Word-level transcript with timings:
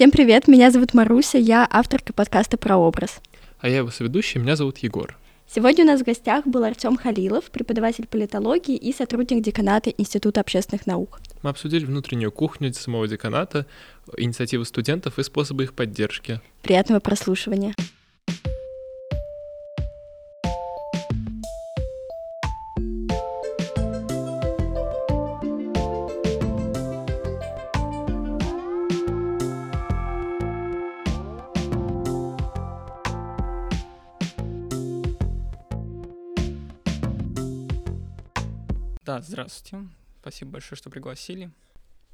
Всем 0.00 0.10
привет, 0.10 0.48
меня 0.48 0.70
зовут 0.70 0.94
Маруся, 0.94 1.36
я 1.36 1.68
авторка 1.70 2.14
подкаста 2.14 2.56
про 2.56 2.78
образ. 2.78 3.20
А 3.58 3.68
я 3.68 3.76
его 3.76 3.90
соведущий, 3.90 4.40
меня 4.40 4.56
зовут 4.56 4.78
Егор. 4.78 5.18
Сегодня 5.46 5.84
у 5.84 5.86
нас 5.86 6.00
в 6.00 6.04
гостях 6.04 6.46
был 6.46 6.64
Артем 6.64 6.96
Халилов, 6.96 7.50
преподаватель 7.50 8.06
политологии 8.06 8.76
и 8.76 8.94
сотрудник 8.94 9.42
деканата 9.42 9.90
Института 9.90 10.40
общественных 10.40 10.86
наук. 10.86 11.20
Мы 11.42 11.50
обсудили 11.50 11.84
внутреннюю 11.84 12.32
кухню 12.32 12.72
самого 12.72 13.06
деканата, 13.08 13.66
инициативы 14.16 14.64
студентов 14.64 15.18
и 15.18 15.22
способы 15.22 15.64
их 15.64 15.74
поддержки. 15.74 16.40
Приятного 16.62 17.00
прослушивания. 17.00 17.74
Здравствуйте. 39.40 39.88
Спасибо 40.20 40.52
большое, 40.52 40.76
что 40.76 40.90
пригласили. 40.90 41.50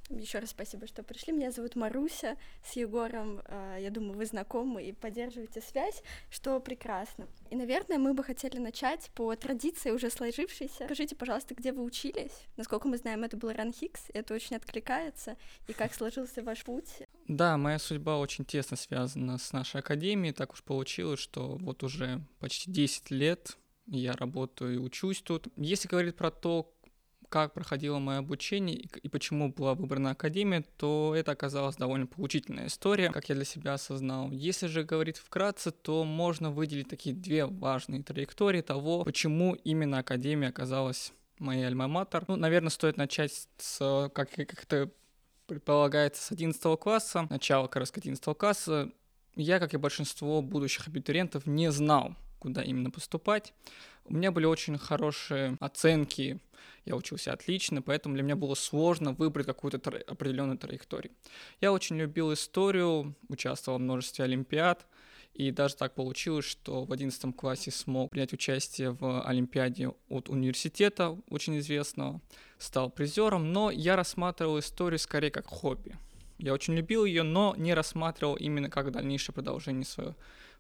Еще 0.09 0.39
раз 0.39 0.51
спасибо, 0.51 0.87
что 0.87 1.03
пришли. 1.03 1.33
Меня 1.33 1.51
зовут 1.51 1.75
Маруся. 1.75 2.37
С 2.65 2.77
Егором, 2.77 3.43
э, 3.45 3.79
я 3.80 3.91
думаю, 3.91 4.16
вы 4.16 4.25
знакомы 4.25 4.85
и 4.85 4.93
поддерживаете 4.93 5.61
связь, 5.61 6.01
что 6.30 6.61
прекрасно. 6.61 7.27
И, 7.51 7.57
наверное, 7.57 7.99
мы 7.99 8.15
бы 8.15 8.23
хотели 8.23 8.59
начать 8.59 9.11
по 9.16 9.35
традиции 9.35 9.91
уже 9.91 10.09
сложившейся. 10.09 10.85
Скажите, 10.85 11.16
пожалуйста, 11.16 11.57
где 11.57 11.73
вы 11.73 11.83
учились? 11.83 12.45
Насколько 12.57 12.87
мы 12.87 12.99
знаем, 12.99 13.25
это 13.25 13.37
был 13.37 13.51
Ранхикс, 13.51 14.05
это 14.15 14.35
очень 14.35 14.55
откликается. 14.55 15.37
И 15.66 15.73
как 15.73 15.93
сложился 15.97 16.41
ваш 16.45 16.63
путь? 16.63 17.02
Да, 17.27 17.57
моя 17.57 17.80
судьба 17.80 18.19
очень 18.19 18.45
тесно 18.45 18.77
связана 18.77 19.38
с 19.38 19.52
нашей 19.52 19.80
академией. 19.80 20.33
Так 20.33 20.52
уж 20.52 20.63
получилось, 20.63 21.19
что 21.19 21.57
вот 21.57 21.82
уже 21.82 22.21
почти 22.38 22.71
10 22.71 23.10
лет 23.10 23.57
я 23.87 24.13
работаю 24.13 24.74
и 24.74 24.79
учусь 24.79 25.23
тут. 25.23 25.49
Если 25.57 25.88
говорить 25.88 26.16
про 26.16 26.30
то, 26.30 26.76
как 27.29 27.52
проходило 27.52 27.99
мое 27.99 28.19
обучение 28.19 28.77
и 28.77 29.09
почему 29.09 29.52
была 29.52 29.74
выбрана 29.74 30.10
академия, 30.10 30.65
то 30.77 31.15
это 31.16 31.32
оказалась 31.32 31.77
довольно 31.77 32.07
поучительная 32.07 32.66
история, 32.66 33.10
как 33.10 33.29
я 33.29 33.35
для 33.35 33.45
себя 33.45 33.74
осознал. 33.74 34.30
Если 34.30 34.66
же 34.66 34.85
говорить 34.85 35.19
вкратце, 35.19 35.71
то 35.71 36.04
можно 36.04 36.51
выделить 36.51 36.88
такие 36.88 37.15
две 37.15 37.47
важные 37.47 38.02
траектории 38.02 38.60
того, 38.60 39.04
почему 39.04 39.54
именно 39.54 39.99
академия 39.99 40.49
оказалась 40.49 41.13
моей 41.38 41.66
альма-матер. 41.66 42.24
Ну, 42.29 42.37
наверное, 42.37 42.71
стоит 42.71 42.97
начать 42.97 43.49
с, 43.59 44.10
как, 44.15 44.30
как 44.30 44.63
это 44.63 44.91
предполагается, 45.47 46.23
с 46.23 46.32
11 46.32 46.79
класса, 46.79 47.27
начало 47.30 47.66
как 47.66 47.77
раз 47.77 47.93
11 47.95 48.37
класса. 48.37 48.91
Я, 49.35 49.59
как 49.59 49.74
и 49.74 49.77
большинство 49.77 50.43
будущих 50.43 50.88
абитуриентов, 50.88 51.47
не 51.47 51.71
знал, 51.71 52.15
куда 52.38 52.63
именно 52.63 52.91
поступать. 52.91 53.52
У 54.09 54.15
меня 54.15 54.30
были 54.30 54.46
очень 54.46 54.79
хорошие 54.79 55.57
оценки, 55.60 56.38
я 56.85 56.95
учился 56.95 57.32
отлично, 57.32 57.82
поэтому 57.82 58.15
для 58.15 58.23
меня 58.23 58.37
было 58.37 58.54
сложно 58.54 59.13
выбрать 59.13 59.46
какую-то 59.46 59.79
тра- 59.79 60.02
определенную 60.07 60.57
траекторию. 60.57 61.13
Я 61.60 61.73
очень 61.73 61.96
любил 61.96 62.32
историю, 62.32 63.16
участвовал 63.29 63.79
в 63.79 63.82
множестве 63.82 64.25
олимпиад, 64.25 64.87
и 65.34 65.50
даже 65.50 65.76
так 65.76 65.94
получилось, 65.94 66.44
что 66.44 66.84
в 66.84 66.93
11 66.93 67.34
классе 67.37 67.71
смог 67.71 68.10
принять 68.10 68.32
участие 68.32 68.93
в 68.93 69.22
Олимпиаде 69.22 69.91
от 70.09 70.28
университета, 70.28 71.19
очень 71.28 71.59
известного, 71.59 72.20
стал 72.59 72.88
призером, 72.88 73.53
но 73.53 73.70
я 73.70 73.97
рассматривал 73.97 74.59
историю 74.60 74.98
скорее 74.98 75.31
как 75.31 75.47
хобби. 75.47 75.98
Я 76.38 76.54
очень 76.54 76.75
любил 76.75 77.04
ее, 77.04 77.22
но 77.22 77.54
не 77.56 77.75
рассматривал 77.75 78.37
именно 78.37 78.70
как 78.70 78.93
дальнейшее 78.93 79.34
продолжение 79.34 79.84
своего 79.84 80.15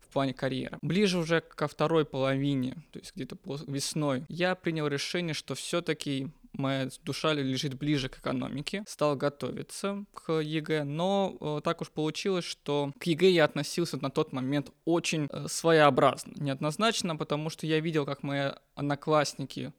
в 0.08 0.12
плане 0.12 0.34
карьеры. 0.34 0.78
Ближе 0.82 1.18
уже 1.18 1.40
ко 1.40 1.68
второй 1.68 2.04
половине, 2.04 2.76
то 2.92 2.98
есть 2.98 3.12
где-то 3.14 3.36
весной, 3.66 4.24
я 4.28 4.54
принял 4.54 4.86
решение, 4.86 5.34
что 5.34 5.54
все-таки 5.54 6.28
моя 6.58 6.88
душа 7.04 7.32
лежит 7.32 7.74
ближе 7.74 8.08
к 8.08 8.18
экономике, 8.18 8.84
стал 8.86 9.16
готовиться 9.16 10.04
к 10.14 10.32
ЕГЭ, 10.32 10.84
но 10.84 11.36
э, 11.40 11.60
так 11.62 11.80
уж 11.80 11.90
получилось, 11.90 12.44
что 12.44 12.92
к 12.98 13.04
ЕГЭ 13.04 13.30
я 13.30 13.44
относился 13.44 13.98
на 14.00 14.10
тот 14.10 14.32
момент 14.32 14.70
очень 14.84 15.28
э, 15.30 15.46
своеобразно, 15.48 16.32
неоднозначно, 16.36 17.16
потому 17.16 17.50
что 17.50 17.66
я 17.66 17.80
видел, 17.80 18.06
как 18.06 18.22
мои 18.22 18.50
одноклассники 18.74 19.72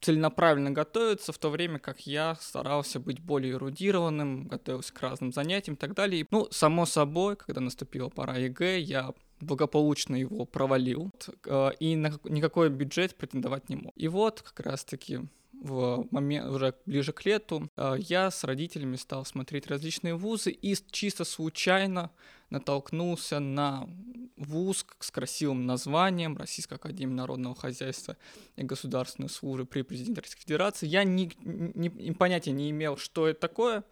целенаправленно 0.00 0.70
готовятся, 0.70 1.32
в 1.32 1.38
то 1.38 1.50
время 1.50 1.78
как 1.78 2.00
я 2.00 2.36
старался 2.40 3.00
быть 3.00 3.20
более 3.20 3.54
эрудированным, 3.54 4.46
готовился 4.46 4.94
к 4.94 5.00
разным 5.00 5.32
занятиям 5.32 5.74
и 5.74 5.78
так 5.78 5.94
далее. 5.94 6.26
Ну, 6.30 6.48
само 6.50 6.86
собой, 6.86 7.36
когда 7.36 7.60
наступила 7.60 8.08
пора 8.08 8.36
ЕГЭ, 8.36 8.78
я 8.78 9.12
благополучно 9.40 10.16
его 10.16 10.44
провалил 10.44 11.10
э, 11.46 11.70
и 11.80 11.96
на 11.96 12.12
никакой 12.24 12.68
бюджет 12.68 13.16
претендовать 13.16 13.68
не 13.68 13.76
мог. 13.76 13.92
И 13.96 14.08
вот 14.08 14.42
как 14.42 14.60
раз-таки 14.60 15.20
в 15.60 16.06
момент 16.10 16.50
уже 16.50 16.74
ближе 16.86 17.12
к 17.12 17.24
лету 17.24 17.68
э, 17.76 17.96
я 17.98 18.30
с 18.30 18.44
родителями 18.44 18.96
стал 18.96 19.24
смотреть 19.24 19.66
различные 19.66 20.14
вузы 20.14 20.50
и 20.50 20.74
чисто 20.90 21.24
случайно 21.24 22.10
натолкнулся 22.48 23.38
на 23.38 23.88
вуз 24.36 24.86
с 24.98 25.10
красивым 25.10 25.66
названием 25.66 26.36
Российская 26.36 26.76
Академия 26.76 27.14
Народного 27.14 27.54
Хозяйства 27.54 28.16
и 28.56 28.62
Государственной 28.62 29.28
Службы 29.28 29.66
при 29.66 29.82
Президенте 29.82 30.22
Российской 30.22 30.42
Федерации. 30.42 30.86
Я 30.86 31.04
ни, 31.04 31.30
ни, 31.44 32.12
понятия 32.12 32.52
не 32.52 32.70
имел, 32.70 32.96
что 32.96 33.28
это 33.28 33.40
такое, 33.40 33.84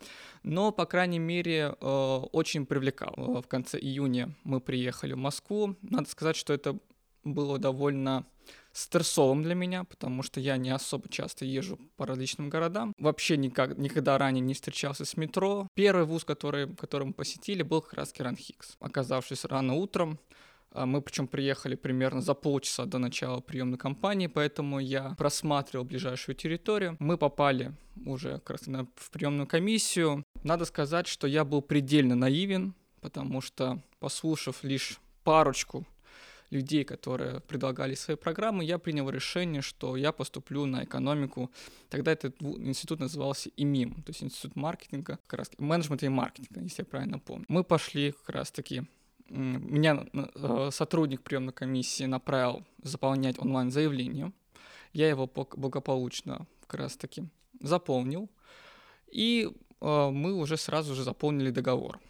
но, 0.42 0.72
по 0.72 0.86
крайней 0.86 1.18
мере, 1.18 1.76
э, 1.80 1.86
очень 1.86 2.66
привлекал. 2.66 3.14
Э, 3.16 3.42
в 3.42 3.46
конце 3.46 3.78
июня 3.78 4.34
мы 4.42 4.60
приехали 4.60 5.12
в 5.12 5.18
Москву. 5.18 5.76
Надо 5.82 6.08
сказать, 6.08 6.36
что 6.36 6.52
это 6.52 6.78
было 7.24 7.58
довольно 7.58 8.26
стрессовым 8.78 9.42
для 9.42 9.54
меня, 9.54 9.84
потому 9.84 10.22
что 10.22 10.40
я 10.40 10.56
не 10.56 10.70
особо 10.70 11.08
часто 11.08 11.44
езжу 11.44 11.78
по 11.96 12.06
различным 12.06 12.48
городам. 12.48 12.94
Вообще 12.98 13.36
никак, 13.36 13.76
никогда 13.76 14.16
ранее 14.18 14.40
не 14.40 14.54
встречался 14.54 15.04
с 15.04 15.16
метро. 15.16 15.68
Первый 15.74 16.04
вуз, 16.04 16.24
который, 16.24 16.74
который 16.76 17.08
мы 17.08 17.12
посетили, 17.12 17.62
был 17.62 17.82
как 17.82 17.94
раз 17.94 18.12
Керан 18.12 18.36
Хикс. 18.36 18.76
Оказавшись 18.80 19.44
рано 19.44 19.74
утром, 19.74 20.18
а, 20.70 20.86
мы 20.86 21.02
причем 21.02 21.26
приехали 21.26 21.74
примерно 21.74 22.20
за 22.20 22.34
полчаса 22.34 22.84
до 22.84 22.98
начала 22.98 23.40
приемной 23.40 23.78
кампании, 23.78 24.28
поэтому 24.28 24.78
я 24.78 25.14
просматривал 25.18 25.84
ближайшую 25.84 26.36
территорию. 26.36 26.96
Мы 27.00 27.18
попали 27.18 27.72
уже 28.06 28.34
как 28.34 28.50
раз 28.50 28.66
на, 28.66 28.86
в 28.94 29.10
приемную 29.10 29.46
комиссию. 29.46 30.24
Надо 30.44 30.64
сказать, 30.64 31.08
что 31.08 31.26
я 31.26 31.44
был 31.44 31.62
предельно 31.62 32.14
наивен, 32.14 32.74
потому 33.00 33.40
что, 33.40 33.82
послушав 33.98 34.62
лишь 34.62 35.00
парочку 35.24 35.86
людей, 36.50 36.84
которые 36.84 37.40
предлагали 37.40 37.94
свои 37.94 38.16
программы, 38.16 38.64
я 38.64 38.78
принял 38.78 39.10
решение, 39.10 39.62
что 39.62 39.96
я 39.96 40.12
поступлю 40.12 40.66
на 40.66 40.84
экономику. 40.84 41.50
Тогда 41.90 42.12
этот 42.12 42.40
институт 42.42 43.00
назывался 43.00 43.50
ИМИМ, 43.56 44.02
то 44.02 44.10
есть 44.10 44.22
институт 44.22 44.56
маркетинга, 44.56 45.18
как 45.26 45.38
раз 45.38 45.50
менеджмента 45.58 46.06
и 46.06 46.08
маркетинга, 46.08 46.60
если 46.62 46.82
я 46.82 46.86
правильно 46.86 47.18
помню. 47.18 47.44
Мы 47.48 47.64
пошли 47.64 48.12
как 48.12 48.30
раз-таки 48.30 48.84
меня 49.30 50.06
э, 50.12 50.70
сотрудник 50.72 51.22
приемной 51.22 51.52
комиссии 51.52 52.04
направил 52.04 52.64
заполнять 52.82 53.38
онлайн-заявление. 53.38 54.32
Я 54.92 55.08
его 55.08 55.26
благополучно 55.26 56.46
как 56.66 56.80
раз-таки 56.80 57.24
заполнил. 57.60 58.30
И 59.10 59.50
э, 59.80 60.10
мы 60.10 60.34
уже 60.34 60.56
сразу 60.56 60.94
же 60.94 61.02
заполнили 61.02 61.50
договор. 61.50 62.00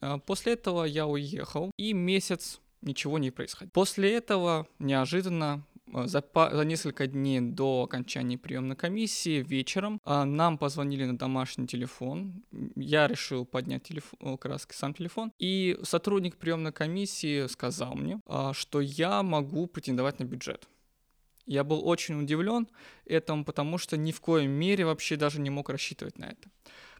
Э, 0.00 0.18
после 0.24 0.54
этого 0.54 0.84
я 0.84 1.06
уехал, 1.06 1.70
и 1.76 1.92
месяц 1.92 2.60
ничего 2.82 3.18
не 3.18 3.30
происходило. 3.30 3.70
После 3.72 4.12
этого 4.12 4.66
неожиданно 4.78 5.64
э, 5.92 6.06
за, 6.06 6.22
за 6.34 6.64
несколько 6.64 7.06
дней 7.06 7.40
до 7.40 7.84
окончания 7.84 8.36
приемной 8.36 8.76
комиссии 8.76 9.42
вечером 9.42 10.00
а, 10.04 10.24
нам 10.24 10.58
позвонили 10.58 11.04
на 11.04 11.16
домашний 11.16 11.66
телефон. 11.66 12.44
Я 12.76 13.06
решил 13.06 13.44
поднять 13.44 13.84
телефон, 13.84 14.18
э, 14.20 14.36
краски 14.36 14.74
сам 14.74 14.94
телефон. 14.94 15.32
И 15.38 15.78
сотрудник 15.82 16.36
приемной 16.36 16.72
комиссии 16.72 17.46
сказал 17.46 17.94
мне, 17.94 18.20
а, 18.26 18.52
что 18.52 18.80
я 18.80 19.22
могу 19.22 19.66
претендовать 19.66 20.18
на 20.18 20.24
бюджет. 20.24 20.68
Я 21.46 21.64
был 21.64 21.86
очень 21.86 22.20
удивлен 22.20 22.68
этому, 23.04 23.44
потому 23.44 23.78
что 23.78 23.96
ни 23.96 24.12
в 24.12 24.20
коем 24.20 24.50
мере 24.52 24.84
вообще 24.84 25.16
даже 25.16 25.40
не 25.40 25.50
мог 25.50 25.70
рассчитывать 25.70 26.18
на 26.18 26.26
это. 26.26 26.48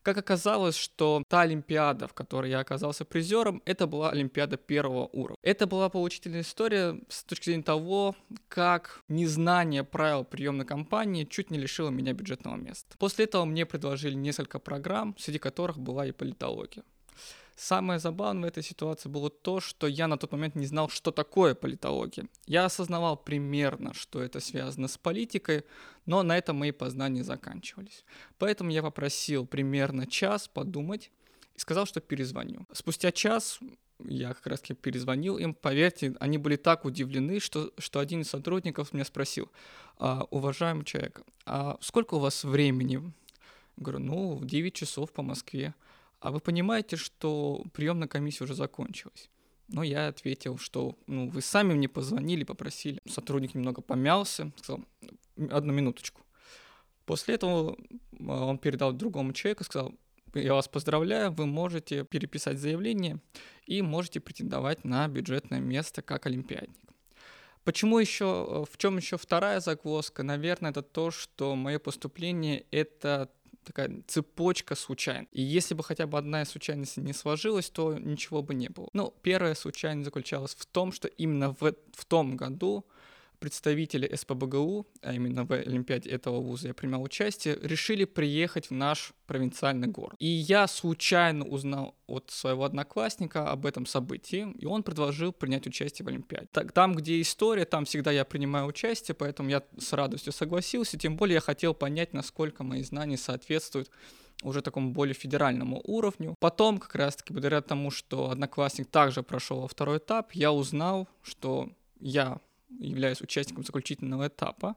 Как 0.03 0.19
оказалось, 0.19 0.77
что 0.77 1.23
та 1.29 1.43
Олимпиада, 1.43 2.09
в 2.09 2.15
которой 2.15 2.51
я 2.51 2.59
оказался 2.59 3.05
призером, 3.05 3.63
это 3.65 3.87
была 3.87 4.11
Олимпиада 4.11 4.57
первого 4.57 5.07
уровня. 5.13 5.37
Это 5.43 5.67
была 5.67 5.89
поучительная 5.89 6.41
история 6.41 7.01
с 7.09 7.23
точки 7.23 7.47
зрения 7.47 7.63
того, 7.63 8.17
как 8.49 9.03
незнание 9.09 9.85
правил 9.85 10.25
приемной 10.25 10.65
кампании 10.65 11.25
чуть 11.25 11.51
не 11.51 11.59
лишило 11.59 11.91
меня 11.91 12.15
бюджетного 12.15 12.57
места. 12.57 12.97
После 12.99 13.27
этого 13.27 13.45
мне 13.45 13.65
предложили 13.65 14.15
несколько 14.15 14.59
программ, 14.59 15.15
среди 15.19 15.39
которых 15.39 15.79
была 15.79 16.07
и 16.07 16.13
политология. 16.13 16.83
Самое 17.57 17.99
забавное 17.99 18.49
в 18.49 18.53
этой 18.53 18.63
ситуации 18.63 19.09
было 19.09 19.31
то, 19.31 19.61
что 19.61 19.87
я 19.87 20.09
на 20.09 20.17
тот 20.17 20.33
момент 20.33 20.55
не 20.55 20.67
знал, 20.67 20.89
что 20.89 21.11
такое 21.11 21.55
политология. 21.55 22.27
Я 22.47 22.65
осознавал 22.65 23.17
примерно, 23.17 23.95
что 23.95 24.23
это 24.23 24.41
связано 24.41 24.89
с 24.89 24.99
политикой, 24.99 25.65
но 26.07 26.23
на 26.23 26.37
этом 26.37 26.57
мои 26.57 26.73
познания 26.73 27.25
заканчивались. 27.25 28.05
Поэтому 28.39 28.71
я 28.71 28.83
попросил 28.83 29.47
примерно 29.47 30.07
час 30.07 30.49
подумать 30.49 31.11
и 31.55 31.59
сказал, 31.59 31.87
что 31.87 32.01
перезвоню. 32.01 32.67
Спустя 32.73 33.13
час 33.13 33.61
я 34.09 34.35
как 34.35 34.47
раз 34.47 34.61
таки 34.61 34.75
перезвонил 34.75 35.39
им. 35.39 35.55
Поверьте, 35.55 36.15
они 36.21 36.39
были 36.39 36.57
так 36.57 36.85
удивлены, 36.85 37.41
что, 37.41 37.73
что 37.79 38.01
один 38.01 38.23
из 38.23 38.29
сотрудников 38.29 38.93
меня 38.93 39.05
спросил, 39.05 39.51
а, 39.99 40.27
уважаемый 40.31 40.85
человек, 40.85 41.23
а 41.45 41.77
сколько 41.81 42.15
у 42.15 42.19
вас 42.19 42.45
времени? 42.45 43.13
Говорю, 43.77 44.01
ну, 44.01 44.41
9 44.43 44.75
часов 44.75 45.13
по 45.13 45.23
Москве. 45.23 45.75
А 46.23 46.31
вы 46.31 46.39
понимаете, 46.39 46.97
что 46.97 47.65
приемная 47.73 48.07
комиссия 48.07 48.45
уже 48.45 48.55
закончилась? 48.55 49.29
Но 49.67 49.83
я 49.83 50.07
ответил, 50.07 50.57
что 50.57 50.97
ну, 51.09 51.29
вы 51.29 51.43
сами 51.43 51.75
мне 51.75 51.89
позвонили, 51.89 52.45
попросили. 52.45 53.01
Сотрудник 53.09 53.55
немного 53.55 53.83
помялся, 53.83 54.53
сказал, 54.57 54.85
одну 55.51 55.73
минуточку. 55.73 56.23
После 57.07 57.35
этого 57.35 57.77
а, 58.21 58.45
он 58.45 58.59
передал 58.59 58.93
другому 58.93 59.33
человеку, 59.33 59.65
сказал, 59.65 59.95
я 60.35 60.55
вас 60.55 60.69
поздравляю, 60.69 61.33
вы 61.33 61.47
можете 61.47 62.05
переписать 62.05 62.59
заявление 62.59 63.19
и 63.67 63.83
можете 63.83 64.21
претендовать 64.21 64.85
на 64.85 65.09
бюджетное 65.09 65.59
место 65.59 66.03
как 66.03 66.27
олимпиадник. 66.27 66.79
Почему 67.65 67.99
еще, 67.99 68.65
в 68.71 68.77
чем 68.79 68.97
еще 68.97 69.17
вторая 69.17 69.59
загвоздка? 69.59 70.23
Наверное, 70.23 70.71
это 70.71 70.83
то, 70.83 71.11
что 71.11 71.57
мое 71.57 71.81
поступление— 71.81 72.65
это 72.71 73.29
такая 73.65 74.03
цепочка 74.07 74.75
случайно. 74.75 75.27
И 75.33 75.43
если 75.43 75.75
бы 75.75 75.83
хотя 75.83 76.07
бы 76.07 76.19
одна 76.19 76.43
из 76.43 76.51
случайностей 76.51 77.01
не 77.01 77.13
сложилась, 77.13 77.71
то 77.71 77.99
ничего 77.99 78.43
бы 78.43 78.55
не 78.55 78.69
было. 78.69 78.89
Ну, 78.93 79.15
первая 79.23 79.55
случайность 79.55 80.05
заключалась 80.05 80.55
в 80.55 80.67
том, 80.67 80.93
что 80.93 81.09
именно 81.09 81.55
в, 81.61 81.75
в 81.93 82.05
том 82.05 82.37
году 82.37 82.85
представители 83.43 84.09
СПБГУ, 84.15 84.87
а 85.03 85.13
именно 85.13 85.45
в 85.45 85.51
Олимпиаде 85.51 86.11
этого 86.11 86.41
вуза 86.41 86.69
я 86.69 86.75
принимал 86.75 87.03
участие, 87.03 87.59
решили 87.61 88.05
приехать 88.05 88.71
в 88.71 88.71
наш 88.71 89.15
провинциальный 89.27 89.89
город. 89.89 90.15
И 90.21 90.29
я 90.29 90.69
случайно 90.69 91.45
узнал 91.45 91.97
от 92.07 92.31
своего 92.31 92.65
одноклассника 92.65 93.51
об 93.51 93.67
этом 93.67 93.85
событии, 93.85 94.47
и 94.61 94.65
он 94.65 94.85
предложил 94.85 95.33
принять 95.33 95.67
участие 95.67 96.07
в 96.07 96.09
Олимпиаде. 96.09 96.47
Так, 96.53 96.71
там, 96.71 96.95
где 96.95 97.21
история, 97.21 97.65
там 97.65 97.85
всегда 97.85 98.13
я 98.13 98.25
принимаю 98.25 98.67
участие, 98.67 99.17
поэтому 99.17 99.49
я 99.49 99.65
с 99.77 99.93
радостью 99.93 100.33
согласился, 100.33 100.97
тем 100.97 101.17
более 101.17 101.35
я 101.35 101.41
хотел 101.41 101.75
понять, 101.75 102.13
насколько 102.13 102.63
мои 102.63 102.85
знания 102.85 103.17
соответствуют 103.17 103.91
уже 104.45 104.63
такому 104.63 104.93
более 104.93 105.15
федеральному 105.15 105.81
уровню. 105.85 106.37
Потом, 106.39 106.79
как 106.79 106.95
раз-таки, 106.95 107.33
благодаря 107.33 107.61
тому, 107.61 107.91
что 107.91 108.31
одноклассник 108.31 108.89
также 108.89 109.25
прошел 109.25 109.67
второй 109.67 109.99
этап, 109.99 110.31
я 110.33 110.53
узнал, 110.53 111.09
что 111.23 111.71
я 111.99 112.41
являюсь 112.79 113.21
участником 113.21 113.65
заключительного 113.65 114.29
этапа. 114.29 114.77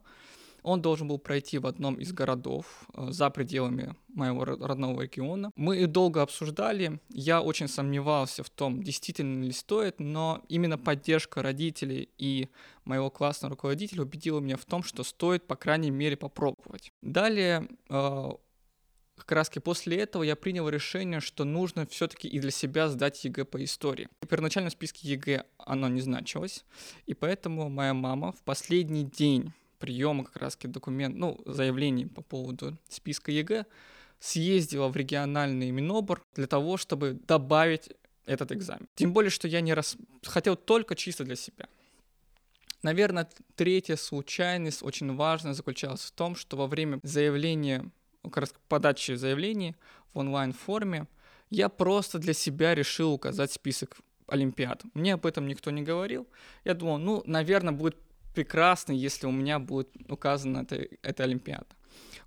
Он 0.64 0.82
должен 0.82 1.08
был 1.08 1.20
пройти 1.20 1.60
в 1.60 1.68
одном 1.68 1.96
из 1.96 2.12
городов 2.12 2.88
э, 2.96 3.12
за 3.12 3.30
пределами 3.30 3.96
моего 4.08 4.44
родного 4.46 5.04
региона. 5.04 5.52
Мы 5.56 5.86
долго 5.86 6.24
обсуждали, 6.24 7.00
я 7.10 7.44
очень 7.44 7.68
сомневался 7.68 8.44
в 8.44 8.50
том, 8.50 8.82
действительно 8.82 9.44
ли 9.44 9.52
стоит, 9.52 10.00
но 10.00 10.42
именно 10.50 10.80
поддержка 10.80 11.44
родителей 11.44 12.10
и 12.18 12.50
моего 12.84 13.12
классного 13.12 13.52
руководителя 13.52 14.02
убедила 14.02 14.40
меня 14.40 14.58
в 14.58 14.66
том, 14.66 14.82
что 14.82 15.04
стоит, 15.04 15.46
по 15.46 15.56
крайней 15.56 15.92
мере, 15.92 16.18
попробовать. 16.18 16.92
Далее 17.04 17.68
э, 17.90 18.32
как 19.16 19.32
раз 19.32 19.50
после 19.64 19.98
этого 19.98 20.24
я 20.24 20.36
принял 20.36 20.68
решение, 20.70 21.20
что 21.20 21.44
нужно 21.46 21.86
все-таки 21.88 22.28
и 22.28 22.40
для 22.40 22.52
себя 22.52 22.90
сдать 22.90 23.24
ЕГЭ 23.24 23.46
по 23.46 23.64
истории. 23.64 24.10
В 24.22 24.28
первоначальном 24.28 24.72
списке 24.72 25.08
ЕГЭ 25.08 25.46
оно 25.58 25.88
не 25.88 26.02
значилось, 26.02 26.66
и 27.06 27.14
поэтому 27.14 27.70
моя 27.70 27.94
мама 27.94 28.32
в 28.32 28.42
последний 28.44 29.04
день 29.04 29.54
приема 29.80 30.24
как 30.26 30.38
раз 30.38 30.58
документ, 30.62 31.16
ну, 31.16 31.40
заявлений 31.46 32.06
по 32.06 32.22
поводу 32.22 32.78
списка 32.90 33.32
ЕГЭ 33.32 33.66
съездила 34.20 34.88
в 34.88 34.96
региональный 34.96 35.72
Минобр 35.72 36.24
для 36.36 36.48
того, 36.48 36.78
чтобы 36.78 37.20
добавить 37.28 37.90
этот 38.26 38.52
экзамен. 38.52 38.88
Тем 38.96 39.14
более, 39.14 39.30
что 39.30 39.48
я 39.48 39.62
не 39.62 39.74
раз... 39.74 39.98
хотел 40.24 40.56
только 40.56 40.96
чисто 40.96 41.24
для 41.24 41.36
себя. 41.36 41.68
Наверное, 42.82 43.30
третья 43.56 43.96
случайность, 43.96 44.84
очень 44.84 45.16
важная, 45.16 45.54
заключалась 45.54 46.02
в 46.02 46.12
том, 46.12 46.36
что 46.36 46.58
во 46.58 46.68
время 46.68 47.00
заявления 47.04 47.92
как 48.30 48.42
раз 48.42 48.54
подачи 48.68 49.14
заявлений 49.14 49.76
в 50.14 50.20
онлайн-форме, 50.20 51.08
я 51.50 51.70
просто 51.70 52.20
для 52.20 52.34
себя 52.34 52.76
решил 52.76 53.14
указать 53.14 53.52
список 53.52 53.98
олимпиад. 54.28 54.84
Мне 54.94 55.14
об 55.14 55.26
этом 55.26 55.48
никто 55.48 55.72
не 55.72 55.84
говорил. 55.84 56.28
Я 56.64 56.74
думал, 56.74 56.98
ну, 56.98 57.24
наверное, 57.26 57.74
будет 57.74 57.98
прекрасно, 58.34 58.92
если 58.92 59.28
у 59.28 59.32
меня 59.32 59.60
будет 59.60 59.90
указана 60.10 60.60
эта, 60.60 60.88
эта 61.02 61.24
олимпиада. 61.24 61.68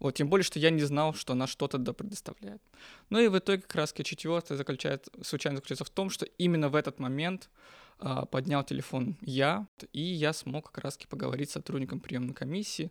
Вот, 0.00 0.14
тем 0.14 0.28
более, 0.28 0.44
что 0.44 0.58
я 0.58 0.70
не 0.70 0.82
знал, 0.82 1.12
что 1.12 1.34
она 1.34 1.46
что-то 1.46 1.76
да 1.76 1.92
предоставляет. 1.92 2.62
Ну 3.10 3.18
и 3.18 3.28
в 3.28 3.36
итоге 3.38 3.62
как 3.62 3.74
раз 3.74 3.92
четвертое 3.92 4.56
заключает, 4.56 5.08
случайно 5.22 5.56
заключается 5.56 5.84
в 5.84 5.90
том, 5.90 6.08
что 6.08 6.24
именно 6.38 6.68
в 6.68 6.76
этот 6.76 6.98
момент 6.98 7.50
а, 7.98 8.24
поднял 8.24 8.64
телефон 8.64 9.16
я, 9.20 9.66
и 9.92 10.00
я 10.00 10.32
смог 10.32 10.70
как 10.70 10.84
раз 10.84 10.96
поговорить 11.08 11.50
с 11.50 11.54
сотрудником 11.54 12.00
приемной 12.00 12.32
комиссии 12.32 12.90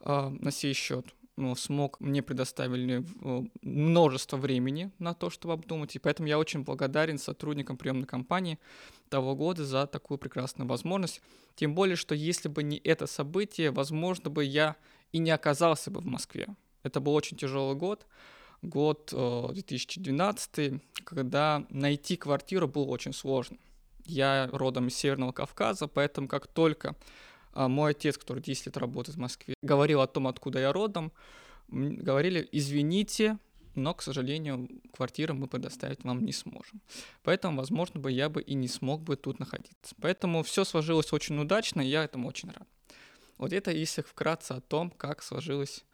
а, 0.00 0.28
на 0.28 0.50
сей 0.50 0.74
счет 0.74 1.06
ну, 1.21 1.21
смог, 1.56 1.98
мне 2.00 2.22
предоставили 2.22 3.04
э, 3.22 3.42
множество 3.62 4.36
времени 4.36 4.90
на 4.98 5.14
то, 5.14 5.30
чтобы 5.30 5.54
обдумать, 5.54 5.96
и 5.96 5.98
поэтому 5.98 6.28
я 6.28 6.38
очень 6.38 6.62
благодарен 6.62 7.18
сотрудникам 7.18 7.76
приемной 7.76 8.06
кампании 8.06 8.58
того 9.08 9.34
года 9.34 9.64
за 9.64 9.86
такую 9.86 10.18
прекрасную 10.18 10.68
возможность. 10.68 11.22
Тем 11.54 11.74
более, 11.74 11.96
что 11.96 12.14
если 12.14 12.48
бы 12.48 12.62
не 12.62 12.76
это 12.78 13.06
событие, 13.06 13.70
возможно 13.70 14.30
бы 14.30 14.44
я 14.44 14.76
и 15.12 15.18
не 15.18 15.30
оказался 15.30 15.90
бы 15.90 16.00
в 16.00 16.06
Москве. 16.06 16.48
Это 16.82 17.00
был 17.00 17.14
очень 17.14 17.36
тяжелый 17.36 17.76
год, 17.76 18.06
год 18.60 19.12
2012, 19.12 20.58
э, 20.58 20.78
когда 21.04 21.64
найти 21.70 22.16
квартиру 22.16 22.68
было 22.68 22.84
очень 22.84 23.12
сложно. 23.12 23.56
Я 24.04 24.48
родом 24.52 24.88
из 24.88 24.96
Северного 24.96 25.32
Кавказа, 25.32 25.86
поэтому 25.86 26.28
как 26.28 26.46
только 26.46 26.96
мой 27.54 27.92
отец, 27.92 28.18
который 28.18 28.42
10 28.42 28.66
лет 28.66 28.76
работает 28.76 29.16
в 29.16 29.20
Москве, 29.20 29.54
говорил 29.62 30.00
о 30.00 30.06
том, 30.06 30.26
откуда 30.26 30.58
я 30.58 30.72
родом. 30.72 31.12
Говорили, 31.68 32.48
извините, 32.52 33.38
но, 33.74 33.94
к 33.94 34.02
сожалению, 34.02 34.68
квартиру 34.92 35.34
мы 35.34 35.46
предоставить 35.46 36.04
вам 36.04 36.24
не 36.24 36.32
сможем. 36.32 36.80
Поэтому, 37.22 37.56
возможно, 37.56 38.00
бы 38.00 38.10
я 38.10 38.28
бы 38.28 38.42
и 38.42 38.54
не 38.54 38.68
смог 38.68 39.02
бы 39.02 39.16
тут 39.16 39.38
находиться. 39.38 39.94
Поэтому 40.00 40.42
все 40.42 40.64
сложилось 40.64 41.12
очень 41.12 41.38
удачно, 41.38 41.80
и 41.80 41.88
я 41.88 42.04
этому 42.04 42.28
очень 42.28 42.50
рад. 42.50 42.68
Вот 43.38 43.52
это 43.52 43.70
если 43.70 44.02
вкратце 44.02 44.52
о 44.52 44.60
том, 44.60 44.90
как 44.90 45.22
сложилась 45.22 45.84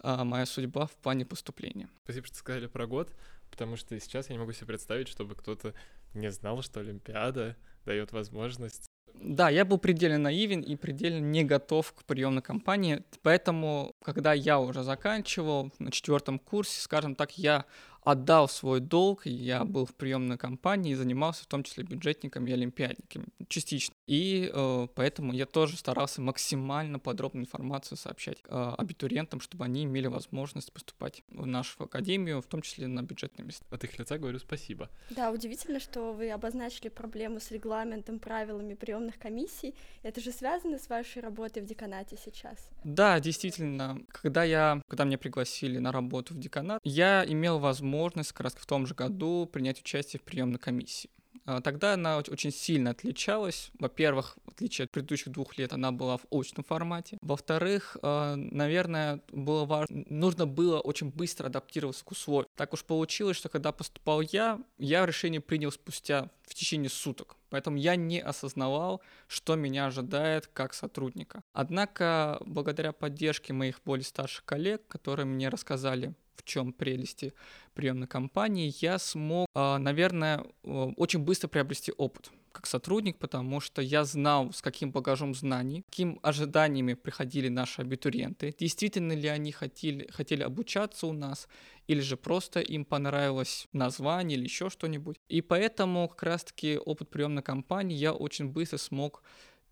а, 0.00 0.24
моя 0.24 0.46
судьба 0.46 0.86
в 0.86 0.96
плане 0.96 1.26
поступления. 1.26 1.88
Спасибо, 2.04 2.26
что 2.26 2.36
сказали 2.36 2.66
про 2.66 2.86
год, 2.86 3.12
потому 3.50 3.76
что 3.76 3.98
сейчас 4.00 4.28
я 4.28 4.34
не 4.34 4.40
могу 4.40 4.52
себе 4.52 4.66
представить, 4.66 5.08
чтобы 5.08 5.34
кто-то 5.34 5.74
не 6.14 6.30
знал, 6.30 6.62
что 6.62 6.80
Олимпиада 6.80 7.56
дает 7.84 8.12
возможность 8.12 8.87
да, 9.20 9.48
я 9.48 9.64
был 9.64 9.78
предельно 9.78 10.18
наивен 10.18 10.60
и 10.60 10.76
предельно 10.76 11.20
не 11.20 11.44
готов 11.44 11.92
к 11.92 12.04
приемной 12.04 12.42
кампании, 12.42 13.02
поэтому, 13.22 13.94
когда 14.02 14.32
я 14.32 14.60
уже 14.60 14.82
заканчивал 14.82 15.72
на 15.78 15.90
четвертом 15.90 16.38
курсе, 16.38 16.80
скажем 16.80 17.14
так, 17.14 17.36
я 17.38 17.64
отдал 18.02 18.48
свой 18.48 18.80
долг, 18.80 19.26
я 19.26 19.64
был 19.64 19.86
в 19.86 19.94
приемной 19.94 20.38
кампании 20.38 20.92
и 20.92 20.94
занимался 20.94 21.44
в 21.44 21.46
том 21.46 21.62
числе 21.62 21.84
бюджетниками 21.84 22.50
и 22.50 22.52
олимпиадниками 22.52 23.26
частично. 23.48 23.94
И 24.06 24.50
э, 24.52 24.88
поэтому 24.94 25.32
я 25.32 25.46
тоже 25.46 25.76
старался 25.76 26.20
максимально 26.20 26.98
подробную 26.98 27.44
информацию 27.44 27.98
сообщать 27.98 28.38
э, 28.44 28.74
абитуриентам, 28.78 29.40
чтобы 29.40 29.64
они 29.64 29.84
имели 29.84 30.06
возможность 30.06 30.72
поступать 30.72 31.22
в 31.28 31.46
нашу 31.46 31.84
академию, 31.84 32.40
в 32.40 32.46
том 32.46 32.62
числе 32.62 32.86
на 32.86 33.02
бюджетные 33.02 33.44
места. 33.44 33.66
От 33.70 33.84
их 33.84 33.98
лица 33.98 34.18
говорю 34.18 34.38
спасибо. 34.38 34.88
Да, 35.10 35.30
удивительно, 35.30 35.80
что 35.80 36.12
вы 36.12 36.30
обозначили 36.30 36.88
проблему 36.88 37.40
с 37.40 37.50
регламентом, 37.50 38.18
правилами 38.18 38.74
приемных 38.74 39.18
комиссий. 39.18 39.74
Это 40.02 40.20
же 40.20 40.32
связано 40.32 40.78
с 40.78 40.88
вашей 40.88 41.20
работой 41.20 41.62
в 41.62 41.66
деканате 41.66 42.16
сейчас? 42.22 42.70
Да, 42.84 43.20
действительно. 43.20 44.00
Когда 44.08 44.44
я, 44.44 44.82
когда 44.88 45.04
меня 45.04 45.18
пригласили 45.18 45.78
на 45.78 45.92
работу 45.92 46.34
в 46.34 46.38
деканат, 46.38 46.80
я 46.84 47.24
имел 47.26 47.58
возможность 47.58 47.88
как 48.06 48.40
раз 48.40 48.54
в 48.54 48.66
том 48.66 48.86
же 48.86 48.94
году 48.94 49.48
принять 49.50 49.80
участие 49.80 50.20
в 50.20 50.22
приемной 50.22 50.58
комиссии. 50.58 51.10
А, 51.48 51.62
тогда 51.62 51.94
она 51.94 52.18
очень 52.18 52.52
сильно 52.52 52.90
отличалась. 52.90 53.70
Во-первых, 53.78 54.36
в 54.44 54.50
отличие 54.50 54.84
от 54.84 54.90
предыдущих 54.90 55.32
двух 55.32 55.56
лет, 55.56 55.72
она 55.72 55.92
была 55.92 56.18
в 56.18 56.26
очном 56.30 56.62
формате. 56.62 57.16
Во-вторых, 57.22 57.96
а, 58.02 58.36
наверное, 58.36 59.22
было 59.32 59.64
важно, 59.64 60.04
нужно 60.10 60.46
было 60.46 60.78
очень 60.80 61.10
быстро 61.10 61.46
адаптироваться 61.46 62.04
к 62.04 62.10
условиям. 62.10 62.50
Так 62.54 62.74
уж 62.74 62.84
получилось, 62.84 63.38
что 63.38 63.48
когда 63.48 63.72
поступал 63.72 64.20
я, 64.20 64.60
я 64.76 65.06
решение 65.06 65.40
принял 65.40 65.72
спустя 65.72 66.30
в 66.42 66.54
течение 66.54 66.90
суток. 66.90 67.36
Поэтому 67.48 67.78
я 67.78 67.96
не 67.96 68.20
осознавал, 68.20 69.00
что 69.26 69.54
меня 69.54 69.86
ожидает 69.86 70.48
как 70.48 70.74
сотрудника. 70.74 71.40
Однако, 71.54 72.42
благодаря 72.44 72.92
поддержке 72.92 73.54
моих 73.54 73.80
более 73.86 74.04
старших 74.04 74.44
коллег, 74.44 74.86
которые 74.86 75.24
мне 75.24 75.48
рассказали 75.48 76.14
в 76.38 76.44
чем 76.44 76.72
прелести 76.72 77.34
приемной 77.74 78.06
кампании, 78.06 78.74
я 78.80 78.98
смог, 78.98 79.46
а, 79.54 79.78
наверное, 79.78 80.44
очень 80.62 81.20
быстро 81.20 81.48
приобрести 81.48 81.92
опыт 81.96 82.30
как 82.58 82.66
сотрудник, 82.66 83.18
потому 83.18 83.60
что 83.60 83.82
я 83.82 84.04
знал, 84.04 84.52
с 84.52 84.62
каким 84.62 84.90
багажом 84.90 85.32
знаний, 85.34 85.84
каким 85.88 86.18
ожиданиями 86.22 86.94
приходили 86.94 87.48
наши 87.48 87.82
абитуриенты, 87.82 88.52
действительно 88.58 89.12
ли 89.12 89.28
они 89.28 89.52
хотели, 89.52 90.08
хотели 90.10 90.42
обучаться 90.42 91.06
у 91.06 91.12
нас, 91.12 91.48
или 91.86 92.00
же 92.00 92.16
просто 92.16 92.60
им 92.60 92.84
понравилось 92.84 93.68
название 93.72 94.36
или 94.36 94.44
еще 94.44 94.70
что-нибудь. 94.70 95.18
И 95.28 95.40
поэтому 95.40 96.08
как 96.08 96.22
раз-таки 96.24 96.78
опыт 96.78 97.10
приемной 97.10 97.42
кампании 97.42 97.96
я 97.96 98.12
очень 98.12 98.48
быстро 98.48 98.78
смог 98.78 99.22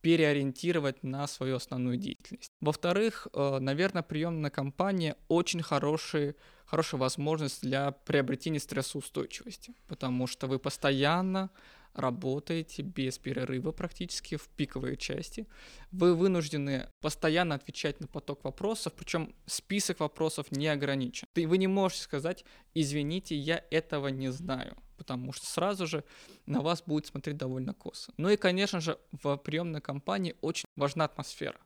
переориентировать 0.00 1.02
на 1.02 1.26
свою 1.26 1.56
основную 1.56 1.96
деятельность. 1.96 2.50
Во-вторых, 2.60 3.28
э, 3.32 3.58
наверное, 3.60 4.02
приемная 4.02 4.50
кампания 4.50 5.16
очень 5.28 5.62
хороший, 5.62 6.36
хорошая 6.64 7.00
возможность 7.00 7.62
для 7.62 7.92
приобретения 7.92 8.60
стрессоустойчивости, 8.60 9.74
потому 9.88 10.26
что 10.26 10.46
вы 10.46 10.58
постоянно 10.58 11.50
работаете 11.96 12.82
без 12.82 13.18
перерыва 13.18 13.72
практически 13.72 14.36
в 14.36 14.48
пиковой 14.48 14.96
части. 14.96 15.46
Вы 15.90 16.14
вынуждены 16.14 16.88
постоянно 17.00 17.54
отвечать 17.54 18.00
на 18.00 18.06
поток 18.06 18.44
вопросов, 18.44 18.92
причем 18.92 19.34
список 19.46 20.00
вопросов 20.00 20.50
не 20.50 20.68
ограничен. 20.68 21.26
Вы 21.34 21.58
не 21.58 21.66
можете 21.66 22.02
сказать, 22.02 22.44
извините, 22.74 23.34
я 23.34 23.64
этого 23.70 24.08
не 24.08 24.30
знаю, 24.30 24.76
потому 24.96 25.32
что 25.32 25.46
сразу 25.46 25.86
же 25.86 26.04
на 26.44 26.60
вас 26.60 26.82
будет 26.86 27.06
смотреть 27.06 27.36
довольно 27.36 27.72
косо. 27.74 28.12
Ну 28.16 28.28
и, 28.28 28.36
конечно 28.36 28.80
же, 28.80 28.98
в 29.12 29.36
приемной 29.36 29.80
кампании 29.80 30.36
очень 30.40 30.66
важна 30.76 31.04
атмосфера. 31.04 31.58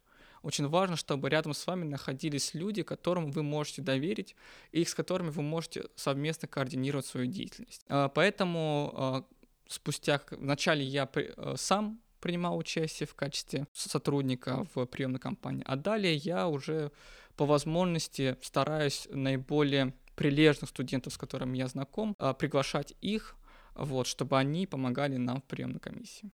Очень 0.42 0.68
важно, 0.68 0.96
чтобы 0.96 1.28
рядом 1.28 1.52
с 1.52 1.66
вами 1.66 1.84
находились 1.84 2.54
люди, 2.54 2.82
которым 2.82 3.30
вы 3.30 3.42
можете 3.42 3.82
доверить 3.82 4.36
и 4.72 4.84
с 4.84 4.94
которыми 4.94 5.28
вы 5.28 5.42
можете 5.42 5.84
совместно 5.96 6.48
координировать 6.48 7.04
свою 7.04 7.26
деятельность. 7.26 7.84
А, 7.88 8.08
поэтому 8.08 8.92
а, 8.94 9.24
спустя... 9.70 10.20
Вначале 10.30 10.84
я 10.84 11.08
э, 11.14 11.54
сам 11.56 12.00
принимал 12.20 12.58
участие 12.58 13.06
в 13.06 13.14
качестве 13.14 13.66
сотрудника 13.72 14.66
в 14.74 14.84
приемной 14.86 15.20
кампании, 15.20 15.64
а 15.66 15.76
далее 15.76 16.14
я 16.16 16.48
уже 16.48 16.92
по 17.36 17.46
возможности 17.46 18.36
стараюсь 18.42 19.08
наиболее 19.10 19.94
прилежных 20.16 20.68
студентов, 20.68 21.14
с 21.14 21.16
которыми 21.16 21.56
я 21.56 21.66
знаком, 21.66 22.14
а, 22.18 22.34
приглашать 22.34 22.94
их, 23.00 23.36
вот, 23.74 24.06
чтобы 24.06 24.38
они 24.38 24.66
помогали 24.66 25.16
нам 25.16 25.40
в 25.40 25.44
приемной 25.44 25.80
комиссии. 25.80 26.30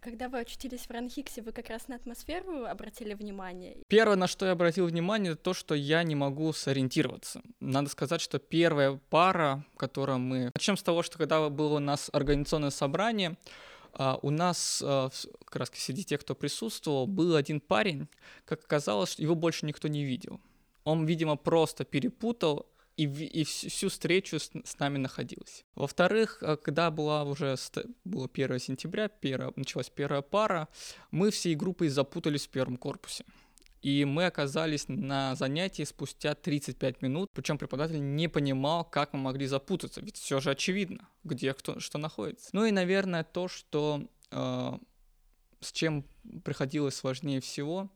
Когда 0.00 0.30
вы 0.30 0.40
очутились 0.40 0.86
в 0.86 0.90
Ранхиксе, 0.90 1.42
вы 1.42 1.52
как 1.52 1.68
раз 1.68 1.86
на 1.88 1.96
атмосферу 1.96 2.64
обратили 2.64 3.12
внимание? 3.12 3.76
Первое, 3.86 4.16
на 4.16 4.28
что 4.28 4.46
я 4.46 4.52
обратил 4.52 4.86
внимание, 4.86 5.32
это 5.32 5.42
то, 5.42 5.52
что 5.52 5.74
я 5.74 6.02
не 6.02 6.14
могу 6.14 6.54
сориентироваться. 6.54 7.42
Надо 7.60 7.90
сказать, 7.90 8.22
что 8.22 8.38
первая 8.38 8.98
пара, 9.10 9.62
которую 9.76 10.18
мы... 10.18 10.50
Начнем 10.54 10.78
с 10.78 10.82
того, 10.82 11.02
что 11.02 11.18
когда 11.18 11.46
было 11.50 11.76
у 11.76 11.80
нас 11.80 12.08
организационное 12.14 12.70
собрание, 12.70 13.36
а, 13.92 14.18
у 14.22 14.30
нас 14.30 14.82
а, 14.82 15.10
как 15.44 15.56
раз 15.56 15.70
среди 15.74 16.02
тех, 16.02 16.20
кто 16.20 16.34
присутствовал, 16.34 17.06
был 17.06 17.36
один 17.36 17.60
парень, 17.60 18.08
как 18.46 18.64
оказалось, 18.64 19.18
его 19.18 19.34
больше 19.34 19.66
никто 19.66 19.86
не 19.86 20.04
видел. 20.04 20.40
Он, 20.84 21.04
видимо, 21.04 21.36
просто 21.36 21.84
перепутал 21.84 22.69
и, 23.00 23.04
и 23.40 23.44
всю 23.44 23.88
встречу 23.88 24.38
с, 24.38 24.50
с 24.64 24.78
нами 24.78 24.98
находилась. 24.98 25.64
Во-вторых, 25.74 26.38
э, 26.42 26.56
когда 26.56 26.90
была 26.90 27.24
уже 27.24 27.56
было 28.04 28.28
1 28.32 28.58
сентября, 28.58 29.08
первая, 29.08 29.52
началась 29.56 29.88
первая 29.88 30.20
пара, 30.20 30.68
мы 31.10 31.30
всей 31.30 31.54
группой 31.54 31.88
запутались 31.88 32.46
в 32.46 32.50
первом 32.50 32.76
корпусе. 32.76 33.24
И 33.80 34.04
мы 34.04 34.26
оказались 34.26 34.88
на 34.88 35.34
занятии 35.34 35.84
спустя 35.84 36.34
35 36.34 37.00
минут, 37.00 37.30
причем 37.32 37.56
преподаватель 37.56 38.14
не 38.14 38.28
понимал, 38.28 38.84
как 38.84 39.14
мы 39.14 39.20
могли 39.20 39.46
запутаться, 39.46 40.02
ведь 40.02 40.18
все 40.18 40.40
же 40.40 40.50
очевидно, 40.50 41.08
где 41.24 41.54
кто 41.54 41.80
что 41.80 41.96
находится. 41.96 42.50
Ну 42.52 42.66
и, 42.66 42.70
наверное, 42.70 43.24
то, 43.24 43.48
что 43.48 44.04
э, 44.30 44.78
с 45.60 45.72
чем 45.72 46.04
приходилось 46.44 46.96
сложнее 46.96 47.40
всего, 47.40 47.88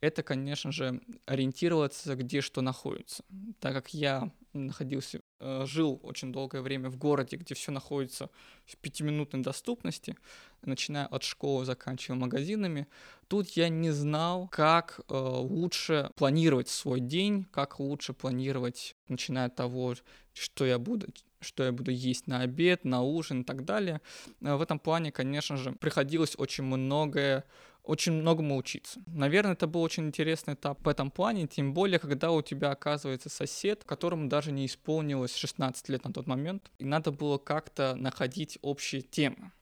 это, 0.00 0.22
конечно 0.22 0.72
же, 0.72 1.00
ориентироваться, 1.26 2.14
где 2.14 2.40
что 2.40 2.60
находится. 2.60 3.24
Так 3.60 3.74
как 3.74 3.94
я 3.94 4.32
находился, 4.66 5.20
э, 5.40 5.64
жил 5.66 6.00
очень 6.02 6.32
долгое 6.32 6.60
время 6.60 6.90
в 6.90 6.96
городе, 6.96 7.36
где 7.36 7.54
все 7.54 7.72
находится 7.72 8.30
в 8.66 8.76
пятиминутной 8.76 9.42
доступности, 9.42 10.16
начиная 10.62 11.06
от 11.06 11.22
школы, 11.22 11.64
заканчивая 11.64 12.18
магазинами, 12.18 12.86
тут 13.28 13.48
я 13.50 13.68
не 13.68 13.90
знал, 13.90 14.48
как 14.48 15.00
э, 15.08 15.14
лучше 15.14 16.10
планировать 16.16 16.68
свой 16.68 17.00
день, 17.00 17.44
как 17.50 17.80
лучше 17.80 18.12
планировать, 18.12 18.96
начиная 19.08 19.46
от 19.46 19.56
того, 19.56 19.94
что 20.34 20.66
я 20.66 20.78
буду, 20.78 21.06
что 21.40 21.64
я 21.64 21.72
буду 21.72 21.90
есть 21.90 22.26
на 22.26 22.40
обед, 22.40 22.84
на 22.84 23.02
ужин 23.02 23.42
и 23.42 23.44
так 23.44 23.64
далее. 23.64 24.00
Э, 24.40 24.56
в 24.56 24.62
этом 24.62 24.78
плане, 24.78 25.12
конечно 25.12 25.56
же, 25.56 25.72
приходилось 25.72 26.34
очень 26.38 26.64
многое 26.64 27.44
очень 27.88 28.12
многому 28.12 28.56
учиться. 28.58 29.00
Наверное, 29.06 29.54
это 29.54 29.66
был 29.66 29.82
очень 29.82 30.06
интересный 30.06 30.54
этап 30.54 30.84
в 30.84 30.88
этом 30.88 31.10
плане, 31.10 31.46
тем 31.46 31.72
более, 31.72 31.98
когда 31.98 32.30
у 32.30 32.42
тебя 32.42 32.70
оказывается 32.70 33.30
сосед, 33.30 33.82
которому 33.84 34.28
даже 34.28 34.52
не 34.52 34.66
исполнилось 34.66 35.34
16 35.34 35.88
лет 35.88 36.04
на 36.04 36.12
тот 36.12 36.26
момент, 36.26 36.70
и 36.78 36.84
надо 36.84 37.12
было 37.12 37.38
как-то 37.38 37.94
находить 37.96 38.58
общие 38.60 39.00
темы. 39.00 39.52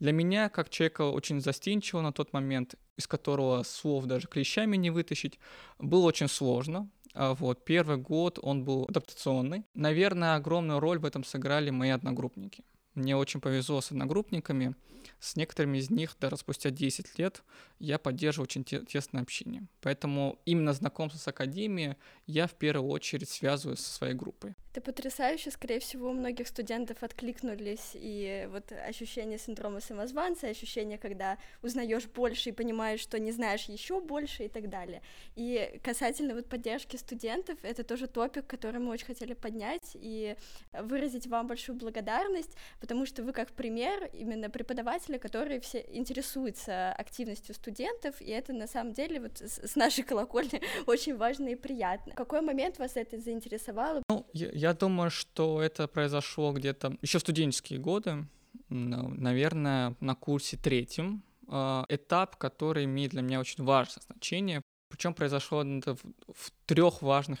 Для 0.00 0.12
меня, 0.12 0.48
как 0.48 0.70
человека 0.70 1.02
очень 1.02 1.42
застенчивого 1.42 2.02
на 2.02 2.12
тот 2.12 2.32
момент, 2.32 2.76
из 2.96 3.06
которого 3.06 3.62
слов 3.64 4.06
даже 4.06 4.28
клещами 4.28 4.76
не 4.76 4.90
вытащить, 4.90 5.38
было 5.78 6.06
очень 6.06 6.28
сложно. 6.28 6.88
А 7.12 7.34
вот, 7.34 7.66
первый 7.66 7.98
год 7.98 8.38
он 8.40 8.64
был 8.64 8.86
адаптационный. 8.88 9.64
Наверное, 9.74 10.36
огромную 10.36 10.80
роль 10.80 10.98
в 10.98 11.04
этом 11.04 11.22
сыграли 11.22 11.68
мои 11.68 11.90
одногруппники. 11.90 12.64
Мне 12.98 13.16
очень 13.16 13.40
повезло 13.40 13.80
с 13.80 13.92
одногруппниками. 13.92 14.74
С 15.20 15.36
некоторыми 15.36 15.78
из 15.78 15.88
них 15.88 16.16
даже 16.20 16.36
спустя 16.36 16.70
10 16.70 17.18
лет 17.18 17.42
я 17.78 17.98
поддерживаю 17.98 18.44
очень 18.44 18.64
те- 18.64 18.84
тесное 18.84 19.22
общение. 19.22 19.68
Поэтому 19.80 20.38
именно 20.44 20.72
знакомство 20.72 21.18
с 21.18 21.28
академией 21.28 21.94
я 22.26 22.48
в 22.48 22.54
первую 22.54 22.90
очередь 22.90 23.28
связываю 23.28 23.76
со 23.76 23.88
своей 23.88 24.14
группой. 24.14 24.54
Это 24.72 24.80
потрясающе, 24.80 25.50
скорее 25.50 25.80
всего, 25.80 26.10
у 26.10 26.12
многих 26.12 26.46
студентов 26.46 27.02
откликнулись 27.02 27.92
и 27.94 28.48
вот 28.52 28.70
ощущение 28.72 29.38
синдрома 29.38 29.80
самозванца, 29.80 30.48
ощущение, 30.48 30.98
когда 30.98 31.38
узнаешь 31.62 32.06
больше 32.06 32.50
и 32.50 32.52
понимаешь, 32.52 33.00
что 33.00 33.18
не 33.18 33.32
знаешь 33.32 33.64
еще 33.64 34.00
больше 34.00 34.44
и 34.44 34.48
так 34.48 34.68
далее. 34.68 35.02
И 35.36 35.80
касательно 35.82 36.34
вот 36.34 36.48
поддержки 36.48 36.96
студентов, 36.96 37.58
это 37.62 37.82
тоже 37.82 38.06
топик, 38.08 38.46
который 38.46 38.80
мы 38.80 38.90
очень 38.90 39.06
хотели 39.06 39.34
поднять 39.34 39.90
и 39.94 40.36
выразить 40.72 41.26
вам 41.26 41.46
большую 41.46 41.76
благодарность, 41.76 42.56
потому 42.88 43.04
что 43.04 43.22
вы 43.22 43.32
как 43.32 43.50
пример 43.52 44.08
именно 44.14 44.48
преподавателя, 44.48 45.18
который 45.18 45.60
все 45.60 45.84
интересуется 45.92 46.90
активностью 46.94 47.54
студентов, 47.54 48.14
и 48.22 48.30
это 48.30 48.54
на 48.54 48.66
самом 48.66 48.94
деле 48.94 49.20
вот 49.20 49.42
с 49.42 49.76
нашей 49.76 50.04
колокольни 50.04 50.62
очень 50.86 51.14
важно 51.14 51.48
и 51.48 51.54
приятно. 51.54 52.12
В 52.12 52.16
какой 52.16 52.40
момент 52.40 52.78
вас 52.78 52.96
это 52.96 53.18
заинтересовало? 53.18 54.02
Ну, 54.08 54.26
я, 54.32 54.48
я 54.52 54.72
думаю, 54.72 55.10
что 55.10 55.60
это 55.60 55.86
произошло 55.86 56.52
где-то 56.52 56.96
еще 57.02 57.18
в 57.18 57.20
студенческие 57.20 57.78
годы, 57.78 58.24
наверное, 58.70 59.94
на 60.00 60.14
курсе 60.14 60.56
третьем. 60.56 61.22
А, 61.46 61.84
этап, 61.90 62.36
который 62.36 62.84
имеет 62.84 63.10
для 63.10 63.20
меня 63.20 63.40
очень 63.40 63.64
важное 63.64 64.02
значение. 64.06 64.62
Причем 64.88 65.12
произошло 65.12 65.62
это 65.62 65.94
в, 65.94 66.02
в 66.32 66.52
трех 66.64 67.02
важных 67.02 67.40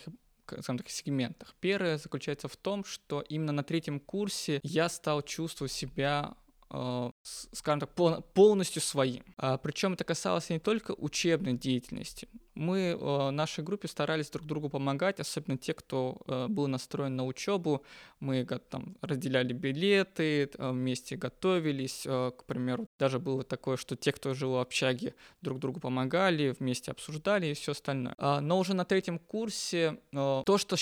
скажем 0.52 0.78
так, 0.78 0.88
сегментах. 0.88 1.54
Первое 1.60 1.98
заключается 1.98 2.48
в 2.48 2.56
том, 2.56 2.84
что 2.84 3.20
именно 3.20 3.52
на 3.52 3.62
третьем 3.62 4.00
курсе 4.00 4.60
я 4.62 4.88
стал 4.88 5.22
чувствовать 5.22 5.72
себя 5.72 6.34
э, 6.70 7.10
скажем 7.24 7.80
так, 7.80 7.94
полностью 8.34 8.82
своим. 8.82 9.24
А, 9.36 9.58
причем 9.58 9.94
это 9.94 10.04
касалось 10.04 10.50
не 10.50 10.58
только 10.58 10.92
учебной 10.92 11.54
деятельности, 11.54 12.28
мы 12.58 12.96
в 12.98 13.30
нашей 13.30 13.64
группе 13.64 13.88
старались 13.88 14.30
друг 14.30 14.46
другу 14.46 14.68
помогать, 14.68 15.20
особенно 15.20 15.56
те, 15.56 15.72
кто 15.74 16.20
э, 16.26 16.46
был 16.48 16.66
настроен 16.66 17.16
на 17.16 17.24
учебу. 17.24 17.82
Мы 18.20 18.44
там 18.44 18.96
разделяли 19.00 19.52
билеты, 19.52 20.50
э, 20.52 20.70
вместе 20.70 21.16
готовились. 21.16 22.02
Э, 22.04 22.32
к 22.36 22.44
примеру, 22.44 22.88
даже 22.98 23.18
было 23.18 23.44
такое, 23.44 23.76
что 23.76 23.96
те, 23.96 24.12
кто 24.12 24.34
жил 24.34 24.52
в 24.52 24.58
общаге, 24.58 25.14
друг 25.40 25.60
другу 25.60 25.80
помогали, 25.80 26.54
вместе 26.58 26.90
обсуждали 26.90 27.46
и 27.46 27.54
все 27.54 27.72
остальное. 27.72 28.14
А, 28.18 28.40
но 28.40 28.58
уже 28.58 28.74
на 28.74 28.84
третьем 28.84 29.18
курсе 29.18 29.98
то, 30.10 30.58
что 30.58 30.76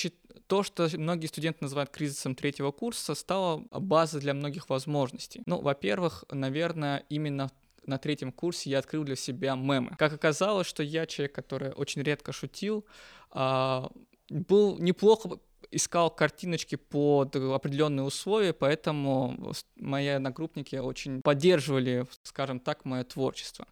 то, 0.46 0.62
что 0.62 0.88
многие 0.94 1.26
студенты 1.26 1.58
называют 1.62 1.90
кризисом 1.90 2.34
третьего 2.34 2.70
курса, 2.70 3.14
стало 3.14 3.64
базой 3.70 4.20
для 4.20 4.34
многих 4.34 4.68
возможностей. 4.68 5.42
Ну, 5.46 5.60
во-первых, 5.60 6.24
наверное, 6.30 7.04
именно 7.08 7.50
на 7.86 7.98
третьем 7.98 8.32
курсе 8.32 8.70
я 8.70 8.78
открыл 8.78 9.04
для 9.04 9.16
себя 9.16 9.54
мемы. 9.54 9.94
Как 9.98 10.12
оказалось, 10.12 10.66
что 10.66 10.82
я 10.82 11.06
человек, 11.06 11.34
который 11.34 11.72
очень 11.72 12.02
редко 12.02 12.32
шутил, 12.32 12.84
а, 13.30 13.90
был 14.28 14.78
неплохо 14.78 15.38
искал 15.70 16.10
картиночки 16.10 16.76
под 16.76 17.34
определенные 17.36 18.04
условия, 18.04 18.52
поэтому 18.52 19.52
мои 19.76 20.06
одногруппники 20.08 20.76
очень 20.76 21.22
поддерживали, 21.22 22.06
скажем 22.22 22.60
так, 22.60 22.84
мое 22.84 23.04
творчество. 23.04 23.66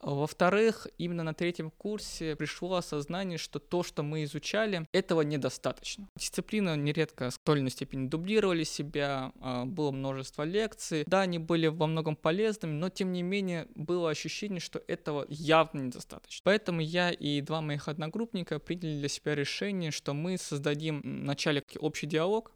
Во-вторых, 0.00 0.86
именно 0.98 1.22
на 1.22 1.34
третьем 1.34 1.70
курсе 1.70 2.36
пришло 2.36 2.76
осознание, 2.76 3.38
что 3.38 3.58
то, 3.58 3.82
что 3.82 4.02
мы 4.02 4.24
изучали, 4.24 4.86
этого 4.92 5.22
недостаточно. 5.22 6.08
Дисциплины 6.16 6.76
нередко 6.76 7.30
в 7.30 7.38
той 7.38 7.56
или 7.56 7.60
иной 7.62 7.70
степени 7.70 8.08
дублировали 8.08 8.64
себя, 8.64 9.32
а, 9.40 9.64
было 9.64 9.90
множество 9.90 10.42
лекций. 10.42 11.04
Да, 11.06 11.22
они 11.22 11.38
были 11.38 11.66
во 11.68 11.86
многом 11.86 12.16
полезными, 12.16 12.72
но 12.72 12.88
тем 12.88 13.12
не 13.12 13.22
менее 13.22 13.66
было 13.74 14.10
ощущение, 14.10 14.60
что 14.60 14.82
этого 14.86 15.26
явно 15.28 15.80
недостаточно. 15.80 16.42
Поэтому 16.44 16.80
я 16.80 17.10
и 17.10 17.40
два 17.40 17.60
моих 17.60 17.88
одногруппника 17.88 18.58
приняли 18.58 18.98
для 18.98 19.08
себя 19.08 19.34
решение, 19.34 19.90
что 19.90 20.14
мы 20.14 20.38
создадим 20.38 21.00
вначале 21.02 21.62
общий 21.80 22.06
диалог, 22.06 22.52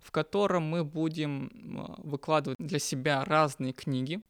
в 0.00 0.10
котором 0.10 0.64
мы 0.64 0.84
будем 0.84 1.50
а, 1.78 1.94
выкладывать 1.98 2.58
для 2.58 2.78
себя 2.78 3.24
разные 3.24 3.72
книги, 3.72 4.20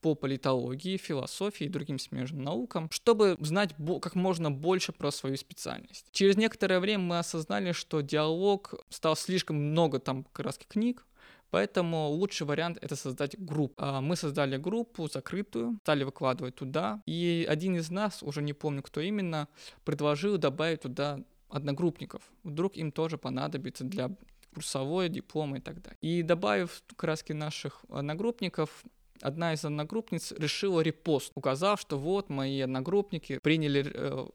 по 0.00 0.14
политологии, 0.14 0.96
философии 0.96 1.64
и 1.64 1.68
другим 1.68 1.98
смежным 1.98 2.42
наукам, 2.42 2.90
чтобы 2.90 3.36
знать 3.40 3.74
как 4.00 4.14
можно 4.14 4.50
больше 4.50 4.92
про 4.92 5.10
свою 5.10 5.36
специальность. 5.36 6.06
Через 6.12 6.36
некоторое 6.36 6.80
время 6.80 7.02
мы 7.02 7.18
осознали, 7.18 7.72
что 7.72 8.00
диалог 8.00 8.74
стал 8.88 9.16
слишком 9.16 9.56
много 9.56 9.98
там 9.98 10.26
раз 10.34 10.58
книг, 10.68 11.06
Поэтому 11.50 12.08
лучший 12.08 12.46
вариант 12.46 12.78
это 12.80 12.96
создать 12.96 13.38
группу. 13.38 13.74
А, 13.78 14.00
мы 14.00 14.16
создали 14.16 14.56
группу 14.56 15.08
закрытую, 15.08 15.78
стали 15.82 16.04
выкладывать 16.04 16.56
туда. 16.56 17.00
И 17.06 17.46
один 17.48 17.76
из 17.76 17.90
нас, 17.90 18.22
уже 18.22 18.42
не 18.42 18.52
помню 18.52 18.82
кто 18.82 19.00
именно, 19.00 19.48
предложил 19.84 20.38
добавить 20.38 20.82
туда 20.82 21.20
одногруппников. 21.48 22.22
Вдруг 22.42 22.76
им 22.76 22.90
тоже 22.90 23.16
понадобится 23.16 23.84
для 23.84 24.10
курсовой, 24.54 25.08
диплома 25.08 25.58
и 25.58 25.60
так 25.60 25.82
далее. 25.82 25.98
И 26.00 26.22
добавив 26.22 26.82
краски 26.96 27.32
наших 27.32 27.84
одногруппников, 27.88 28.84
одна 29.20 29.52
из 29.52 29.64
одногруппниц 29.64 30.32
решила 30.32 30.80
репост, 30.80 31.32
указав, 31.34 31.80
что 31.80 31.98
вот 31.98 32.28
мои 32.28 32.60
одногруппники 32.60 33.38
приняли 33.38 33.84
э, 33.92 34.26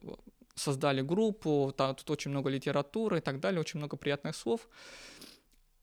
создали 0.56 1.02
группу, 1.02 1.74
тут 1.76 2.10
очень 2.10 2.32
много 2.32 2.50
литературы 2.50 3.18
и 3.18 3.22
так 3.22 3.40
далее, 3.40 3.60
очень 3.60 3.80
много 3.80 3.98
приятных 3.98 4.36
слов. 4.36 4.70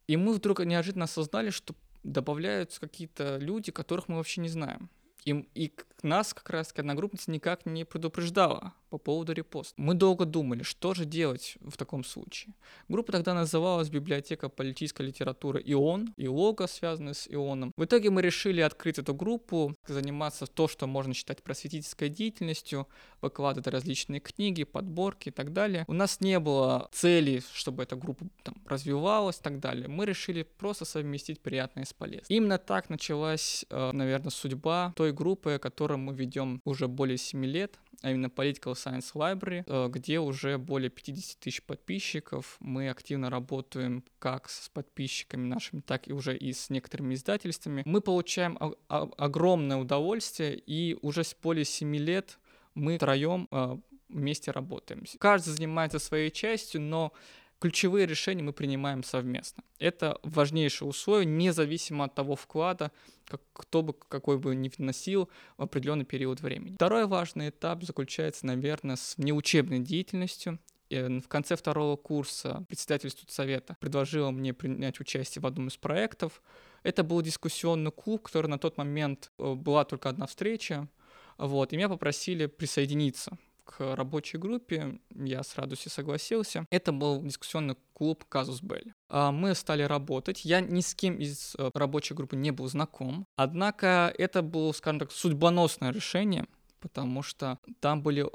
И 0.06 0.16
мы 0.16 0.32
вдруг 0.34 0.60
неожиданно 0.64 1.04
осознали, 1.04 1.50
что 1.50 1.74
добавляются 2.02 2.80
какие-то 2.80 3.38
люди, 3.38 3.72
которых 3.72 4.08
мы 4.08 4.16
вообще 4.16 4.40
не 4.40 4.48
знаем. 4.48 4.88
И, 5.24 5.32
и 5.54 5.72
нас 6.02 6.34
как 6.34 6.50
раз 6.50 6.72
одногруппница 6.76 7.30
никак 7.30 7.66
не 7.66 7.84
предупреждала 7.84 8.72
по 8.90 8.98
поводу 8.98 9.32
репоста. 9.32 9.74
Мы 9.76 9.94
долго 9.94 10.24
думали, 10.24 10.62
что 10.62 10.94
же 10.94 11.04
делать 11.04 11.56
в 11.60 11.76
таком 11.76 12.04
случае. 12.04 12.54
Группа 12.88 13.12
тогда 13.12 13.34
называлась 13.34 13.90
«Библиотека 13.90 14.48
политической 14.48 15.02
литературы 15.02 15.60
ИОН», 15.60 16.14
и 16.16 16.28
лого, 16.28 16.66
связанное 16.66 17.14
с 17.14 17.28
ИОНом. 17.28 17.72
В 17.76 17.84
итоге 17.84 18.10
мы 18.10 18.22
решили 18.22 18.60
открыть 18.60 18.98
эту 18.98 19.14
группу, 19.14 19.74
заниматься 19.86 20.46
то, 20.46 20.68
что 20.68 20.86
можно 20.86 21.14
считать 21.14 21.42
просветительской 21.42 22.08
деятельностью, 22.08 22.88
выкладывать 23.20 23.66
различные 23.66 24.20
книги, 24.20 24.64
подборки 24.64 25.28
и 25.28 25.32
так 25.32 25.52
далее. 25.52 25.84
У 25.86 25.92
нас 25.92 26.20
не 26.20 26.38
было 26.38 26.88
цели, 26.92 27.42
чтобы 27.52 27.82
эта 27.82 27.96
группа 27.96 28.26
там, 28.42 28.54
развивалась 28.66 29.38
и 29.38 29.42
так 29.42 29.60
далее. 29.60 29.88
Мы 29.88 30.06
решили 30.06 30.42
просто 30.42 30.84
совместить 30.84 31.40
приятное 31.40 31.84
с 31.84 31.92
полезным. 31.92 32.26
Именно 32.28 32.58
так 32.58 32.88
началась, 32.88 33.66
э, 33.68 33.92
наверное, 33.92 34.30
судьба 34.30 34.92
той 34.96 35.12
группы, 35.12 35.58
которую 35.88 36.04
мы 36.04 36.14
ведем 36.14 36.60
уже 36.64 36.86
более 36.86 37.16
7 37.16 37.44
лет 37.46 37.78
а 38.00 38.10
именно 38.10 38.26
Political 38.26 38.74
Science 38.74 39.12
Library, 39.14 39.64
э, 39.66 39.88
где 39.88 40.20
уже 40.20 40.56
более 40.56 40.88
50 40.88 41.40
тысяч 41.40 41.62
подписчиков. 41.62 42.56
Мы 42.60 42.90
активно 42.90 43.28
работаем 43.28 44.04
как 44.20 44.48
с 44.48 44.68
подписчиками 44.68 45.48
нашими, 45.48 45.80
так 45.80 46.06
и 46.06 46.12
уже 46.12 46.36
и 46.36 46.52
с 46.52 46.70
некоторыми 46.70 47.14
издательствами. 47.14 47.82
Мы 47.84 48.00
получаем 48.00 48.56
огромное 48.86 49.78
удовольствие, 49.78 50.56
и 50.56 50.96
уже 51.02 51.24
с 51.24 51.34
более 51.42 51.64
7 51.64 51.96
лет 51.96 52.38
мы 52.74 52.98
втроем 52.98 53.48
э, 53.50 53.78
вместе 54.08 54.52
работаем. 54.52 55.02
Каждый 55.18 55.50
занимается 55.54 55.98
своей 55.98 56.30
частью, 56.30 56.82
но 56.82 57.12
ключевые 57.58 58.06
решения 58.06 58.42
мы 58.42 58.52
принимаем 58.52 59.02
совместно. 59.02 59.62
Это 59.78 60.18
важнейшее 60.22 60.88
условие, 60.88 61.26
независимо 61.26 62.04
от 62.04 62.14
того 62.14 62.36
вклада, 62.36 62.92
как, 63.26 63.42
кто 63.52 63.82
бы 63.82 63.92
какой 63.92 64.38
бы 64.38 64.54
ни 64.54 64.70
вносил 64.76 65.28
в 65.56 65.62
определенный 65.62 66.04
период 66.04 66.40
времени. 66.40 66.74
Второй 66.74 67.06
важный 67.06 67.50
этап 67.50 67.82
заключается, 67.84 68.46
наверное, 68.46 68.96
с 68.96 69.18
неучебной 69.18 69.80
деятельностью. 69.80 70.58
И 70.88 71.20
в 71.22 71.28
конце 71.28 71.54
второго 71.54 71.96
курса 71.96 72.64
председатель 72.66 73.10
студсовета 73.10 73.76
предложил 73.78 74.30
мне 74.30 74.54
принять 74.54 75.00
участие 75.00 75.42
в 75.42 75.46
одном 75.46 75.68
из 75.68 75.76
проектов. 75.76 76.40
Это 76.82 77.04
был 77.04 77.20
дискуссионный 77.20 77.92
клуб, 77.92 78.22
который 78.22 78.46
на 78.46 78.58
тот 78.58 78.78
момент 78.78 79.30
э, 79.38 79.52
была 79.52 79.84
только 79.84 80.08
одна 80.08 80.26
встреча, 80.26 80.88
вот, 81.36 81.72
и 81.72 81.76
меня 81.76 81.88
попросили 81.88 82.46
присоединиться 82.46 83.36
к 83.68 83.94
рабочей 83.94 84.38
группе, 84.38 84.98
я 85.14 85.42
с 85.42 85.56
радостью 85.56 85.90
согласился. 85.90 86.64
Это 86.70 86.90
был 86.90 87.22
дискуссионный 87.22 87.76
клуб 87.92 88.24
Казус 88.26 88.62
Белли. 88.62 88.94
А, 89.10 89.30
мы 89.30 89.54
стали 89.54 89.82
работать. 89.82 90.44
Я 90.44 90.60
ни 90.60 90.80
с 90.80 90.94
кем 90.94 91.16
из 91.16 91.54
э, 91.58 91.70
рабочей 91.74 92.14
группы 92.14 92.34
не 92.34 92.50
был 92.50 92.66
знаком. 92.68 93.26
Однако 93.36 94.12
это 94.16 94.40
было, 94.40 94.72
скажем 94.72 95.00
так, 95.00 95.12
судьбоносное 95.12 95.92
решение, 95.92 96.46
потому 96.80 97.22
что 97.22 97.58
там 97.80 98.02
были 98.02 98.26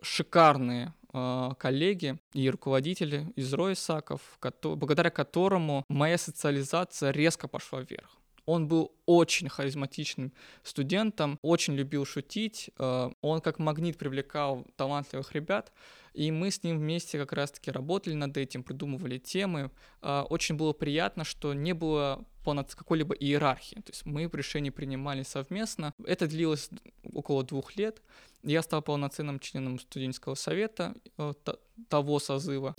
шикарные 0.00 0.94
э, 1.12 1.50
коллеги 1.58 2.18
и 2.32 2.48
руководители 2.48 3.30
из 3.36 3.52
Ройсаков, 3.52 4.38
благодаря 4.62 5.10
которому 5.10 5.84
моя 5.88 6.16
социализация 6.16 7.10
резко 7.10 7.48
пошла 7.48 7.80
вверх. 7.82 8.19
Он 8.50 8.66
был 8.66 8.90
очень 9.06 9.48
харизматичным 9.48 10.32
студентом, 10.64 11.38
очень 11.40 11.76
любил 11.76 12.04
шутить, 12.04 12.70
э, 12.78 13.10
он 13.20 13.40
как 13.40 13.60
магнит 13.60 13.96
привлекал 13.96 14.66
талантливых 14.74 15.32
ребят, 15.34 15.72
и 16.14 16.32
мы 16.32 16.50
с 16.50 16.64
ним 16.64 16.78
вместе 16.78 17.16
как 17.16 17.32
раз-таки 17.32 17.70
работали 17.70 18.14
над 18.14 18.36
этим, 18.36 18.64
придумывали 18.64 19.18
темы. 19.18 19.70
Э, 20.02 20.22
очень 20.28 20.56
было 20.56 20.72
приятно, 20.72 21.22
что 21.22 21.54
не 21.54 21.74
было 21.74 22.24
какой-либо 22.44 23.14
иерархии, 23.14 23.76
то 23.76 23.92
есть 23.92 24.04
мы 24.04 24.28
решения 24.32 24.72
принимали 24.72 25.22
совместно. 25.22 25.94
Это 26.04 26.26
длилось 26.26 26.70
около 27.04 27.44
двух 27.44 27.76
лет. 27.76 28.02
Я 28.42 28.62
стал 28.62 28.82
полноценным 28.82 29.38
членом 29.38 29.78
студенческого 29.78 30.34
совета 30.34 30.96
э, 31.18 31.34
того 31.88 32.18
созыва, 32.18 32.74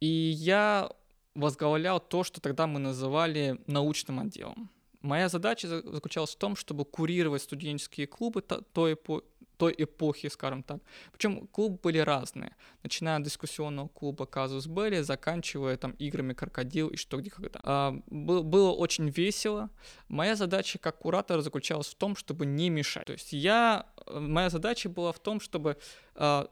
и 0.00 0.06
я 0.06 0.90
возглавлял 1.34 2.00
то, 2.00 2.24
что 2.24 2.40
тогда 2.40 2.66
мы 2.66 2.78
называли 2.80 3.60
научным 3.66 4.20
отделом. 4.20 4.70
Моя 5.00 5.28
задача 5.28 5.68
заключалась 5.68 6.34
в 6.34 6.38
том, 6.38 6.56
чтобы 6.56 6.84
курировать 6.84 7.42
студенческие 7.42 8.06
клубы 8.06 8.42
той, 8.42 8.94
эпо 8.94 9.22
той 9.58 9.74
эпохи, 9.76 10.28
скажем 10.28 10.62
так. 10.62 10.80
Причем 11.12 11.46
клубы 11.48 11.78
были 11.82 11.98
разные, 11.98 12.54
начиная 12.82 13.16
от 13.16 13.24
дискуссионного 13.24 13.88
клуба 13.88 14.24
Казус 14.24 14.66
Белли, 14.66 15.00
заканчивая 15.00 15.76
там 15.76 15.92
играми 15.92 16.32
Крокодил 16.32 16.88
и 16.88 16.96
что 16.96 17.18
где 17.18 17.30
когда. 17.30 17.60
А, 17.64 18.00
был, 18.06 18.44
было 18.44 18.70
очень 18.70 19.08
весело. 19.08 19.68
Моя 20.06 20.36
задача 20.36 20.78
как 20.78 20.98
куратора 20.98 21.42
заключалась 21.42 21.88
в 21.88 21.96
том, 21.96 22.14
чтобы 22.16 22.46
не 22.46 22.70
мешать. 22.70 23.06
То 23.06 23.12
есть 23.12 23.32
я, 23.32 23.86
э, 24.06 24.18
моя 24.18 24.48
задача 24.48 24.88
была 24.88 25.12
в 25.12 25.18
том, 25.18 25.40
чтобы 25.40 25.76
а, 26.14 26.48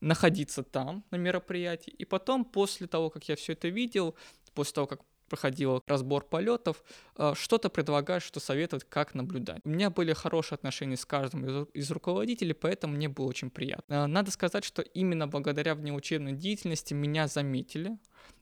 находиться 0.00 0.62
там 0.62 1.04
на 1.10 1.16
мероприятии, 1.16 1.90
и 1.90 2.04
потом, 2.04 2.44
после 2.44 2.86
того, 2.86 3.08
как 3.08 3.28
я 3.28 3.36
все 3.36 3.54
это 3.54 3.68
видел, 3.68 4.14
после 4.54 4.74
того, 4.74 4.86
как 4.86 5.00
проходил 5.32 5.82
разбор 5.86 6.24
полетов, 6.24 6.84
э, 7.16 7.32
что-то 7.34 7.70
предлагать, 7.70 8.22
что 8.22 8.38
советовать, 8.38 8.84
как 8.86 9.14
наблюдать. 9.14 9.62
У 9.64 9.70
меня 9.70 9.88
были 9.88 10.12
хорошие 10.12 10.56
отношения 10.56 10.98
с 10.98 11.06
каждым 11.06 11.46
из, 11.46 11.68
из 11.72 11.90
руководителей, 11.90 12.52
поэтому 12.52 12.94
мне 12.94 13.08
было 13.08 13.28
очень 13.28 13.48
приятно. 13.48 13.94
Э, 13.94 14.06
надо 14.06 14.30
сказать, 14.30 14.64
что 14.64 14.82
именно 14.82 15.26
благодаря 15.26 15.74
внеучебной 15.74 16.32
деятельности 16.32 16.92
меня 16.92 17.28
заметили, 17.28 17.96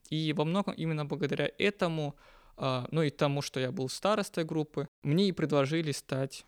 и 0.09 0.33
во 0.33 0.43
многом 0.43 0.73
именно 0.73 1.05
благодаря 1.05 1.49
этому, 1.57 2.17
э, 2.57 2.85
ну 2.91 3.03
и 3.03 3.09
тому, 3.09 3.41
что 3.41 3.61
я 3.61 3.71
был 3.71 3.87
старостой 3.87 4.43
группы, 4.43 4.89
мне 5.01 5.29
и 5.29 5.31
предложили 5.31 5.93
стать 5.93 6.45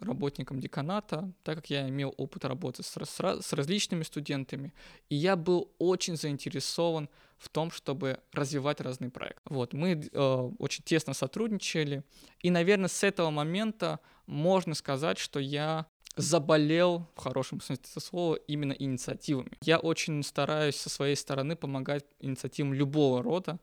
работником 0.00 0.58
деканата, 0.58 1.30
так 1.42 1.56
как 1.56 1.70
я 1.70 1.86
имел 1.86 2.14
опыт 2.16 2.46
работы 2.46 2.82
с, 2.82 2.96
с, 2.96 3.42
с 3.42 3.52
различными 3.52 4.04
студентами, 4.04 4.72
и 5.10 5.16
я 5.16 5.36
был 5.36 5.70
очень 5.78 6.16
заинтересован 6.16 7.10
в 7.42 7.48
том, 7.48 7.72
чтобы 7.72 8.20
развивать 8.32 8.80
разные 8.80 9.10
проекты. 9.10 9.42
Вот, 9.46 9.72
мы 9.72 10.08
э, 10.12 10.50
очень 10.58 10.84
тесно 10.84 11.12
сотрудничали, 11.12 12.04
и, 12.40 12.50
наверное, 12.50 12.88
с 12.88 13.02
этого 13.02 13.30
момента 13.30 13.98
можно 14.26 14.74
сказать, 14.74 15.18
что 15.18 15.40
я 15.40 15.86
заболел, 16.14 17.10
в 17.16 17.20
хорошем 17.20 17.60
смысле 17.60 17.84
слова, 18.00 18.36
именно 18.46 18.72
инициативами. 18.72 19.50
Я 19.62 19.78
очень 19.78 20.22
стараюсь 20.22 20.76
со 20.76 20.88
своей 20.88 21.16
стороны 21.16 21.56
помогать 21.56 22.04
инициативам 22.20 22.74
любого 22.74 23.22
рода, 23.22 23.58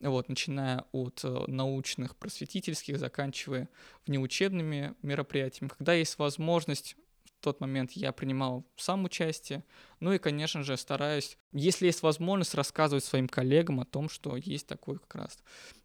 вот, 0.00 0.28
начиная 0.28 0.84
от 0.90 1.20
э, 1.22 1.44
научных, 1.46 2.16
просветительских, 2.16 2.98
заканчивая 2.98 3.68
внеучебными 4.06 4.94
мероприятиями. 5.02 5.70
Когда 5.76 5.92
есть 5.92 6.18
возможность 6.18 6.96
тот 7.40 7.60
момент 7.60 7.92
я 7.92 8.12
принимал 8.12 8.64
сам 8.76 9.04
участие. 9.04 9.64
Ну 10.00 10.12
и, 10.12 10.18
конечно 10.18 10.62
же, 10.62 10.76
стараюсь, 10.76 11.38
если 11.52 11.86
есть 11.86 12.02
возможность, 12.02 12.54
рассказывать 12.54 13.04
своим 13.04 13.28
коллегам 13.28 13.80
о 13.80 13.84
том, 13.84 14.08
что 14.08 14.36
есть 14.36 14.66
такой 14.66 14.98
как 14.98 15.14
раз 15.14 15.38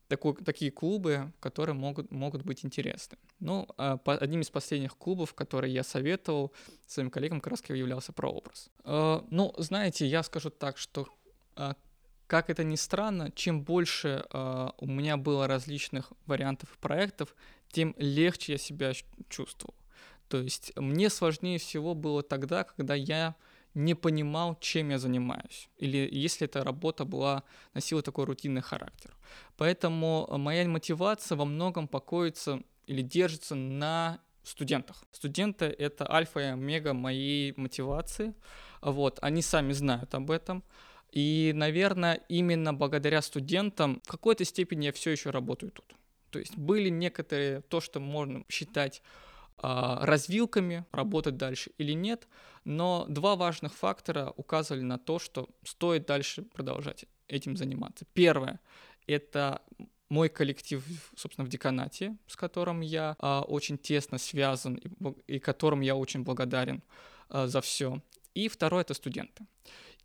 такой, 0.08 0.36
такие 0.36 0.72
клубы, 0.72 1.32
которые 1.40 1.76
могут, 1.76 2.12
могут 2.12 2.44
быть 2.44 2.66
интересны. 2.66 3.18
Ну, 3.40 3.68
а 3.78 4.00
одним 4.06 4.42
из 4.42 4.50
последних 4.50 4.98
клубов, 4.98 5.34
которые 5.34 5.74
я 5.74 5.84
советовал 5.84 6.54
своим 6.86 7.10
коллегам, 7.10 7.42
как 7.42 7.52
раз 7.52 7.64
являлся 7.70 8.14
прообраз. 8.14 8.70
Э, 8.84 9.22
ну, 9.30 9.54
знаете, 9.58 10.06
я 10.06 10.24
скажу 10.24 10.50
так, 10.50 10.78
что 10.78 11.08
э, 11.56 11.74
как 12.28 12.50
это 12.50 12.64
ни 12.64 12.76
странно, 12.76 13.32
чем 13.32 13.64
больше 13.64 14.26
э, 14.32 14.70
у 14.78 14.88
меня 14.88 15.18
было 15.18 15.48
различных 15.48 16.14
вариантов 16.26 16.78
проектов, 16.80 17.36
тем 17.72 17.96
легче 17.98 18.54
я 18.54 18.58
себя 18.58 18.94
чувствовал. 19.30 19.76
То 20.28 20.38
есть 20.38 20.72
мне 20.76 21.10
сложнее 21.10 21.58
всего 21.58 21.94
было 21.94 22.24
тогда, 22.24 22.64
когда 22.64 22.96
я 22.96 23.36
не 23.74 23.94
понимал, 23.94 24.58
чем 24.60 24.90
я 24.90 24.98
занимаюсь, 24.98 25.70
или 25.78 26.08
если 26.12 26.46
эта 26.46 26.64
работа 26.64 27.04
была, 27.04 27.44
носила 27.74 28.02
такой 28.02 28.26
рутинный 28.26 28.62
характер. 28.62 29.16
Поэтому 29.58 30.28
моя 30.38 30.68
мотивация 30.68 31.36
во 31.36 31.46
многом 31.46 31.88
покоится 31.88 32.62
или 32.88 33.02
держится 33.02 33.56
на 33.56 34.20
студентах. 34.44 35.04
Студенты— 35.12 35.66
это 35.80 36.10
альфа 36.10 36.40
и 36.40 36.44
омега 36.44 36.94
моей 36.94 37.54
мотивации. 37.58 38.34
Вот, 38.82 39.20
они 39.22 39.42
сами 39.42 39.74
знают 39.74 40.14
об 40.16 40.32
этом. 40.32 40.64
И, 41.12 41.52
наверное, 41.56 42.16
именно 42.30 42.74
благодаря 42.74 43.22
студентам 43.22 44.02
в 44.06 44.08
какой-то 44.08 44.46
степени 44.46 44.86
я 44.86 44.92
все 44.92 45.12
еще 45.12 45.32
работаю 45.32 45.72
тут. 45.72 45.96
То 46.30 46.40
есть 46.40 46.58
были 46.58 46.90
некоторые, 46.90 47.62
то, 47.62 47.80
что 47.82 48.00
можно 48.00 48.44
считать 48.50 49.02
развилками, 49.62 50.86
работать 50.92 51.38
дальше 51.38 51.72
или 51.78 51.94
нет, 51.94 52.28
но 52.66 53.06
два 53.08 53.36
важных 53.36 53.74
фактора 53.74 54.34
указывали 54.36 54.82
на 54.82 54.98
то, 54.98 55.20
что 55.20 55.50
стоит 55.64 56.06
дальше 56.06 56.42
продолжать 56.44 57.06
этим 57.28 57.58
заниматься. 57.58 58.06
Первое— 58.14 58.60
это 59.08 59.62
мой 60.10 60.30
коллектив, 60.30 60.84
собственно, 61.16 61.46
в 61.46 61.50
деканате, 61.50 62.18
с 62.28 62.36
которым 62.36 62.82
я 62.82 63.16
а, 63.20 63.42
очень 63.42 63.78
тесно 63.78 64.18
связан 64.18 64.76
и, 64.76 64.90
и 65.36 65.40
которым 65.40 65.82
я 65.82 65.96
очень 65.96 66.24
благодарен 66.24 66.84
а, 67.30 67.48
за 67.48 67.62
все. 67.62 68.02
И 68.34 68.48
второе— 68.48 68.82
это 68.84 68.94
студенты. 68.94 69.46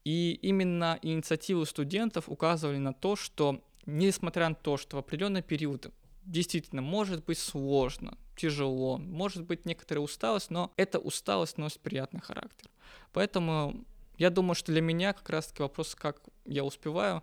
И 0.04 0.38
именно 0.42 0.98
инициативы 1.02 1.66
студентов 1.66 2.28
указывали 2.28 2.78
на 2.78 2.94
то, 2.94 3.16
что 3.16 3.62
несмотря 3.84 4.48
на 4.48 4.54
то, 4.54 4.76
что 4.76 4.96
в 4.96 5.00
определенный 5.00 5.42
период 5.42 5.92
действительно 6.24 6.80
может 6.80 7.24
быть 7.24 7.38
сложно, 7.38 8.16
тяжело, 8.40 8.96
может 8.96 9.44
быть 9.44 9.66
некоторая 9.66 10.02
усталость, 10.02 10.50
но 10.50 10.72
эта 10.76 10.98
усталость 10.98 11.58
носит 11.58 11.80
приятный 11.80 12.20
характер. 12.20 12.70
Поэтому 13.12 13.84
я 14.16 14.30
думаю, 14.30 14.54
что 14.54 14.72
для 14.72 14.80
меня 14.80 15.12
как 15.12 15.28
раз-таки 15.28 15.62
вопрос, 15.62 15.94
как 15.94 16.20
я 16.46 16.64
успеваю, 16.64 17.22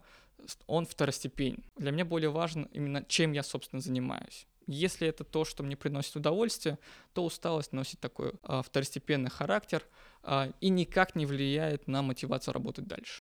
он 0.68 0.86
второстепень. 0.86 1.64
Для 1.78 1.92
меня 1.92 2.06
более 2.06 2.30
важно 2.30 2.68
именно, 2.72 3.04
чем 3.08 3.32
я, 3.32 3.42
собственно, 3.42 3.82
занимаюсь. 3.82 4.46
Если 4.68 5.08
это 5.08 5.24
то, 5.24 5.46
что 5.46 5.64
мне 5.64 5.76
приносит 5.76 6.16
удовольствие, 6.16 6.78
то 7.14 7.26
усталость 7.26 7.74
носит 7.74 8.00
такой 8.00 8.34
а, 8.44 8.62
второстепенный 8.62 9.32
характер 9.32 9.84
а, 10.24 10.52
и 10.62 10.70
никак 10.70 11.16
не 11.16 11.26
влияет 11.26 11.88
на 11.88 12.02
мотивацию 12.02 12.54
работать 12.54 12.86
дальше. 12.86 13.24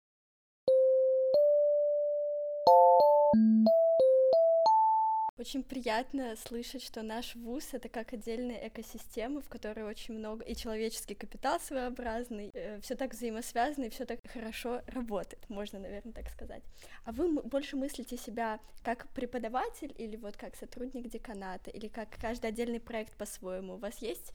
Очень 5.38 5.62
приятно 5.62 6.36
слышать, 6.36 6.82
что 6.84 7.02
наш 7.02 7.34
вуз— 7.36 7.68
это 7.72 7.88
как 7.88 8.12
отдельная 8.12 8.68
экосистема, 8.68 9.40
в 9.40 9.48
которой 9.48 9.84
очень 9.84 10.12
много 10.12 10.44
и 10.44 10.54
человеческий 10.54 11.14
капитал 11.14 11.58
своеобразный, 11.58 12.50
э, 12.52 12.78
все 12.82 12.96
так 12.96 13.14
взаимосвязано 13.14 13.86
и 13.86 13.88
все 13.88 14.04
так 14.04 14.20
хорошо 14.30 14.82
работает, 14.86 15.48
можно, 15.48 15.78
наверное, 15.78 16.12
так 16.12 16.28
сказать. 16.28 16.62
А 17.06 17.12
вы 17.12 17.32
больше 17.44 17.76
мыслите 17.78 18.18
себя 18.18 18.60
как 18.82 19.08
преподаватель 19.14 19.94
или 19.96 20.16
вот 20.16 20.36
как 20.36 20.54
сотрудник 20.54 21.08
деканата, 21.08 21.70
или 21.70 21.88
как 21.88 22.10
каждый 22.20 22.50
отдельный 22.50 22.80
проект 22.80 23.16
по-своему? 23.16 23.76
У 23.76 23.78
вас 23.78 24.02
есть 24.02 24.34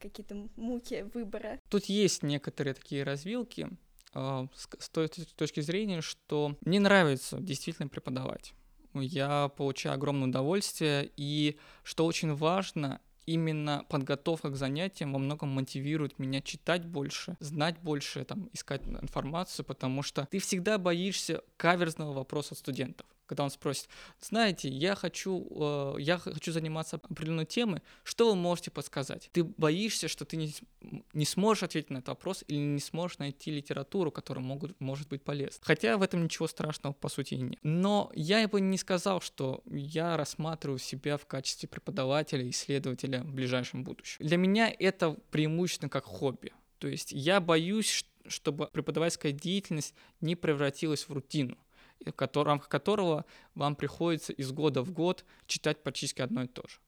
какие-то 0.00 0.48
муки 0.54 1.06
выбора? 1.12 1.58
Тут 1.68 1.86
есть 1.86 2.22
некоторые 2.22 2.74
такие 2.74 3.02
развилки, 3.02 3.68
э, 4.14 4.46
с 4.78 4.88
той 4.90 5.08
точки 5.08 5.58
зрения, 5.58 6.02
что 6.02 6.56
мне 6.60 6.78
нравится 6.78 7.40
действительно 7.40 7.88
преподавать 7.88 8.54
я 9.00 9.48
получаю 9.48 9.94
огромное 9.94 10.28
удовольствие, 10.28 11.10
и 11.16 11.58
что 11.82 12.06
очень 12.06 12.34
важно, 12.34 13.00
именно 13.26 13.84
подготовка 13.88 14.50
к 14.50 14.56
занятиям 14.56 15.12
во 15.12 15.18
многом 15.18 15.48
мотивирует 15.50 16.18
меня 16.18 16.40
читать 16.40 16.84
больше, 16.86 17.36
знать 17.40 17.78
больше, 17.80 18.24
там, 18.24 18.48
искать 18.52 18.82
информацию, 18.86 19.64
потому 19.64 20.02
что 20.02 20.26
ты 20.30 20.38
всегда 20.38 20.78
боишься 20.78 21.42
каверзного 21.56 22.12
вопроса 22.12 22.54
от 22.54 22.58
студентов 22.58 23.06
когда 23.26 23.44
он 23.44 23.50
спросит, 23.50 23.88
знаете, 24.20 24.68
я 24.68 24.94
хочу, 24.94 25.46
э, 25.50 26.00
я 26.00 26.18
хочу 26.18 26.52
заниматься 26.52 26.96
определенной 26.96 27.44
темой, 27.44 27.82
что 28.04 28.30
вы 28.30 28.36
можете 28.36 28.70
подсказать? 28.70 29.28
Ты 29.32 29.44
боишься, 29.44 30.08
что 30.08 30.24
ты 30.24 30.36
не, 30.36 30.54
не 31.12 31.24
сможешь 31.24 31.64
ответить 31.64 31.90
на 31.90 31.98
этот 31.98 32.08
вопрос 32.08 32.44
или 32.46 32.58
не 32.58 32.80
сможешь 32.80 33.18
найти 33.18 33.50
литературу, 33.50 34.10
которая 34.10 34.44
могут, 34.44 34.80
может 34.80 35.08
быть 35.08 35.22
полезна. 35.22 35.58
Хотя 35.62 35.98
в 35.98 36.02
этом 36.02 36.24
ничего 36.24 36.46
страшного 36.46 36.92
по 36.94 37.08
сути 37.08 37.34
и 37.34 37.40
нет. 37.40 37.58
Но 37.62 38.10
я 38.14 38.46
бы 38.48 38.60
не 38.60 38.78
сказал, 38.78 39.20
что 39.20 39.62
я 39.66 40.16
рассматриваю 40.16 40.78
себя 40.78 41.16
в 41.16 41.26
качестве 41.26 41.68
преподавателя, 41.68 42.48
исследователя 42.48 43.22
в 43.22 43.32
ближайшем 43.32 43.84
будущем. 43.84 44.24
Для 44.24 44.36
меня 44.36 44.72
это 44.78 45.16
преимущественно 45.30 45.88
как 45.88 46.04
хобби. 46.04 46.52
То 46.78 46.88
есть 46.88 47.12
я 47.12 47.40
боюсь, 47.40 48.04
чтобы 48.26 48.68
преподавательская 48.68 49.32
деятельность 49.32 49.94
не 50.20 50.36
превратилась 50.36 51.08
в 51.08 51.12
рутину 51.12 51.56
в 52.04 52.68
которого 52.68 53.24
вам 53.54 53.76
приходится 53.76 54.32
из 54.32 54.52
года 54.52 54.82
в 54.82 54.92
год 54.92 55.24
читать 55.46 55.82
практически 55.82 56.22
одно 56.22 56.44
и 56.44 56.46
то 56.46 56.62
же. 56.68 56.78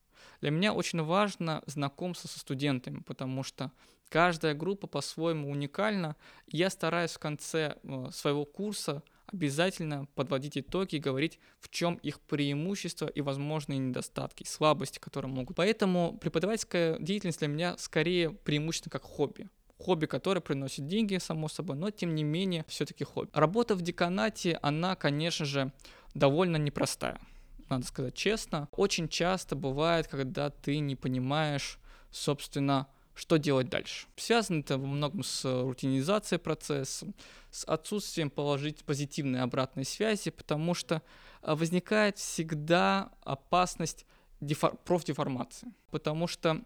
Для 0.41 0.51
меня 0.51 0.73
очень 0.73 1.03
важно 1.03 1.63
знакомство 1.67 2.29
со 2.29 2.39
студентами, 2.39 3.01
потому 3.01 3.43
что 3.43 3.73
каждая 4.09 4.55
группа 4.55 4.87
по-своему 4.87 5.51
уникальна. 5.51 6.17
Я 6.47 6.71
стараюсь 6.71 7.13
в 7.13 7.19
конце 7.19 7.77
э, 7.83 8.09
своего 8.13 8.45
курса 8.45 9.03
обязательно 9.27 10.07
подводить 10.15 10.57
итоги 10.57 10.97
и 10.97 11.01
говорить, 11.01 11.39
в 11.61 11.69
чем 11.69 11.97
их 11.97 12.21
преимущества 12.21 13.07
и 13.07 13.21
возможные 13.21 13.79
недостатки, 13.79 14.45
слабости, 14.45 14.99
которые 14.99 15.31
могут. 15.31 15.57
Поэтому 15.57 16.17
преподавательская 16.19 16.99
деятельность 16.99 17.41
для 17.41 17.49
меня 17.49 17.77
скорее 17.77 18.31
преимущественно 18.31 18.91
как 18.91 19.03
хобби 19.03 19.51
хобби, 19.79 20.07
которое 20.07 20.41
приносит 20.41 20.87
деньги, 20.87 21.19
само 21.19 21.49
собой, 21.49 21.77
но 21.77 21.91
тем 21.91 22.15
не 22.15 22.25
менее 22.25 22.65
все-таки 22.69 23.05
хобби. 23.05 23.31
Работа 23.33 23.75
в 23.75 23.83
деканате, 23.83 24.59
она, 24.63 24.97
конечно 24.97 25.47
же, 25.47 25.73
довольно 26.15 26.57
непростая, 26.57 27.21
надо 27.69 27.87
сказать 27.87 28.15
честно. 28.15 28.69
Очень 28.73 29.09
часто 29.09 29.57
бывает, 29.57 30.09
когда 30.09 30.51
ты 30.51 30.79
не 30.79 30.97
понимаешь, 30.97 31.79
собственно, 32.11 32.89
что 33.15 33.37
делать 33.37 33.69
дальше. 33.69 34.07
Связано 34.17 34.61
это 34.61 34.79
во 34.79 34.87
многом 34.87 35.25
с 35.25 35.45
рутинизацией 35.45 36.39
процесса, 36.39 37.09
с 37.51 37.65
отсутствием 37.65 38.31
положить 38.31 38.85
позитивной 38.85 39.43
обратной 39.43 39.85
связи, 39.85 40.31
потому 40.31 40.75
что 40.75 41.03
а, 41.43 41.57
возникает 41.57 42.19
всегда 42.19 43.11
опасность 43.23 44.07
дефор- 44.41 44.79
профдеформации. 44.85 45.73
Потому 45.91 46.29
что 46.29 46.63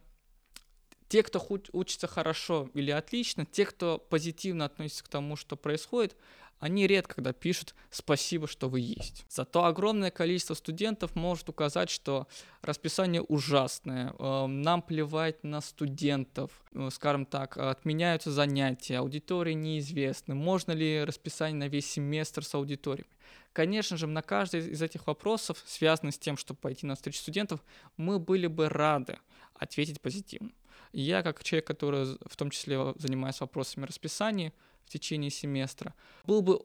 те, 1.12 1.22
кто 1.22 1.46
учится 1.72 2.06
хорошо 2.06 2.70
или 2.72 2.90
отлично, 2.90 3.44
те, 3.44 3.66
кто 3.66 3.98
позитивно 3.98 4.64
относится 4.64 5.04
к 5.04 5.08
тому, 5.08 5.36
что 5.36 5.56
происходит, 5.56 6.16
они 6.58 6.86
редко 6.86 7.16
когда 7.16 7.34
пишут 7.34 7.74
«спасибо, 7.90 8.46
что 8.46 8.70
вы 8.70 8.80
есть». 8.80 9.26
Зато 9.28 9.66
огромное 9.66 10.10
количество 10.10 10.54
студентов 10.54 11.14
может 11.14 11.50
указать, 11.50 11.90
что 11.90 12.28
расписание 12.62 13.20
ужасное, 13.20 14.14
э, 14.18 14.46
нам 14.46 14.80
плевать 14.80 15.44
на 15.44 15.60
студентов, 15.60 16.50
э, 16.72 16.88
скажем 16.90 17.26
так, 17.26 17.58
отменяются 17.58 18.32
занятия, 18.32 18.96
аудитории 18.96 19.52
неизвестны, 19.52 20.34
можно 20.34 20.72
ли 20.72 21.04
расписание 21.04 21.58
на 21.58 21.68
весь 21.68 21.90
семестр 21.90 22.42
с 22.42 22.54
аудиториями. 22.54 23.10
Конечно 23.52 23.98
же, 23.98 24.06
на 24.06 24.22
каждый 24.22 24.60
из 24.60 24.80
этих 24.80 25.06
вопросов, 25.06 25.62
связанных 25.66 26.14
с 26.14 26.18
тем, 26.18 26.38
чтобы 26.38 26.58
пойти 26.58 26.86
на 26.86 26.94
встречу 26.94 27.18
студентов, 27.18 27.60
мы 27.98 28.18
были 28.18 28.46
бы 28.46 28.70
рады 28.70 29.18
ответить 29.52 30.00
позитивно. 30.00 30.52
Я, 30.92 31.22
как 31.22 31.42
человек, 31.42 31.66
который 31.66 32.18
в 32.26 32.36
том 32.36 32.50
числе 32.50 32.78
занимается 32.96 33.44
вопросами 33.44 33.86
расписания 33.86 34.52
в 34.84 34.90
течение 34.90 35.30
семестра, 35.30 35.94
был 36.24 36.42
бы 36.42 36.60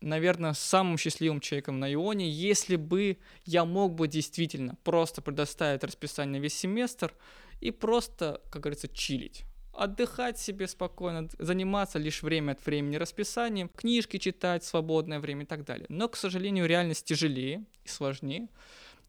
наверное, 0.00 0.52
самым 0.52 0.96
счастливым 0.96 1.40
человеком 1.40 1.80
на 1.80 1.92
Ионе, 1.92 2.30
если 2.30 2.76
бы 2.76 3.18
я 3.44 3.64
мог 3.64 3.94
бы 3.94 4.06
действительно 4.06 4.76
просто 4.84 5.22
предоставить 5.22 5.82
расписание 5.82 6.38
на 6.38 6.42
весь 6.42 6.54
семестр 6.54 7.14
и 7.60 7.72
просто, 7.72 8.40
как 8.50 8.62
говорится, 8.62 8.86
чилить 8.86 9.44
отдыхать 9.78 10.38
себе 10.38 10.66
спокойно, 10.66 11.28
заниматься 11.38 11.98
лишь 12.00 12.22
время 12.22 12.52
от 12.52 12.66
времени 12.66 12.96
расписанием, 12.96 13.68
книжки 13.68 14.18
читать, 14.18 14.64
свободное 14.64 15.20
время 15.20 15.44
и 15.44 15.46
так 15.46 15.64
далее. 15.64 15.86
Но, 15.88 16.08
к 16.08 16.16
сожалению, 16.16 16.66
реальность 16.66 17.06
тяжелее 17.06 17.64
и 17.84 17.88
сложнее. 17.88 18.48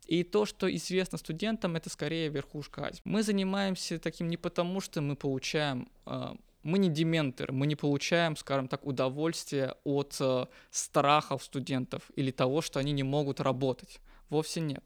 И 0.09 0.23
то, 0.23 0.45
что 0.45 0.73
известно 0.75 1.19
студентам, 1.19 1.75
это 1.75 1.89
скорее 1.89 2.29
верхушка. 2.29 2.91
Мы 3.03 3.21
занимаемся 3.21 3.99
таким 3.99 4.27
не 4.27 4.37
потому, 4.37 4.81
что 4.81 5.01
мы 5.01 5.15
получаем 5.15 5.87
э, 6.07 6.35
мы 6.63 6.79
не 6.79 6.89
дементоры, 6.89 7.53
мы 7.53 7.67
не 7.67 7.75
получаем, 7.75 8.35
скажем 8.35 8.67
так, 8.67 8.85
удовольствие 8.85 9.75
от 9.83 10.17
э, 10.19 10.47
страхов 10.71 11.43
студентов 11.43 12.11
или 12.15 12.31
того, 12.31 12.61
что 12.61 12.79
они 12.79 12.91
не 12.91 13.03
могут 13.03 13.39
работать. 13.39 13.99
Вовсе 14.29 14.61
нет. 14.61 14.83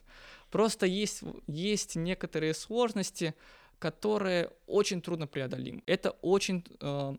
Просто 0.51 0.85
есть, 0.85 1.23
есть 1.47 1.95
некоторые 1.95 2.53
сложности, 2.53 3.33
которые 3.79 4.51
очень 4.67 5.01
трудно 5.01 5.25
преодолимы. 5.25 5.83
Это 5.85 6.11
очень 6.21 6.65
э, 6.81 7.15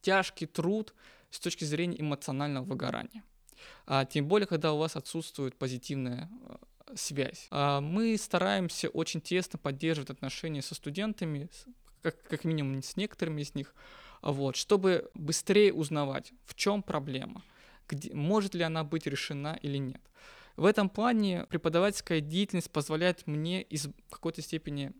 тяжкий 0.00 0.46
труд 0.46 0.94
с 1.30 1.40
точки 1.40 1.64
зрения 1.64 2.00
эмоционального 2.00 2.64
выгорания. 2.64 3.24
А, 3.86 4.04
тем 4.04 4.28
более, 4.28 4.46
когда 4.46 4.72
у 4.72 4.78
вас 4.78 4.96
отсутствует 4.96 5.56
позитивная 5.56 6.30
э, 6.48 6.56
связь. 6.94 7.46
А, 7.50 7.80
мы 7.80 8.16
стараемся 8.16 8.88
очень 8.88 9.20
тесно 9.20 9.58
поддерживать 9.58 10.10
отношения 10.10 10.62
со 10.62 10.74
студентами, 10.74 11.48
как, 12.02 12.22
как 12.28 12.44
минимум 12.44 12.82
с 12.82 12.96
некоторыми 12.96 13.42
из 13.42 13.54
них, 13.54 13.74
вот, 14.22 14.56
чтобы 14.56 15.10
быстрее 15.14 15.72
узнавать, 15.72 16.32
в 16.44 16.54
чем 16.54 16.82
проблема, 16.82 17.42
где, 17.88 18.12
может 18.14 18.54
ли 18.54 18.62
она 18.62 18.84
быть 18.84 19.06
решена 19.06 19.58
или 19.62 19.78
нет. 19.78 20.00
В 20.56 20.64
этом 20.64 20.88
плане 20.88 21.44
преподавательская 21.50 22.20
деятельность 22.20 22.70
позволяет 22.70 23.26
мне 23.26 23.62
из 23.62 23.88
какой-то 24.10 24.40
степени 24.40 24.92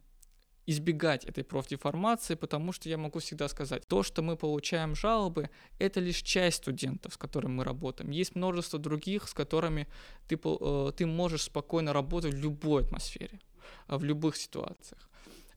избегать 0.66 1.24
этой 1.24 1.44
профдеформации, 1.44 2.34
потому 2.34 2.72
что 2.72 2.88
я 2.88 2.98
могу 2.98 3.20
всегда 3.20 3.48
сказать, 3.48 3.86
то, 3.86 4.02
что 4.02 4.22
мы 4.22 4.36
получаем 4.36 4.94
жалобы, 4.94 5.50
это 5.78 6.00
лишь 6.00 6.22
часть 6.22 6.58
студентов, 6.58 7.14
с 7.14 7.16
которыми 7.16 7.52
мы 7.52 7.64
работаем. 7.64 8.10
Есть 8.10 8.34
множество 8.34 8.78
других, 8.78 9.28
с 9.28 9.34
которыми 9.34 9.86
ты, 10.28 10.38
э, 10.42 10.92
ты 10.96 11.06
можешь 11.06 11.42
спокойно 11.42 11.92
работать 11.92 12.34
в 12.34 12.38
любой 12.38 12.82
атмосфере, 12.82 13.40
в 13.86 14.02
любых 14.04 14.36
ситуациях. 14.36 15.08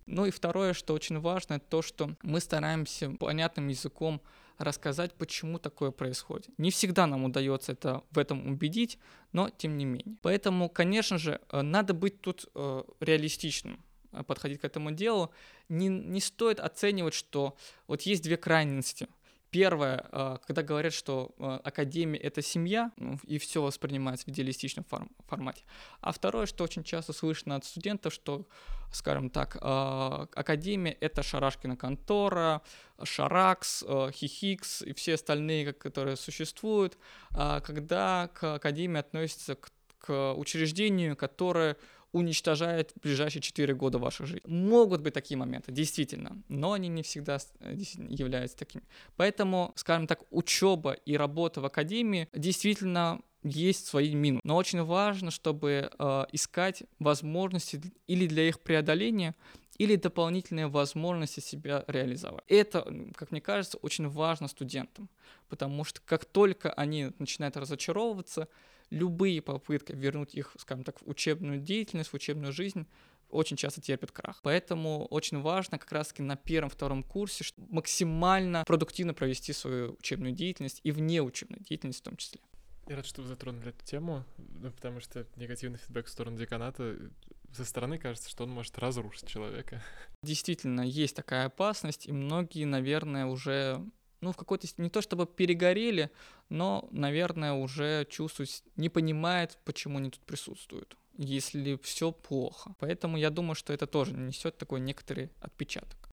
Ну 0.05 0.25
и 0.25 0.31
второе, 0.31 0.73
что 0.73 0.93
очень 0.93 1.19
важно, 1.19 1.55
это 1.55 1.65
то, 1.69 1.81
что 1.81 2.15
мы 2.23 2.39
стараемся 2.39 3.11
понятным 3.11 3.67
языком 3.67 4.21
рассказать, 4.57 5.13
почему 5.13 5.57
такое 5.59 5.91
происходит. 5.91 6.49
Не 6.57 6.69
всегда 6.69 7.07
нам 7.07 7.23
удается 7.23 7.71
это 7.71 8.03
в 8.11 8.17
этом 8.17 8.47
убедить, 8.47 8.99
но 9.31 9.49
тем 9.49 9.77
не 9.77 9.85
менее. 9.85 10.17
Поэтому, 10.21 10.69
конечно 10.69 11.17
же, 11.17 11.39
э, 11.49 11.61
надо 11.61 11.93
быть 11.93 12.21
тут 12.21 12.45
э, 12.53 12.83
реалистичным 12.99 13.83
подходить 14.27 14.61
к 14.61 14.65
этому 14.65 14.91
делу. 14.91 15.31
Не, 15.67 15.87
не 15.87 16.21
стоит 16.21 16.59
оценивать, 16.59 17.13
что 17.13 17.55
вот 17.87 18.01
есть 18.03 18.23
две 18.23 18.37
крайности– 18.37 19.07
Первое, 19.51 20.05
а, 20.11 20.37
когда 20.45 20.61
говорят, 20.61 20.93
что 20.93 21.31
а, 21.39 21.59
академия— 21.63 22.19
это 22.19 22.43
семья, 22.43 22.91
ну, 22.97 23.17
и 23.23 23.39
все 23.39 23.63
воспринимается 23.63 24.25
в 24.25 24.29
идеалистичном 24.29 24.85
формате. 25.27 25.63
А 26.01 26.11
второе, 26.11 26.45
что 26.45 26.63
очень 26.63 26.83
часто 26.83 27.13
слышно 27.13 27.55
от 27.55 27.65
студентов, 27.65 28.13
что, 28.13 28.45
скажем 28.91 29.31
так, 29.31 29.57
а, 29.61 30.27
академия— 30.35 30.91
это 30.99 31.23
Шарашкина 31.23 31.77
контора, 31.77 32.61
Шаракс, 33.01 33.83
Хихикс 34.11 34.83
и 34.83 34.93
все 34.93 35.15
остальные, 35.15 35.73
которые 35.73 36.15
существуют, 36.15 36.97
когда 37.31 38.29
к 38.33 38.55
академии 38.55 38.99
относятся 38.99 39.55
к, 39.55 39.71
к 39.97 40.33
учреждению, 40.33 41.15
которое 41.15 41.77
уничтожает 42.11 42.93
ближайшие 43.01 43.41
4 43.41 43.73
года 43.75 43.99
вашей 43.99 44.25
жизни. 44.25 44.47
Могут 44.47 45.01
быть 45.01 45.13
такие 45.13 45.37
моменты, 45.37 45.71
действительно, 45.71 46.41
но 46.47 46.73
они 46.73 46.87
не 46.87 47.03
всегда 47.03 47.37
э, 47.59 47.75
являются 48.09 48.57
такими. 48.57 48.83
Поэтому, 49.15 49.73
скажем 49.75 50.07
так, 50.07 50.23
учеба 50.31 50.93
и 50.93 51.17
работа 51.17 51.61
в 51.61 51.65
академии 51.65 52.27
действительно 52.33 53.21
есть 53.43 53.85
свои 53.85 54.13
минусы. 54.15 54.41
Но 54.43 54.57
очень 54.57 54.83
важно, 54.83 55.31
чтобы 55.31 55.89
э, 55.97 56.25
искать 56.31 56.83
возможности 56.99 57.81
или 58.07 58.27
для 58.27 58.47
их 58.47 58.59
преодоления, 58.59 59.35
или 59.77 59.95
дополнительные 59.95 60.67
возможности 60.67 61.39
себя 61.39 61.85
реализовать. 61.87 62.43
Это, 62.47 62.85
как 63.15 63.31
мне 63.31 63.39
кажется, 63.39 63.77
очень 63.77 64.09
важно 64.09 64.49
студентам, 64.49 65.09
потому 65.47 65.85
что 65.85 66.01
как 66.05 66.25
только 66.25 66.73
они 66.73 67.11
начинают 67.17 67.55
разочаровываться, 67.55 68.49
любые 68.89 69.41
попытки 69.41 69.91
вернуть 69.91 70.35
их, 70.35 70.55
скажем 70.57 70.83
так, 70.83 71.01
в 71.01 71.09
учебную 71.09 71.59
деятельность, 71.59 72.09
в 72.09 72.13
учебную 72.13 72.53
жизнь 72.53 72.87
очень 73.29 73.57
часто 73.57 73.81
терпят 73.81 74.11
крах. 74.11 74.39
Поэтому 74.43 75.05
очень 75.05 75.39
важно 75.39 75.77
как 75.77 75.91
раз-таки 75.91 76.23
на 76.23 76.35
первом-втором 76.35 77.03
курсе 77.03 77.45
максимально 77.69 78.63
продуктивно 78.65 79.13
провести 79.13 79.53
свою 79.53 79.93
учебную 79.99 80.33
деятельность 80.33 80.81
и 80.83 80.91
вне 80.91 81.21
учебной 81.21 81.59
деятельности 81.59 82.01
в 82.01 82.05
том 82.05 82.17
числе. 82.17 82.39
Я 82.87 82.95
рад, 82.95 83.05
что 83.05 83.21
вы 83.21 83.27
затронули 83.27 83.69
эту 83.69 83.85
тему, 83.85 84.25
ну, 84.37 84.71
потому 84.71 84.99
что 84.99 85.27
негативный 85.35 85.77
фидбэк 85.77 86.07
в 86.07 86.09
сторону 86.09 86.37
деканата 86.37 86.83
э, 86.83 87.09
со 87.53 87.63
стороны 87.63 87.99
кажется, 87.99 88.27
что 88.27 88.45
он 88.45 88.49
может 88.49 88.79
разрушить 88.79 89.27
человека. 89.27 89.83
Действительно, 90.23 90.81
есть 90.81 91.15
такая 91.15 91.45
опасность, 91.45 92.07
и 92.07 92.11
многие, 92.11 92.65
наверное, 92.65 93.27
уже 93.27 93.85
ну, 94.21 94.31
в 94.31 94.37
какой-то 94.37 94.67
не 94.77 94.89
то 94.89 95.01
чтобы 95.01 95.25
перегорели, 95.25 96.09
но, 96.49 96.87
наверное, 96.91 97.53
уже 97.53 98.05
чувствуют, 98.09 98.63
не 98.75 98.89
понимает, 98.89 99.57
почему 99.65 99.97
они 99.97 100.09
тут 100.09 100.21
присутствуют, 100.21 100.97
если 101.17 101.79
все 101.83 102.11
плохо. 102.11 102.75
Поэтому 102.79 103.17
я 103.17 103.29
думаю, 103.29 103.55
что 103.55 103.73
это 103.73 103.87
тоже 103.87 104.13
несет 104.13 104.57
такой 104.57 104.79
некоторый 104.79 105.29
отпечаток. 105.41 106.09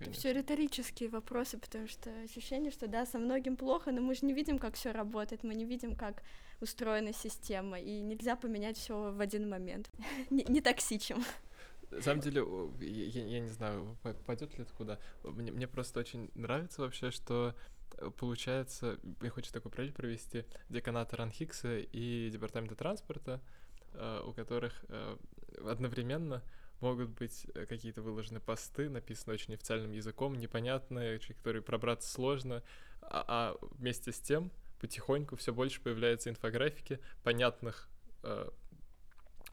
Это 0.00 0.12
все 0.12 0.32
риторические 0.32 1.08
вопросы, 1.08 1.58
потому 1.58 1.88
что 1.88 2.10
ощущение, 2.22 2.70
что 2.70 2.86
да, 2.86 3.04
со 3.04 3.18
многим 3.18 3.56
плохо, 3.56 3.90
но 3.90 4.00
мы 4.00 4.14
же 4.14 4.26
не 4.26 4.32
видим, 4.32 4.58
как 4.58 4.74
все 4.74 4.92
работает, 4.92 5.42
мы 5.42 5.54
не 5.54 5.64
видим, 5.64 5.96
как 5.96 6.22
устроена 6.60 7.12
система, 7.12 7.80
и 7.80 8.00
нельзя 8.00 8.36
поменять 8.36 8.76
все 8.76 9.10
в 9.10 9.20
один 9.20 9.48
момент. 9.48 9.90
не, 10.30 10.44
не 10.44 10.60
токсичим. 10.60 11.24
На 11.90 12.02
самом 12.02 12.20
деле, 12.20 12.44
я, 12.80 13.24
я 13.24 13.40
не 13.40 13.48
знаю, 13.48 13.96
пойдет 14.26 14.56
ли 14.58 14.64
это 14.64 14.74
куда. 14.74 14.98
Мне, 15.24 15.50
мне 15.50 15.66
просто 15.66 16.00
очень 16.00 16.30
нравится 16.34 16.82
вообще, 16.82 17.10
что 17.10 17.54
э, 17.96 18.10
получается, 18.10 18.98
я 19.22 19.30
хочу 19.30 19.50
такой 19.52 19.70
параллель 19.70 19.92
провести, 19.92 20.44
деканата 20.68 21.16
Ранхикса 21.16 21.78
и 21.78 22.28
департамента 22.30 22.74
транспорта, 22.74 23.40
э, 23.94 24.22
у 24.24 24.32
которых 24.32 24.84
э, 24.88 25.16
одновременно 25.64 26.42
могут 26.80 27.08
быть 27.10 27.46
какие-то 27.68 28.02
выложены 28.02 28.38
посты, 28.38 28.88
написанные 28.88 29.34
очень 29.34 29.54
официальным 29.54 29.92
языком, 29.92 30.34
непонятные, 30.34 31.18
которые 31.18 31.62
пробраться 31.62 32.08
сложно, 32.08 32.62
а, 33.00 33.24
а 33.26 33.56
вместе 33.62 34.12
с 34.12 34.20
тем 34.20 34.52
потихоньку 34.78 35.34
все 35.36 35.52
больше 35.52 35.80
появляется 35.80 36.30
инфографики 36.30 37.00
понятных 37.24 37.88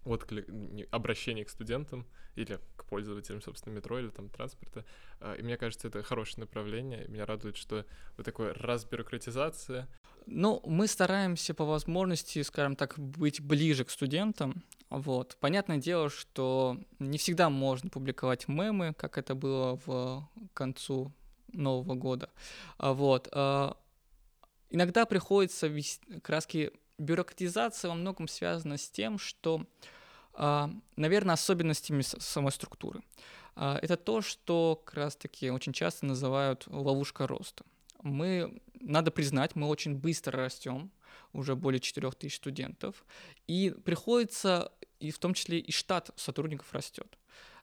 отклик, 0.05 0.47
обращение 0.91 1.45
к 1.45 1.49
студентам 1.49 2.05
или 2.35 2.59
к 2.75 2.85
пользователям, 2.85 3.41
собственно, 3.41 3.73
метро 3.73 3.99
или 3.99 4.09
там 4.09 4.29
транспорта. 4.29 4.85
А, 5.19 5.33
и 5.33 5.41
мне 5.41 5.57
кажется, 5.57 5.87
это 5.87 6.03
хорошее 6.03 6.41
направление. 6.41 7.07
Меня 7.07 7.25
радует, 7.25 7.57
что 7.57 7.85
вот 8.17 8.25
такая 8.25 8.53
разбюрократизация. 8.53 9.87
Ну, 10.27 10.61
мы 10.65 10.87
стараемся 10.87 11.53
по 11.53 11.65
возможности, 11.65 12.41
скажем 12.41 12.75
так, 12.75 12.97
быть 12.97 13.41
ближе 13.41 13.83
к 13.85 13.89
студентам. 13.89 14.63
Вот. 14.89 15.37
Понятное 15.39 15.77
дело, 15.77 16.09
что 16.09 16.77
не 16.99 17.17
всегда 17.17 17.49
можно 17.49 17.89
публиковать 17.89 18.47
мемы, 18.47 18.93
как 18.93 19.17
это 19.17 19.35
было 19.35 19.79
в 19.85 20.29
концу 20.53 21.13
Нового 21.51 21.95
года. 21.95 22.29
А 22.77 22.93
Вот. 22.93 23.27
А, 23.31 23.77
иногда 24.69 25.05
приходится 25.05 25.71
краски 26.21 26.71
бюрократизация 26.97 27.89
во 27.89 27.95
многом 27.95 28.27
связана 28.27 28.77
с 28.77 28.89
тем, 28.89 29.17
что 29.17 29.65
а, 30.33 30.69
наверное, 30.97 31.33
особенностями 31.33 32.01
самой 32.01 32.51
структуры. 32.51 33.01
А, 33.55 33.79
это 33.81 33.95
то, 33.95 34.21
что 34.21 34.81
как 34.83 34.95
раз-таки 34.95 35.49
очень 35.49 35.73
часто 35.73 36.05
называют 36.05 36.65
ловушка 36.67 37.25
роста. 37.25 37.65
Мы, 38.01 38.61
надо 38.81 39.11
признать, 39.11 39.55
мы 39.55 39.67
очень 39.67 39.95
быстро 39.95 40.43
растем, 40.43 40.91
уже 41.31 41.55
более 41.55 41.79
4000 41.79 42.35
студентов, 42.35 43.05
и 43.47 43.73
приходится, 43.83 44.71
и 44.99 45.11
в 45.11 45.19
том 45.19 45.33
числе 45.33 45.59
и 45.59 45.71
штат 45.71 46.11
сотрудников 46.15 46.71
растет 46.73 47.17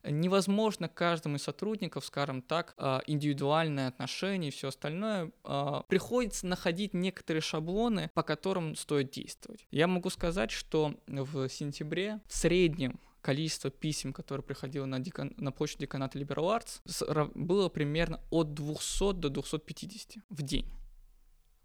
невозможно 0.05 0.89
каждому 0.89 1.37
из 1.37 1.43
сотрудников, 1.43 2.05
скажем 2.05 2.43
так, 2.43 2.75
а, 2.77 3.03
индивидуальное 3.07 3.89
отношение 3.89 4.49
и 4.49 4.53
все 4.53 4.69
остальное, 4.69 5.31
а, 5.45 5.83
приходится 5.83 6.47
находить 6.47 6.95
некоторые 6.95 7.41
шаблоны, 7.41 8.11
по 8.15 8.23
которым 8.23 8.75
стоит 8.75 9.11
действовать. 9.11 9.67
Я 9.71 9.87
могу 9.87 10.11
сказать, 10.11 10.51
что 10.51 10.95
в 11.07 11.49
сентябре 11.49 12.21
в 12.27 12.35
среднем 12.35 13.01
количество 13.21 13.71
писем, 13.71 14.13
которые 14.13 14.45
приходило 14.45 14.85
на, 14.85 14.99
декан... 14.99 15.33
на 15.37 15.53
почту 15.53 15.79
деканата 15.79 16.19
Liberal 16.19 16.61
Arts, 16.61 17.31
было 17.35 17.69
примерно 17.69 18.21
от 18.31 18.53
200 18.53 19.15
до 19.15 19.29
250 19.31 20.25
в 20.29 20.43
день, 20.43 20.69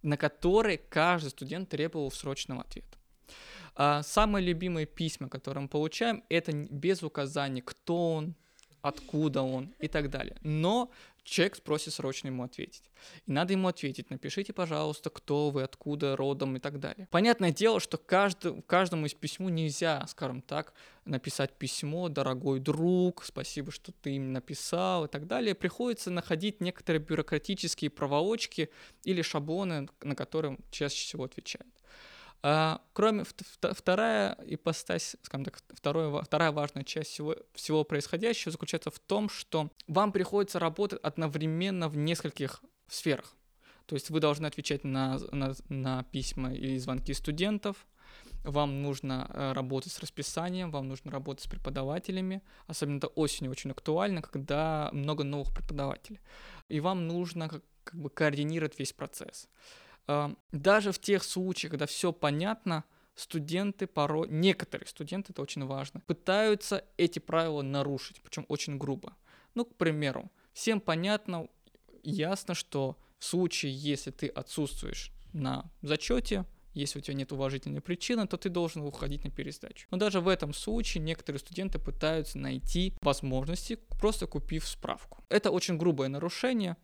на 0.03 0.15
которые 0.17 0.77
каждый 0.77 1.29
студент 1.29 1.69
требовал 1.69 2.11
срочного 2.11 2.61
ответа. 2.61 2.97
А 3.75 4.03
самые 4.03 4.45
любимые 4.45 4.85
письма, 4.85 5.29
которые 5.29 5.63
мы 5.63 5.69
получаем, 5.69 6.23
это 6.29 6.51
без 6.51 7.03
указания, 7.03 7.61
кто 7.61 8.13
он, 8.13 8.35
откуда 8.81 9.41
он 9.41 9.73
и 9.79 9.87
так 9.87 10.09
далее. 10.09 10.37
Но 10.41 10.91
человек 11.27 11.61
просит 11.61 11.93
срочно 11.93 12.27
ему 12.27 12.43
ответить. 12.43 12.83
И 13.25 13.31
надо 13.31 13.53
ему 13.53 13.67
ответить, 13.67 14.09
напишите, 14.09 14.53
пожалуйста, 14.53 15.09
кто 15.09 15.49
вы, 15.49 15.63
откуда, 15.63 16.15
родом 16.15 16.55
и 16.55 16.59
так 16.59 16.79
далее. 16.79 17.07
Понятное 17.11 17.51
дело, 17.51 17.79
что 17.79 17.97
каждый, 17.97 18.61
каждому 18.63 19.05
из 19.05 19.13
письму 19.13 19.49
нельзя, 19.49 20.05
скажем 20.07 20.41
так, 20.41 20.73
написать 21.05 21.53
письмо, 21.53 22.09
дорогой 22.09 22.59
друг, 22.59 23.23
спасибо, 23.23 23.71
что 23.71 23.91
ты 23.91 24.15
им 24.15 24.33
написал 24.33 25.05
и 25.05 25.07
так 25.07 25.27
далее. 25.27 25.53
Приходится 25.53 26.09
находить 26.09 26.61
некоторые 26.61 27.01
бюрократические 27.01 27.89
проволочки 27.89 28.69
или 29.03 29.21
шаблоны, 29.21 29.89
на 30.01 30.15
которые 30.15 30.57
чаще 30.71 30.95
всего 30.95 31.25
отвечают. 31.25 31.67
А, 32.43 32.81
кроме 32.93 33.23
вторая 33.61 34.37
ипостась, 34.45 35.15
скажем 35.23 35.45
так, 35.45 35.59
второе, 35.69 36.21
вторая 36.21 36.51
важная 36.51 36.83
часть 36.83 37.11
всего, 37.11 37.35
всего 37.53 37.83
происходящего 37.83 38.51
заключается 38.51 38.91
в 38.91 38.99
том, 38.99 39.29
что 39.29 39.71
вам 39.87 40.11
приходится 40.11 40.59
работать 40.59 40.99
одновременно 41.01 41.89
в 41.89 41.97
нескольких 41.97 42.63
сферах. 42.87 43.33
То 43.85 43.95
есть 43.95 44.09
вы 44.09 44.19
должны 44.19 44.45
отвечать 44.45 44.83
на, 44.83 45.17
на, 45.31 45.53
на 45.69 46.03
письма 46.03 46.53
или 46.53 46.77
звонки 46.77 47.13
студентов, 47.13 47.87
вам 48.43 48.81
нужно 48.81 49.29
э, 49.33 49.53
работать 49.53 49.91
с 49.91 49.99
расписанием, 49.99 50.71
вам 50.71 50.87
нужно 50.87 51.11
работать 51.11 51.43
с 51.43 51.47
преподавателями, 51.47 52.41
особенно 52.67 52.97
это 52.97 53.07
осенью 53.07 53.51
очень 53.51 53.71
актуально, 53.71 54.21
когда 54.21 54.89
много 54.93 55.23
новых 55.23 55.53
преподавателей. 55.53 56.19
И 56.69 56.79
вам 56.79 57.07
нужно 57.07 57.49
как, 57.49 57.63
как 57.83 57.99
бы 57.99 58.09
координировать 58.09 58.79
весь 58.79 58.93
процесс 58.93 59.49
даже 60.51 60.91
в 60.91 60.99
тех 60.99 61.23
случаях, 61.23 61.71
когда 61.71 61.85
все 61.85 62.11
понятно, 62.11 62.83
студенты 63.15 63.87
порой, 63.87 64.27
некоторые 64.29 64.87
студенты, 64.87 65.33
это 65.33 65.41
очень 65.41 65.65
важно, 65.65 65.99
пытаются 66.01 66.85
эти 66.97 67.19
правила 67.19 67.61
нарушить, 67.61 68.21
причем 68.21 68.45
очень 68.47 68.77
грубо. 68.77 69.15
Ну, 69.55 69.65
к 69.65 69.75
примеру, 69.75 70.31
всем 70.53 70.79
понятно, 70.79 71.47
ясно, 72.03 72.53
что 72.53 72.97
в 73.17 73.25
случае, 73.25 73.73
если 73.73 74.11
ты 74.11 74.27
отсутствуешь 74.27 75.11
на 75.33 75.69
зачете, 75.81 76.45
если 76.79 76.99
у 76.99 77.01
тебя 77.01 77.15
нет 77.15 77.31
уважительной 77.31 77.81
причины, 77.81 78.27
то 78.27 78.37
ты 78.37 78.49
должен 78.49 78.81
уходить 78.83 79.23
на 79.23 79.31
пересдачу. 79.31 79.87
Но 79.91 79.97
даже 79.97 80.21
в 80.21 80.27
этом 80.27 80.53
случае 80.53 81.03
некоторые 81.03 81.39
студенты 81.39 81.79
пытаются 81.79 82.37
найти 82.37 82.93
возможности, 83.01 83.79
просто 83.99 84.27
купив 84.27 84.67
справку. 84.67 85.23
Это 85.29 85.51
очень 85.51 85.77
грубое 85.77 86.07
нарушение, 86.07 86.77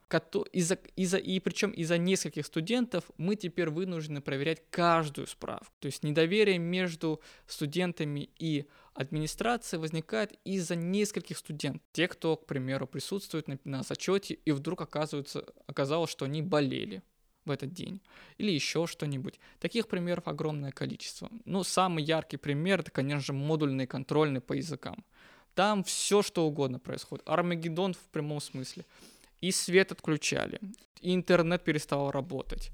из-за, 0.52 0.76
из-за, 0.96 1.18
и 1.18 1.40
причем 1.40 1.72
из-за 1.72 1.98
нескольких 1.98 2.46
студентов 2.46 3.06
мы 3.18 3.36
теперь 3.36 3.70
вынуждены 3.70 4.22
проверять 4.22 4.64
каждую 4.70 5.28
справку. 5.28 5.74
То 5.80 5.88
есть 5.88 6.04
недоверие 6.04 6.58
между 6.58 7.22
студентами 7.48 8.30
и 8.38 8.66
администрацией 8.94 9.80
возникает 9.80 10.34
из-за 10.44 10.76
нескольких 10.76 11.38
студентов. 11.38 11.82
Те, 11.94 12.08
кто, 12.08 12.36
к 12.36 12.46
примеру, 12.46 12.88
присутствует 12.88 13.48
на, 13.48 13.60
на 13.64 13.84
зачете 13.84 14.36
и 14.36 14.52
вдруг 14.52 14.82
оказывается, 14.82 15.46
оказалось, 15.66 16.12
что 16.12 16.26
они 16.26 16.42
болели 16.42 17.02
в 17.46 17.52
этот 17.52 17.74
день. 17.74 18.02
Или 18.38 18.52
еще 18.52 18.88
что-нибудь. 18.88 19.40
Таких 19.60 19.88
примеров 19.88 20.28
огромное 20.28 20.72
количество. 20.72 21.30
Ну, 21.46 21.64
самый 21.64 22.04
яркий 22.04 22.38
пример, 22.38 22.82
это, 22.82 22.92
конечно 22.92 23.22
же, 23.22 23.34
модульный 23.34 23.88
контрольный 23.88 24.42
по 24.42 24.54
языкам. 24.54 25.04
Там 25.56 25.84
все 25.84 26.22
что 26.22 26.46
угодно 26.46 26.80
происходит. 26.80 27.28
Армагеддон 27.30 27.94
в 27.94 28.10
прямом 28.12 28.42
смысле. 28.42 28.86
И 29.42 29.52
свет 29.52 29.92
отключали, 29.92 30.60
и 31.02 31.14
интернет 31.14 31.64
перестал 31.66 32.12
работать, 32.12 32.72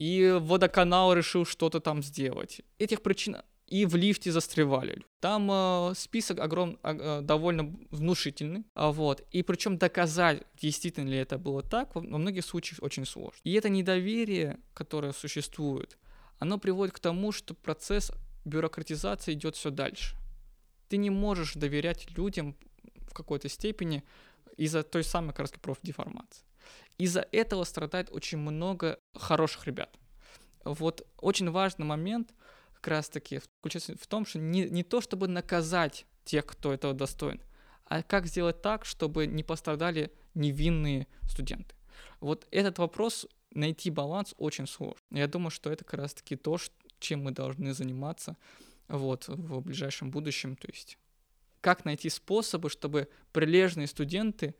и 0.00 0.36
водоканал 0.40 1.12
решил 1.14 1.44
что-то 1.44 1.78
там 1.78 2.02
сделать. 2.02 2.60
Этих 2.78 3.02
причин 3.02 3.36
и 3.68 3.84
в 3.86 3.96
лифте 3.96 4.32
застревали. 4.32 5.02
Там 5.20 5.50
э, 5.50 5.92
список 5.94 6.40
огром, 6.40 6.78
э, 6.82 7.20
довольно 7.22 7.76
внушительный, 7.90 8.64
а 8.74 8.90
вот, 8.90 9.26
и 9.30 9.42
причем 9.42 9.76
доказать, 9.76 10.42
действительно 10.60 11.08
ли 11.08 11.18
это 11.18 11.38
было 11.38 11.62
так, 11.62 11.94
во 11.94 12.00
многих 12.00 12.44
случаях 12.44 12.82
очень 12.82 13.04
сложно. 13.04 13.38
И 13.44 13.52
это 13.52 13.68
недоверие, 13.68 14.58
которое 14.74 15.12
существует, 15.12 15.98
оно 16.38 16.58
приводит 16.58 16.94
к 16.94 16.98
тому, 16.98 17.32
что 17.32 17.54
процесс 17.54 18.10
бюрократизации 18.44 19.34
идет 19.34 19.56
все 19.56 19.70
дальше. 19.70 20.16
Ты 20.88 20.96
не 20.96 21.10
можешь 21.10 21.54
доверять 21.54 22.10
людям 22.16 22.56
в 23.08 23.12
какой-то 23.12 23.48
степени 23.48 24.02
из-за 24.56 24.82
той 24.82 25.04
самой 25.04 25.30
как 25.30 25.40
раз 25.40 25.50
профдеформации. 25.50 26.44
Из-за 26.96 27.26
этого 27.32 27.64
страдает 27.64 28.08
очень 28.10 28.38
много 28.38 28.98
хороших 29.14 29.66
ребят. 29.66 29.94
Вот 30.64 31.06
очень 31.18 31.50
важный 31.50 31.84
момент— 31.84 32.32
как 32.88 32.96
раз-таки 32.96 33.40
заключается 33.40 33.96
в 33.96 34.06
том, 34.06 34.24
что 34.24 34.38
не, 34.38 34.68
не 34.70 34.82
то, 34.82 35.02
чтобы 35.02 35.28
наказать 35.28 36.06
тех, 36.24 36.46
кто 36.46 36.72
этого 36.72 36.94
достоин, 36.94 37.40
а 37.84 38.02
как 38.02 38.26
сделать 38.26 38.62
так, 38.62 38.86
чтобы 38.86 39.26
не 39.26 39.42
пострадали 39.42 40.10
невинные 40.34 41.06
студенты. 41.28 41.74
Вот 42.20 42.46
этот 42.50 42.78
вопрос, 42.78 43.26
найти 43.50 43.90
баланс 43.90 44.34
очень 44.38 44.66
сложно. 44.66 45.02
Я 45.10 45.26
думаю, 45.26 45.50
что 45.50 45.70
это 45.70 45.84
как 45.84 46.00
раз-таки 46.00 46.36
то, 46.36 46.56
чем 46.98 47.24
мы 47.24 47.32
должны 47.32 47.74
заниматься 47.74 48.36
вот, 48.88 49.28
в 49.28 49.60
ближайшем 49.60 50.10
будущем. 50.10 50.56
То 50.56 50.68
есть 50.68 50.96
как 51.60 51.84
найти 51.84 52.08
способы, 52.08 52.70
чтобы 52.70 53.08
прилежные 53.32 53.86
студенты 53.86 54.54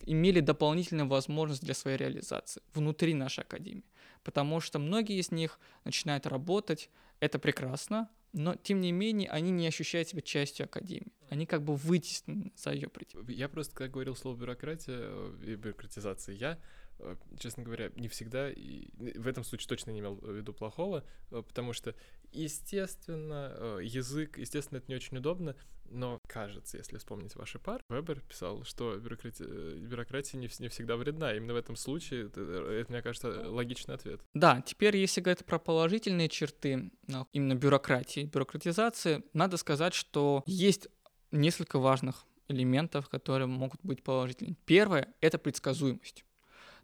имели 0.00 0.40
дополнительную 0.40 1.08
возможность 1.08 1.62
для 1.62 1.74
своей 1.74 1.98
реализации 1.98 2.62
внутри 2.74 3.14
нашей 3.14 3.44
академии. 3.44 3.84
Потому 4.24 4.58
что 4.58 4.80
многие 4.80 5.20
из 5.20 5.30
них 5.30 5.60
начинают 5.84 6.26
работать, 6.26 6.90
это 7.20 7.38
прекрасно, 7.38 8.10
но 8.32 8.56
тем 8.56 8.80
не 8.80 8.92
менее 8.92 9.30
они 9.30 9.50
не 9.50 9.66
ощущают 9.66 10.08
себя 10.08 10.22
частью 10.22 10.64
академии. 10.64 11.12
Они 11.30 11.46
как 11.46 11.62
бы 11.62 11.76
вытеснены 11.76 12.52
за 12.56 12.72
ее 12.72 12.88
пределы. 12.88 13.24
Я 13.32 13.48
просто, 13.48 13.74
как 13.74 13.92
говорил 13.92 14.16
слово 14.16 14.36
бюрократия 14.36 15.32
и 15.42 15.54
бюрократизация, 15.54 16.34
я 16.34 16.58
Э, 17.00 17.16
честно 17.38 17.62
говоря, 17.62 17.90
не 17.96 18.08
всегда, 18.08 18.50
и 18.50 18.88
в 19.18 19.26
этом 19.26 19.44
случае 19.44 19.68
точно 19.68 19.90
не 19.90 20.00
имел 20.00 20.16
в 20.16 20.30
виду 20.30 20.52
плохого, 20.54 21.04
э, 21.30 21.42
потому 21.46 21.72
что, 21.72 21.94
естественно, 22.32 23.52
э, 23.56 23.78
язык, 23.82 24.38
естественно, 24.38 24.78
это 24.78 24.86
не 24.88 24.94
очень 24.94 25.16
удобно, 25.16 25.56
но 25.90 26.20
кажется, 26.26 26.76
если 26.76 26.98
вспомнить 26.98 27.34
ваши 27.36 27.58
пар, 27.58 27.82
Вебер 27.88 28.20
писал, 28.20 28.64
что 28.64 28.96
бюрократия, 28.96 29.46
бюрократия 29.76 30.38
не, 30.38 30.48
не 30.58 30.68
всегда 30.68 30.96
вредна. 30.96 31.34
Именно 31.34 31.54
в 31.54 31.56
этом 31.56 31.76
случае 31.76 32.26
это, 32.26 32.40
это, 32.40 32.92
мне 32.92 33.02
кажется, 33.02 33.50
логичный 33.50 33.94
ответ. 33.94 34.20
Да, 34.34 34.62
теперь, 34.62 34.96
если 34.96 35.20
говорить 35.20 35.44
про 35.44 35.58
положительные 35.58 36.28
черты 36.28 36.90
именно 37.32 37.54
бюрократии, 37.54 38.24
бюрократизации, 38.24 39.22
надо 39.32 39.56
сказать, 39.56 39.94
что 39.94 40.42
есть 40.46 40.88
несколько 41.30 41.78
важных 41.78 42.24
элементов, 42.48 43.08
которые 43.08 43.46
могут 43.46 43.80
быть 43.82 44.02
положительными. 44.02 44.56
Первое— 44.66 45.14
это 45.20 45.38
предсказуемость. 45.38 46.24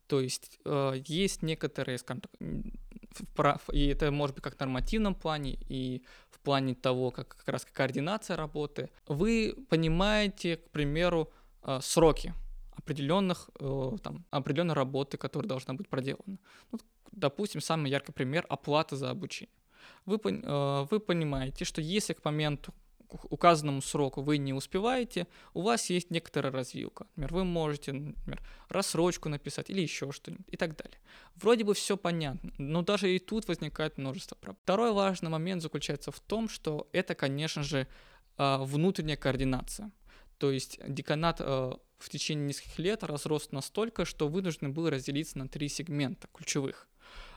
То 0.06 0.20
есть 0.20 0.58
э, 0.64 0.94
есть 1.06 1.42
некоторые, 1.42 1.98
скажем 1.98 2.22
так, 2.22 3.60
и 3.72 3.86
это 3.86 4.10
может 4.10 4.36
быть 4.36 4.42
как 4.42 4.56
в 4.56 4.60
нормативном 4.60 5.14
плане, 5.14 5.58
и 5.68 6.02
в 6.40 6.42
плане 6.42 6.74
того, 6.74 7.10
как 7.10 7.28
как 7.28 7.48
раз 7.48 7.66
координация 7.72 8.36
работы. 8.36 8.88
Вы 9.06 9.54
понимаете, 9.68 10.56
к 10.56 10.70
примеру, 10.70 11.30
э, 11.62 11.80
сроки 11.82 12.34
определенных, 12.76 13.50
э, 13.60 13.96
там, 14.02 14.24
определенной 14.30 14.74
работы, 14.74 15.18
которая 15.18 15.48
должна 15.48 15.74
быть 15.74 15.88
проделана. 15.88 16.38
Ну, 16.72 16.78
допустим, 17.12 17.60
самый 17.60 17.90
яркий 17.90 18.12
пример– 18.12 18.46
оплата 18.48 18.96
за 18.96 19.10
обучение. 19.10 19.54
Вы, 20.06 20.18
э, 20.24 20.86
вы 20.90 21.00
понимаете, 21.00 21.64
что 21.64 21.82
если 21.82 22.14
к 22.14 22.24
моменту 22.24 22.72
указанному 23.30 23.82
сроку 23.82 24.22
вы 24.22 24.38
не 24.38 24.52
успеваете, 24.52 25.26
у 25.54 25.62
вас 25.62 25.90
есть 25.90 26.10
некоторая 26.10 26.52
развилка. 26.52 27.06
Например, 27.16 27.34
вы 27.34 27.44
можете, 27.44 27.92
например, 27.92 28.42
рассрочку 28.68 29.28
написать 29.28 29.70
или 29.70 29.80
еще 29.80 30.12
что-нибудь 30.12 30.46
и 30.48 30.56
так 30.56 30.76
далее. 30.76 30.98
Вроде 31.36 31.64
бы 31.64 31.74
все 31.74 31.96
понятно, 31.96 32.52
но 32.58 32.82
даже 32.82 33.14
и 33.14 33.18
тут 33.18 33.48
возникает 33.48 33.98
множество 33.98 34.34
проблем. 34.36 34.58
Второй 34.62 34.92
важный 34.92 35.30
момент 35.30 35.62
заключается 35.62 36.10
в 36.10 36.20
том, 36.20 36.48
что 36.48 36.88
это, 36.92 37.14
конечно 37.14 37.62
же, 37.62 37.86
а, 38.36 38.58
внутренняя 38.58 39.16
координация. 39.16 39.90
То 40.38 40.50
есть 40.50 40.80
деканат 40.86 41.40
а, 41.40 41.78
в 41.98 42.08
течение 42.08 42.46
нескольких 42.46 42.78
лет 42.78 43.04
разрос 43.04 43.52
настолько, 43.52 44.04
что 44.04 44.28
вынужден 44.28 44.72
был 44.72 44.88
разделиться 44.88 45.38
на 45.38 45.48
три 45.48 45.68
сегмента 45.68 46.28
ключевых, 46.32 46.88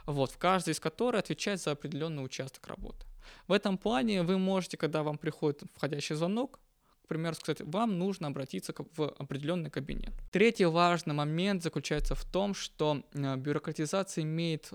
вот, 0.05 0.31
в 0.31 0.37
каждый 0.37 0.71
из 0.71 0.79
которых 0.79 1.19
отвечает 1.19 1.61
за 1.61 1.71
определенный 1.71 2.23
участок 2.23 2.67
работы. 2.67 3.05
В 3.47 3.51
этом 3.51 3.77
плане 3.77 4.23
вы 4.23 4.37
можете, 4.37 4.77
когда 4.77 5.03
вам 5.03 5.17
приходит 5.17 5.63
входящий 5.75 6.15
звонок, 6.15 6.59
к 7.03 7.07
примеру, 7.07 7.35
сказать, 7.35 7.61
вам 7.61 7.99
нужно 7.99 8.27
обратиться 8.27 8.73
в 8.95 9.09
определенный 9.09 9.69
кабинет. 9.69 10.13
Третий 10.31 10.65
важный 10.65 11.13
момент 11.13 11.61
заключается 11.61 12.15
в 12.15 12.23
том, 12.23 12.53
что 12.53 13.03
э, 13.13 13.35
бюрократизация 13.35 14.23
имеет 14.23 14.71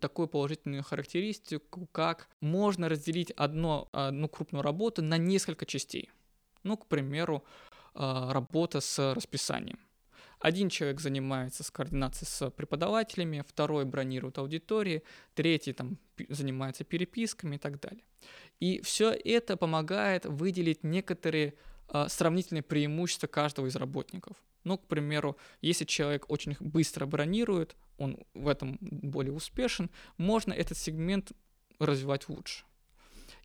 такую 0.00 0.28
положительную 0.28 0.82
характеристику, 0.82 1.86
как 1.92 2.28
можно 2.40 2.88
разделить 2.88 3.30
одно, 3.32 3.88
одну 3.92 4.28
крупную 4.28 4.62
работу 4.62 5.02
на 5.02 5.18
несколько 5.18 5.66
частей. 5.66 6.10
Ну, 6.62 6.76
к 6.76 6.86
примеру, 6.86 7.44
э, 7.94 8.30
работа 8.32 8.80
с 8.80 9.14
расписанием. 9.14 9.78
Один 10.40 10.68
человек 10.68 11.00
занимается 11.00 11.64
с 11.64 11.70
координацией 11.70 12.28
с 12.28 12.50
преподавателями, 12.50 13.44
второй 13.46 13.84
бронирует 13.84 14.38
аудитории, 14.38 15.02
третий 15.34 15.72
там 15.72 15.98
занимается 16.28 16.84
переписками 16.84 17.56
и 17.56 17.58
так 17.58 17.80
далее. 17.80 18.04
И 18.60 18.80
все 18.82 19.10
это 19.10 19.56
помогает 19.56 20.26
выделить 20.26 20.84
некоторые 20.84 21.54
а, 21.88 22.08
сравнительные 22.08 22.62
преимущества 22.62 23.26
каждого 23.26 23.66
из 23.66 23.76
работников. 23.76 24.36
Ну, 24.64 24.78
к 24.78 24.86
примеру, 24.86 25.36
если 25.60 25.84
человек 25.84 26.28
очень 26.28 26.56
быстро 26.60 27.06
бронирует, 27.06 27.76
он 27.96 28.18
в 28.34 28.48
этом 28.48 28.78
более 28.80 29.32
успешен, 29.32 29.90
можно 30.18 30.52
этот 30.52 30.76
сегмент 30.76 31.32
развивать 31.78 32.28
лучше. 32.28 32.64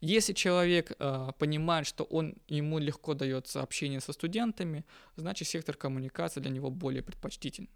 Если 0.04 0.34
человек 0.34 0.92
э, 0.98 1.30
понимает, 1.38 1.86
что 1.86 2.04
он, 2.04 2.34
ему 2.46 2.78
легко 2.78 3.14
дается 3.14 3.62
общение 3.62 4.00
со 4.00 4.12
студентами, 4.12 4.84
значит 5.16 5.48
сектор 5.48 5.76
коммуникации 5.76 6.40
для 6.40 6.50
него 6.50 6.70
более 6.70 7.02
предпочтителен. 7.02 7.70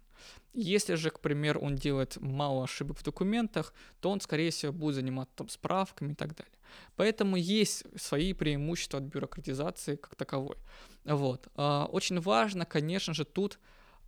Если 0.53 0.93
же, 0.93 1.09
к 1.09 1.21
примеру, 1.21 1.61
он 1.61 1.75
делает 1.75 2.17
мало 2.21 2.65
ошибок 2.65 2.99
в 2.99 3.03
документах, 3.03 3.73
то 3.99 4.11
он, 4.11 4.21
скорее 4.21 4.51
всего, 4.51 4.71
будет 4.71 4.95
заниматься 4.95 5.33
там, 5.37 5.49
справками 5.49 6.11
и 6.11 6.15
так 6.15 6.35
далее. 6.35 6.53
Поэтому 6.95 7.35
есть 7.35 7.85
свои 7.99 8.33
преимущества 8.33 8.99
от 8.99 9.05
бюрократизации 9.05 9.95
как 9.95 10.13
таковой. 10.13 10.57
Вот. 11.05 11.47
Э, 11.55 11.85
очень 11.89 12.19
важно, 12.19 12.63
конечно 12.65 13.15
же, 13.15 13.25
тут 13.25 13.57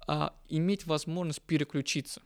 э, 0.08 0.30
иметь 0.48 0.86
возможность 0.86 1.42
переключиться 1.42 2.22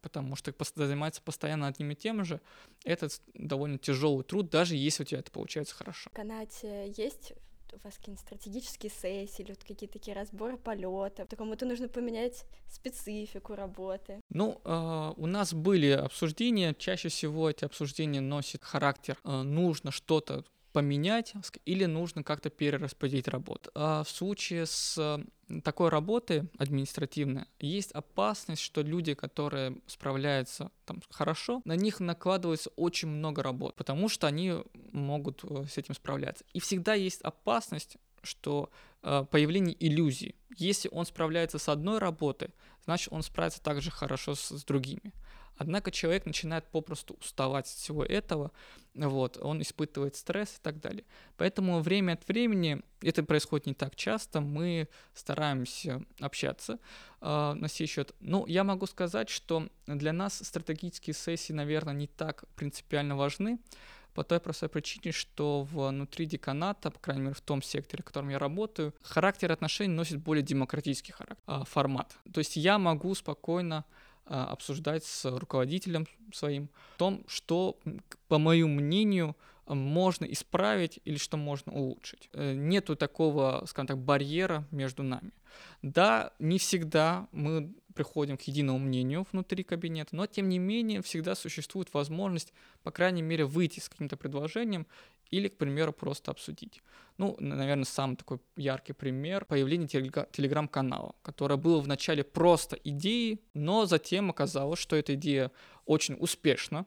потому 0.00 0.36
что 0.36 0.54
заниматься 0.74 1.22
постоянно 1.22 1.66
одним 1.66 1.90
и 1.90 1.94
тем 1.94 2.24
же, 2.24 2.40
это 2.84 3.08
довольно 3.34 3.78
тяжелый 3.78 4.24
труд, 4.24 4.50
даже 4.50 4.76
если 4.76 5.02
у 5.02 5.06
тебя 5.06 5.20
это 5.20 5.30
получается 5.30 5.74
хорошо. 5.74 6.10
В 6.10 6.14
Канате 6.14 6.92
есть 6.96 7.32
у 7.72 7.78
вас 7.84 7.96
какие-нибудь 7.96 8.24
стратегические 8.24 8.90
сессии 8.90 9.42
или 9.42 9.50
вот 9.50 9.60
какие-то 9.60 9.98
такие 9.98 10.14
разборы 10.14 10.56
полетов, 10.56 11.28
кому-то 11.36 11.66
нужно 11.66 11.88
поменять 11.88 12.44
специфику 12.68 13.54
работы? 13.54 14.20
Ну, 14.30 14.60
э, 14.64 15.12
у 15.16 15.26
нас 15.26 15.54
были 15.54 15.90
обсуждения, 15.90 16.74
чаще 16.74 17.08
всего 17.08 17.48
эти 17.48 17.64
обсуждения 17.64 18.20
носят 18.20 18.64
характер, 18.64 19.18
э, 19.24 19.42
нужно 19.42 19.90
что-то 19.90 20.44
поменять 20.72 21.34
или 21.64 21.84
нужно 21.84 22.22
как-то 22.22 22.50
перераспределить 22.50 23.28
работу. 23.28 23.70
А 23.74 24.04
в 24.04 24.10
случае 24.10 24.66
с 24.66 25.20
такой 25.64 25.88
работы 25.88 26.48
административной 26.58 27.46
есть 27.58 27.92
опасность, 27.92 28.62
что 28.62 28.82
люди, 28.82 29.14
которые 29.14 29.78
справляются 29.86 30.70
там 30.84 31.02
хорошо, 31.10 31.62
на 31.64 31.74
них 31.74 32.00
накладывается 32.00 32.70
очень 32.76 33.08
много 33.08 33.42
работ, 33.42 33.74
потому 33.74 34.08
что 34.08 34.26
они 34.26 34.54
могут 34.92 35.42
э, 35.44 35.64
с 35.68 35.76
этим 35.76 35.94
справляться. 35.94 36.44
И 36.52 36.60
всегда 36.60 36.94
есть 36.94 37.20
опасность, 37.22 37.96
что 38.22 38.70
э, 39.02 39.24
появление 39.30 39.76
иллюзий. 39.80 40.36
Если 40.56 40.88
он 40.92 41.04
справляется 41.04 41.58
с 41.58 41.68
одной 41.68 41.98
работой, 41.98 42.50
значит 42.84 43.12
он 43.12 43.22
справится 43.22 43.62
также 43.62 43.90
хорошо 43.90 44.34
с, 44.34 44.56
с 44.56 44.64
другими. 44.64 45.12
Однако 45.60 45.90
человек 45.90 46.24
начинает 46.24 46.64
попросту 46.64 47.18
уставать 47.20 47.66
от 47.66 47.72
всего 47.72 48.02
этого, 48.02 48.50
вот, 48.94 49.36
он 49.36 49.60
испытывает 49.60 50.16
стресс 50.16 50.56
и 50.56 50.62
так 50.62 50.80
далее. 50.80 51.04
Поэтому 51.36 51.80
время 51.80 52.14
от 52.14 52.26
времени, 52.26 52.80
это 53.02 53.22
происходит 53.22 53.66
не 53.66 53.74
так 53.74 53.94
часто, 53.94 54.40
мы 54.40 54.88
стараемся 55.12 56.02
общаться 56.18 56.78
э, 57.20 57.52
на 57.52 57.68
сей 57.68 57.86
счет. 57.86 58.14
Но 58.20 58.46
я 58.46 58.64
могу 58.64 58.86
сказать, 58.86 59.28
что 59.28 59.68
для 59.86 60.14
нас 60.14 60.40
стратегические 60.42 61.12
сессии, 61.12 61.52
наверное, 61.52 61.92
не 61.92 62.06
так 62.06 62.44
принципиально 62.56 63.14
важны, 63.14 63.58
по 64.14 64.24
той 64.24 64.40
простой 64.40 64.70
причине, 64.70 65.12
что 65.12 65.64
внутри 65.64 66.24
деканата, 66.24 66.90
по 66.90 66.98
крайней 66.98 67.24
мере 67.24 67.34
в 67.34 67.42
том 67.42 67.60
секторе, 67.60 68.02
в 68.02 68.06
котором 68.06 68.30
я 68.30 68.38
работаю, 68.38 68.94
характер 69.02 69.52
отношений 69.52 69.92
носит 69.92 70.20
более 70.20 70.42
демократический 70.42 71.12
характер, 71.12 71.44
э, 71.46 71.64
формат. 71.66 72.16
То 72.32 72.38
есть 72.38 72.56
я 72.56 72.78
могу 72.78 73.14
спокойно 73.14 73.84
а, 73.84 73.99
обсуждать 74.34 75.04
с 75.04 75.24
руководителем 75.24 76.06
своим 76.32 76.68
о 76.94 76.98
том, 76.98 77.24
что, 77.26 77.78
по 78.28 78.38
моему 78.38 78.74
мнению, 78.74 79.36
можно 79.74 80.24
исправить 80.24 81.00
или 81.04 81.16
что 81.16 81.36
можно 81.36 81.72
улучшить. 81.72 82.28
Э, 82.32 82.54
нету 82.54 82.96
такого, 82.96 83.64
скажем 83.66 83.86
так, 83.86 83.98
барьера 83.98 84.66
между 84.70 85.02
нами. 85.02 85.30
Да, 85.82 86.32
не 86.38 86.58
всегда 86.58 87.28
мы 87.32 87.72
приходим 87.94 88.36
к 88.36 88.42
единому 88.42 88.78
мнению 88.78 89.26
внутри 89.30 89.62
кабинета, 89.62 90.16
но 90.16 90.26
тем 90.26 90.48
не 90.48 90.58
менее 90.58 91.02
всегда 91.02 91.34
существует 91.34 91.92
возможность, 91.92 92.52
по 92.82 92.90
крайней 92.90 93.22
мере, 93.22 93.44
выйти 93.44 93.80
с 93.80 93.88
каким-то 93.88 94.16
предложением 94.16 94.86
или, 95.30 95.48
к 95.48 95.56
примеру, 95.56 95.92
просто 95.92 96.30
обсудить. 96.30 96.82
Ну, 97.18 97.36
наверное, 97.38 97.84
самый 97.84 98.16
такой 98.16 98.40
яркий 98.56 98.92
пример— 98.92 99.44
появление 99.46 99.88
телеграм-канала, 99.88 101.14
которое 101.22 101.56
было 101.56 101.80
вначале 101.80 102.24
просто 102.24 102.76
идеей, 102.82 103.40
но 103.54 103.86
затем 103.86 104.30
оказалось, 104.30 104.78
что 104.78 104.96
эта 104.96 105.14
идея 105.14 105.50
очень 105.84 106.16
успешна, 106.18 106.86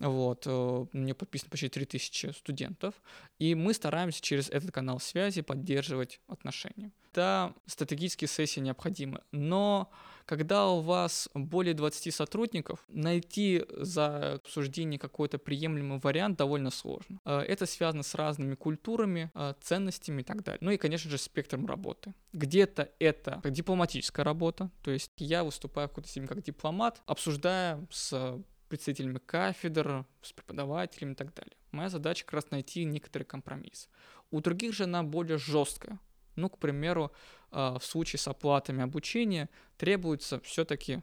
вот, 0.00 0.42
э, 0.46 0.86
мне 0.92 1.14
подписано 1.14 1.50
почти 1.50 1.68
3000 1.68 2.32
студентов, 2.32 2.94
и 3.38 3.54
мы 3.54 3.72
стараемся 3.74 4.20
через 4.20 4.50
этот 4.50 4.72
канал 4.72 5.00
связи 5.00 5.40
поддерживать 5.42 6.20
отношения. 6.26 6.90
Да, 7.12 7.54
стратегические 7.66 8.28
сессии 8.28 8.60
необходимы, 8.60 9.20
но 9.30 9.90
когда 10.26 10.68
у 10.68 10.80
вас 10.80 11.28
более 11.34 11.74
20 11.74 12.14
сотрудников, 12.14 12.84
найти 12.88 13.64
за 13.70 14.34
обсуждение 14.34 14.98
какой-то 14.98 15.38
приемлемый 15.38 15.98
вариант 15.98 16.38
довольно 16.38 16.70
сложно. 16.70 17.20
Э, 17.24 17.40
это 17.40 17.66
связано 17.66 18.02
с 18.02 18.14
разными 18.14 18.54
культурами, 18.54 19.30
э, 19.34 19.54
ценностями 19.60 20.22
и 20.22 20.24
так 20.24 20.42
далее. 20.42 20.58
Ну 20.60 20.70
и, 20.70 20.76
конечно 20.76 21.10
же, 21.10 21.18
спектром 21.18 21.66
работы. 21.66 22.14
Где-то 22.32 22.90
это 22.98 23.40
дипломатическая 23.44 24.24
работа, 24.24 24.70
то 24.82 24.90
есть 24.90 25.12
я 25.18 25.44
выступаю 25.44 25.88
в 25.88 25.90
какой-то 25.90 26.08
степени 26.08 26.28
как 26.28 26.42
дипломат, 26.42 27.02
обсуждая 27.06 27.86
с 27.90 28.42
представителями 28.68 29.18
кафедр, 29.18 30.04
с 30.22 30.32
преподавателями 30.32 31.12
и 31.12 31.14
так 31.14 31.34
далее. 31.34 31.56
Моя 31.70 31.88
задача 31.88 32.24
как 32.24 32.34
раз 32.34 32.50
найти 32.50 32.84
некоторый 32.84 33.24
компромисс. 33.24 33.88
У 34.30 34.40
других 34.40 34.74
же 34.74 34.84
она 34.84 35.02
более 35.02 35.38
жесткая. 35.38 35.98
Ну, 36.36 36.48
к 36.48 36.58
примеру, 36.58 37.12
а, 37.50 37.78
в 37.78 37.84
случае 37.84 38.18
с 38.18 38.28
оплатами 38.28 38.82
обучения 38.82 39.48
требуется 39.76 40.40
все-таки 40.40 41.02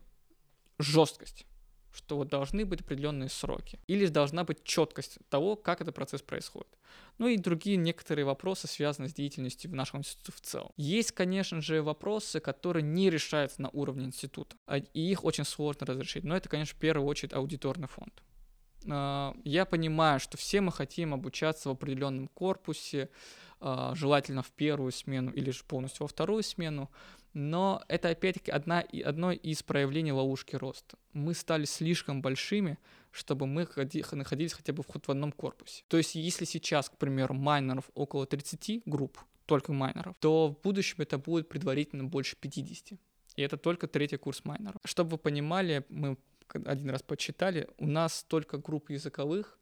жесткость 0.79 1.45
что 1.93 2.17
вот 2.17 2.29
должны 2.29 2.65
быть 2.65 2.81
определенные 2.81 3.29
сроки. 3.29 3.79
Или 3.87 4.07
должна 4.07 4.43
быть 4.43 4.63
четкость 4.63 5.17
того, 5.29 5.55
как 5.55 5.81
этот 5.81 5.95
процесс 5.95 6.21
происходит. 6.21 6.69
Ну 7.17 7.27
и 7.27 7.37
другие 7.37 7.77
некоторые 7.77 8.25
вопросы, 8.25 8.67
связанные 8.67 9.09
с 9.09 9.13
деятельностью 9.13 9.69
в 9.71 9.73
нашем 9.73 9.99
институте 9.99 10.31
в 10.31 10.41
целом. 10.41 10.71
Есть, 10.77 11.11
конечно 11.11 11.61
же, 11.61 11.81
вопросы, 11.81 12.39
которые 12.39 12.83
не 12.83 13.09
решаются 13.09 13.61
на 13.61 13.69
уровне 13.69 14.05
института, 14.05 14.55
а, 14.65 14.77
и 14.77 15.11
их 15.11 15.23
очень 15.25 15.45
сложно 15.45 15.85
разрешить. 15.85 16.23
Но 16.23 16.35
это, 16.35 16.49
конечно, 16.49 16.75
в 16.75 16.79
первую 16.79 17.07
очередь 17.07 17.33
аудиторный 17.33 17.87
фонд. 17.87 18.23
А, 18.89 19.35
я 19.43 19.65
понимаю, 19.65 20.19
что 20.19 20.37
все 20.37 20.61
мы 20.61 20.71
хотим 20.71 21.13
обучаться 21.13 21.69
в 21.69 21.73
определенном 21.73 22.27
корпусе, 22.27 23.09
желательно 23.93 24.41
в 24.41 24.51
первую 24.51 24.91
смену 24.91 25.31
или 25.31 25.51
же 25.51 25.63
полностью 25.63 26.03
во 26.03 26.07
вторую 26.07 26.43
смену, 26.43 26.89
но 27.33 27.83
это 27.87 28.09
опять-таки 28.09 28.51
одна, 28.51 28.83
одно 29.05 29.31
из 29.31 29.63
проявлений 29.63 30.11
ловушки 30.11 30.55
роста. 30.55 30.97
Мы 31.13 31.33
стали 31.33 31.65
слишком 31.65 32.21
большими, 32.21 32.77
чтобы 33.11 33.47
мы 33.47 33.65
ходи, 33.65 34.03
находились 34.11 34.53
хотя 34.53 34.73
бы 34.73 34.83
в, 34.83 34.87
в 34.87 35.09
одном 35.09 35.31
корпусе. 35.31 35.83
То 35.87 35.97
есть 35.97 36.15
если 36.15 36.45
сейчас, 36.45 36.89
к 36.89 36.97
примеру, 36.97 37.33
майнеров 37.33 37.89
около 37.93 38.25
30 38.25 38.83
групп, 38.85 39.17
только 39.45 39.73
майнеров, 39.73 40.15
то 40.19 40.47
в 40.49 40.61
будущем 40.61 40.97
это 40.99 41.17
будет 41.17 41.49
предварительно 41.49 42.03
больше 42.05 42.35
50. 42.37 42.99
И 43.35 43.41
это 43.41 43.57
только 43.57 43.87
третий 43.87 44.17
курс 44.17 44.43
майнеров. 44.43 44.81
Чтобы 44.85 45.11
вы 45.11 45.17
понимали, 45.17 45.85
мы 45.89 46.17
один 46.65 46.89
раз 46.89 47.01
подсчитали, 47.01 47.69
у 47.77 47.87
нас 47.87 48.23
только 48.27 48.57
групп 48.57 48.89
языковых 48.89 49.57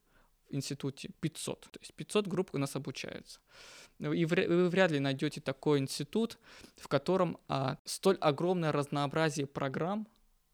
институте 0.50 1.10
500. 1.20 1.62
То 1.62 1.80
есть 1.80 1.93
500 1.93 2.28
групп 2.28 2.50
у 2.54 2.58
нас 2.58 2.76
обучаются. 2.76 3.39
И 4.00 4.26
вы 4.26 4.70
вряд 4.70 4.91
ли 4.91 5.00
найдете 5.00 5.41
такой 5.41 5.80
институт, 5.80 6.38
в 6.78 6.88
котором 6.88 7.38
а, 7.47 7.78
столь 7.84 8.18
огромное 8.22 8.72
разнообразие 8.72 9.45
программ, 9.45 10.08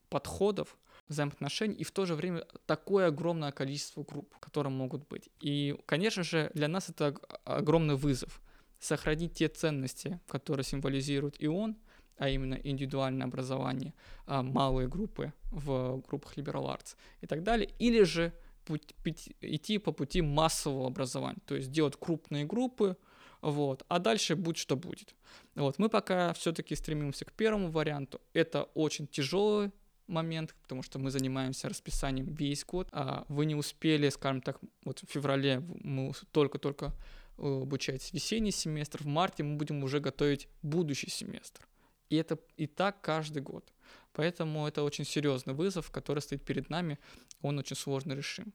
подходов, 0.09 0.77
взаимоотношений 1.07 1.75
и 1.75 1.83
в 1.83 1.91
то 1.91 2.05
же 2.05 2.15
время 2.15 2.45
такое 2.65 3.07
огромное 3.07 3.51
количество 3.51 4.03
групп, 4.03 4.35
которые 4.39 4.73
могут 4.73 5.07
быть. 5.07 5.29
И, 5.39 5.77
конечно 5.85 6.23
же, 6.23 6.49
для 6.53 6.67
нас 6.67 6.89
это 6.89 7.15
огромный 7.43 7.95
вызов 7.95 8.41
сохранить 8.79 9.33
те 9.33 9.47
ценности, 9.47 10.19
которые 10.27 10.63
символизирует 10.63 11.41
и 11.41 11.47
он, 11.47 11.77
а 12.17 12.29
именно 12.29 12.55
индивидуальное 12.55 13.27
образование, 13.27 13.93
а, 14.25 14.41
малые 14.41 14.87
группы 14.87 15.33
в 15.51 16.01
группах 16.07 16.37
liberal 16.37 16.65
arts 16.65 16.95
и 17.21 17.27
так 17.27 17.43
далее, 17.43 17.69
или 17.79 18.03
же 18.03 18.33
путь, 18.65 18.93
идти 19.41 19.77
по 19.77 19.91
пути 19.91 20.21
массового 20.21 20.87
образования, 20.87 21.41
то 21.45 21.55
есть 21.55 21.71
делать 21.71 21.95
крупные 21.99 22.45
группы, 22.45 22.97
вот, 23.41 23.85
а 23.87 23.99
дальше 23.99 24.35
будь 24.35 24.57
что 24.57 24.75
будет. 24.75 25.15
Вот, 25.55 25.79
мы 25.79 25.89
пока 25.89 26.33
все-таки 26.33 26.75
стремимся 26.75 27.25
к 27.25 27.33
первому 27.33 27.71
варианту. 27.71 28.19
Это 28.33 28.63
очень 28.73 29.07
тяжелый 29.07 29.71
момент, 30.07 30.55
потому 30.61 30.83
что 30.83 30.99
мы 30.99 31.11
занимаемся 31.11 31.69
расписанием 31.69 32.33
весь 32.33 32.65
год, 32.65 32.89
а 32.91 33.25
вы 33.27 33.45
не 33.45 33.55
успели, 33.55 34.09
скажем 34.09 34.41
так, 34.41 34.59
вот 34.83 34.99
в 34.99 35.11
феврале 35.11 35.59
мы 35.59 36.11
только-только 36.31 36.93
э, 37.37 37.61
обучаетесь 37.61 38.13
весенний 38.13 38.51
семестр, 38.51 39.03
в 39.03 39.07
марте 39.07 39.43
мы 39.43 39.57
будем 39.57 39.83
уже 39.83 39.99
готовить 39.99 40.47
будущий 40.61 41.09
семестр. 41.09 41.67
И 42.09 42.17
это 42.17 42.37
и 42.55 42.67
так 42.67 43.01
каждый 43.01 43.41
год. 43.41 43.73
Поэтому 44.13 44.67
это 44.67 44.83
очень 44.83 45.05
серьезный 45.05 45.53
вызов, 45.53 45.91
который 45.91 46.19
стоит 46.19 46.45
перед 46.45 46.69
нами, 46.69 46.97
он 47.45 47.59
очень 47.59 47.75
сложно 47.75 48.13
решим. 48.13 48.53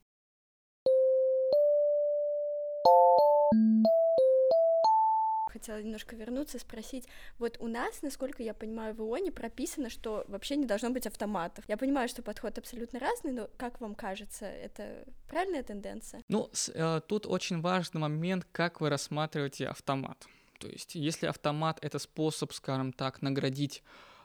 хотела 5.61 5.81
немножко 5.81 6.15
вернуться, 6.15 6.57
спросить, 6.59 7.07
вот 7.37 7.57
у 7.59 7.67
нас, 7.67 8.01
насколько 8.01 8.41
я 8.41 8.53
понимаю, 8.53 8.95
в 8.95 8.99
ИОНе 8.99 9.31
прописано, 9.31 9.89
что 9.89 10.25
вообще 10.27 10.55
не 10.55 10.65
должно 10.65 10.89
быть 10.89 11.05
автоматов. 11.05 11.65
Я 11.67 11.77
понимаю, 11.77 12.09
что 12.09 12.23
подход 12.23 12.57
абсолютно 12.57 12.99
разный, 12.99 13.31
но 13.31 13.49
как 13.57 13.79
вам 13.79 13.93
кажется, 13.93 14.45
это 14.45 15.05
правильная 15.27 15.61
тенденция? 15.61 16.23
Ну, 16.29 16.49
с, 16.51 16.71
э, 16.73 17.01
тут 17.07 17.27
очень 17.27 17.61
важный 17.61 18.01
момент, 18.01 18.47
как 18.51 18.81
вы 18.81 18.89
рассматриваете 18.89 19.67
автомат. 19.67 20.25
То 20.59 20.67
есть, 20.67 20.95
если 20.95 21.27
автомат— 21.27 21.79
это 21.81 21.99
способ, 21.99 22.53
скажем 22.53 22.93
так, 22.93 23.21
наградить 23.21 23.83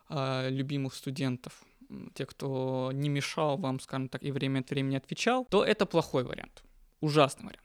э, 0.09 0.49
любимых 0.51 0.95
студентов, 0.95 1.65
те, 2.15 2.27
кто 2.27 2.91
не 2.93 3.09
мешал 3.09 3.57
вам, 3.57 3.81
скажем 3.81 4.09
так, 4.09 4.23
и 4.23 4.31
время 4.31 4.61
от 4.61 4.71
времени 4.71 4.97
отвечал, 4.97 5.45
то 5.47 5.65
это 5.65 5.87
плохой 5.87 6.25
вариант, 6.25 6.63
ужасный 7.01 7.47
вариант. 7.47 7.63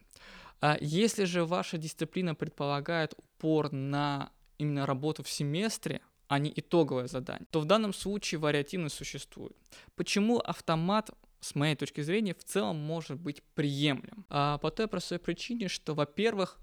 А 0.59 0.77
если 0.79 1.25
же 1.25 1.45
ваша 1.45 1.77
дисциплина 1.77 2.35
предполагает 2.35 3.13
упор 3.17 3.71
на 3.71 4.31
именно 4.57 4.85
работу 4.85 5.23
в 5.23 5.29
семестре, 5.29 6.01
а 6.27 6.39
не 6.39 6.51
итоговое 6.55 7.07
задание, 7.07 7.47
то 7.51 7.59
в 7.59 7.65
данном 7.65 7.93
случае 7.93 8.39
вариативность 8.39 8.95
существует. 8.95 9.57
Почему 9.95 10.39
автомат 10.39 11.09
с 11.41 11.55
моей 11.55 11.75
точки 11.75 12.01
зрения, 12.01 12.33
в 12.33 12.43
целом 12.43 12.77
может 12.77 13.19
быть 13.19 13.43
приемлем. 13.55 14.25
А 14.29 14.59
по 14.59 14.71
той 14.71 14.87
простой 14.87 15.19
причине, 15.19 15.67
что, 15.67 15.93
во-первых, 15.93 16.59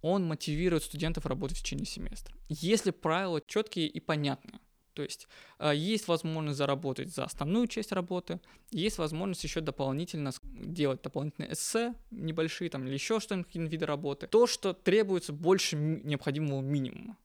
он 0.00 0.24
мотивирует 0.26 0.82
студентов 0.82 1.26
работать 1.26 1.58
в 1.58 1.62
течение 1.62 1.86
семестра. 1.86 2.34
Если 2.48 2.90
правила 2.90 3.40
четкие 3.46 3.86
и 3.86 4.00
понятные, 4.00 4.58
то 4.94 5.02
есть 5.02 5.28
э, 5.58 5.72
есть 5.74 6.08
возможность 6.08 6.58
заработать 6.58 7.14
за 7.14 7.24
основную 7.24 7.66
часть 7.66 7.92
работы, 7.92 8.40
есть 8.70 8.98
возможность 8.98 9.44
еще 9.44 9.60
дополнительно 9.60 10.32
делать 10.42 11.02
дополнительные 11.02 11.52
эссе 11.52 11.94
небольшие 12.10 12.70
там 12.70 12.86
или 12.86 12.94
еще 12.94 13.20
что-нибудь, 13.20 13.46
какие-то 13.46 13.70
виды 13.70 13.86
работы. 13.86 14.26
То, 14.26 14.46
что 14.46 14.72
требуется 14.72 15.32
больше 15.32 15.76
необходимого 15.76 16.60
минимума. 16.60 17.16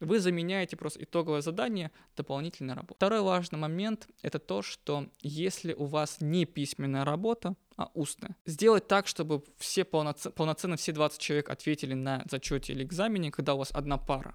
Вы 0.00 0.20
заменяете 0.20 0.76
просто 0.76 1.02
итоговое 1.02 1.40
задание 1.40 1.90
дополнительной 2.16 2.74
работой. 2.74 2.96
Второй 2.96 3.22
важный 3.22 3.58
момент— 3.58 4.08
это 4.22 4.38
то, 4.38 4.60
что 4.62 5.08
если 5.22 5.72
у 5.72 5.84
вас 5.84 6.20
не 6.20 6.44
письменная 6.44 7.04
работа, 7.04 7.54
а 7.76 7.90
устная, 7.94 8.36
сделать 8.44 8.86
так, 8.86 9.06
чтобы 9.06 9.42
все 9.56 9.84
полноценно, 9.84 10.32
полноценно 10.32 10.76
все 10.76 10.92
20 10.92 11.20
человек 11.20 11.48
ответили 11.48 11.94
на 11.94 12.24
зачете 12.30 12.72
или 12.72 12.84
экзамене, 12.84 13.30
когда 13.30 13.54
у 13.54 13.58
вас 13.58 13.70
одна 13.72 13.96
пара. 13.96 14.34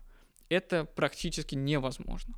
Это 0.50 0.86
практически 0.86 1.56
невозможно. 1.56 2.36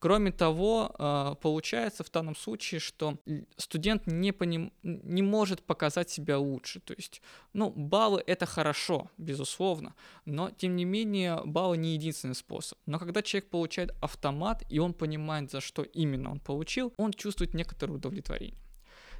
Кроме 0.00 0.32
того, 0.32 0.94
а, 0.98 1.34
получается 1.34 2.02
в 2.04 2.10
данном 2.10 2.34
случае, 2.34 2.80
что 2.80 3.18
студент 3.58 4.06
не, 4.06 4.32
поним... 4.32 4.72
не 4.82 5.20
может 5.20 5.62
показать 5.62 6.08
себя 6.08 6.38
лучше. 6.38 6.80
То 6.80 6.94
есть, 6.94 7.20
ну, 7.52 7.70
баллы 7.70 8.24
это 8.26 8.46
хорошо, 8.46 9.10
безусловно, 9.18 9.94
но 10.24 10.50
тем 10.50 10.74
не 10.74 10.86
менее 10.86 11.42
баллы 11.44 11.76
не 11.76 11.92
единственный 11.92 12.34
способ. 12.34 12.78
Но 12.86 12.98
когда 12.98 13.20
человек 13.20 13.50
получает 13.50 13.94
автомат, 14.00 14.64
и 14.70 14.78
он 14.78 14.94
понимает, 14.94 15.50
за 15.50 15.60
что 15.60 15.82
именно 15.82 16.30
он 16.30 16.40
получил, 16.40 16.94
он 16.96 17.12
чувствует 17.12 17.52
некоторое 17.52 17.92
удовлетворение. 17.92 18.58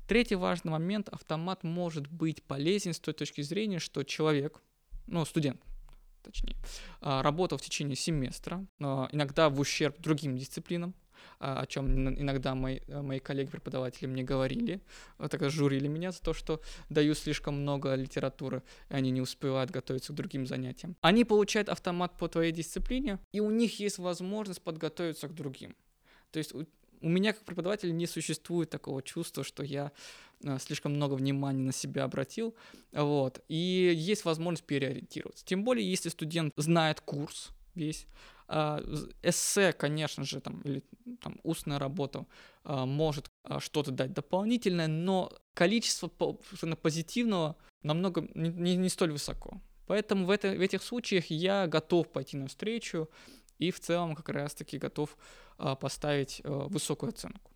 Третий 0.09 0.37
важный 0.37 0.73
момент, 0.73 1.11
автомат 1.11 1.63
может 1.63 2.07
быть 2.07 2.43
полезен 2.43 2.95
с 2.95 3.01
той 3.01 3.13
точки 3.13 3.43
зрения, 3.43 3.81
что 3.81 4.03
человек, 4.03 4.63
ну, 5.07 5.27
студент, 5.27 5.61
точнее, 6.23 6.57
а, 7.01 7.23
работал 7.23 7.59
в 7.59 7.63
течение 7.63 7.97
семестра, 7.97 8.67
иногда 8.79 9.49
в 9.49 9.61
ущерб 9.61 9.99
другим 10.01 10.37
дисциплинам, 10.37 10.95
а, 11.39 11.61
о 11.61 11.67
чем 11.67 12.09
иногда 12.19 12.55
мои, 12.55 12.81
мои 12.89 13.19
коллеги-преподаватели 13.19 14.07
мне 14.07 14.23
говорили, 14.23 14.81
а, 15.19 15.29
так 15.29 15.49
журили 15.51 15.89
меня 15.89 16.13
за 16.13 16.21
то, 16.21 16.35
что 16.35 16.61
даю 16.89 17.15
слишком 17.15 17.61
много 17.61 17.95
литературы, 17.95 18.63
и 18.89 18.95
они 18.95 19.11
не 19.11 19.21
успевают 19.21 19.71
готовиться 19.71 20.13
к 20.13 20.17
другим 20.17 20.47
занятиям. 20.47 20.97
Они 21.01 21.25
получают 21.25 21.69
автомат 21.69 22.17
по 22.17 22.29
твоей 22.29 22.53
дисциплине, 22.53 23.19
и 23.33 23.41
у 23.41 23.51
них 23.51 23.81
есть 23.81 23.99
возможность 23.99 24.63
подготовиться 24.63 25.29
к 25.29 25.35
другим. 25.35 25.75
То 26.31 26.39
есть 26.39 26.53
у 26.55 27.09
меня 27.09 27.33
как 27.33 27.45
преподавателя 27.45 27.93
не 27.93 28.07
существует 28.07 28.71
такого 28.71 29.03
чувства, 29.03 29.43
что 29.43 29.63
я 29.63 29.87
э, 29.87 29.91
слишком 30.59 30.93
много 30.95 31.15
внимания 31.15 31.63
на 31.63 31.73
себя 31.73 32.05
обратил, 32.05 32.55
вот, 32.93 33.43
и 33.49 33.93
есть 33.95 34.25
возможность 34.25 34.65
переориентироваться. 34.65 35.45
Тем 35.45 35.65
более, 35.65 35.89
если 35.89 36.09
студент 36.09 36.53
знает 36.57 37.01
курс 37.01 37.51
весь, 37.75 38.07
а, 38.49 38.83
эссе, 39.23 39.73
конечно 39.73 40.25
же, 40.25 40.41
там, 40.41 40.61
или 40.63 40.83
там, 41.21 41.39
устная 41.43 41.79
работа 41.79 42.27
может 42.65 43.31
а, 43.45 43.61
что-то 43.61 43.93
дать 43.93 44.13
дополнительное, 44.13 44.89
но 44.89 45.33
количество 45.55 46.09
позитивного 46.09 47.57
намного 47.83 48.27
не, 48.35 48.77
не 48.77 48.89
столь 48.89 49.13
высоко. 49.13 49.61
Поэтому 49.87 50.27
в, 50.27 50.31
это, 50.31 50.49
в 50.53 50.61
этих 50.61 50.83
случаях 50.83 51.27
я 51.27 51.67
готов 51.67 52.13
пойти 52.13 52.37
навстречу, 52.37 53.09
и 53.59 53.71
в 53.71 53.81
целом 53.81 54.15
как 54.15 54.29
раз-таки 54.31 54.79
готов 54.79 55.17
а, 55.59 55.75
поставить 55.77 56.41
а, 56.45 56.69
высокую 56.69 57.11
оценку. 57.11 57.51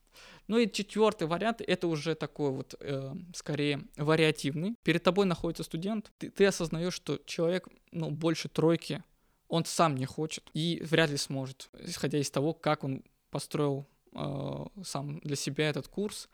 Ну 0.47 0.59
и 0.59 0.70
четвертый 0.70 1.26
вариант 1.26 1.62
это 1.66 1.86
уже 1.86 2.14
такой 2.14 2.51
вот 2.51 2.74
э, 2.80 3.14
скорее 3.34 3.82
вариативный. 3.97 4.76
Перед 4.82 5.03
тобой 5.03 5.26
находится 5.26 5.62
студент, 5.62 6.12
ты, 6.18 6.30
ты 6.30 6.47
осознаешь, 6.47 6.95
что 6.95 7.18
человек 7.24 7.68
ну, 7.92 8.11
больше 8.11 8.49
тройки, 8.49 9.03
он 9.49 9.64
сам 9.64 9.95
не 9.95 10.07
хочет 10.07 10.51
и 10.53 10.82
вряд 10.84 11.11
ли 11.11 11.16
сможет, 11.16 11.70
исходя 11.78 12.18
из 12.18 12.30
того, 12.30 12.53
как 12.53 12.84
он 12.84 13.03
построил 13.30 13.86
э, 14.12 14.66
сам 14.84 15.20
для 15.20 15.36
себя 15.36 15.68
этот 15.68 15.88
курс 15.88 16.28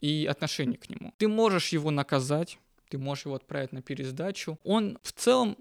и 0.00 0.26
отношение 0.30 0.78
к 0.78 0.88
нему. 0.88 1.12
Ты 1.16 1.28
можешь 1.28 1.68
его 1.70 1.90
наказать, 1.90 2.58
ты 2.88 2.98
можешь 2.98 3.24
его 3.24 3.34
отправить 3.34 3.72
на 3.72 3.82
пересдачу. 3.82 4.58
Он 4.62 4.98
в 5.02 5.12
целом 5.12 5.56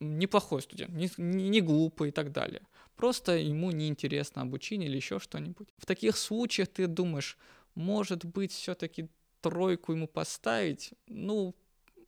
неплохой 0.00 0.62
студент, 0.62 0.92
не, 0.92 1.10
не 1.16 1.60
глупый 1.60 2.08
и 2.08 2.12
так 2.12 2.32
далее. 2.32 2.62
Просто 2.96 3.36
ему 3.36 3.70
неинтересно 3.70 4.42
обучение 4.42 4.88
или 4.88 4.96
еще 4.96 5.18
что-нибудь. 5.18 5.68
В 5.78 5.86
таких 5.86 6.16
случаях 6.16 6.68
ты 6.68 6.86
думаешь, 6.86 7.36
может 7.74 8.24
быть, 8.24 8.52
все-таки 8.52 9.08
тройку 9.40 9.92
ему 9.92 10.06
поставить, 10.06 10.94
ну, 11.06 11.54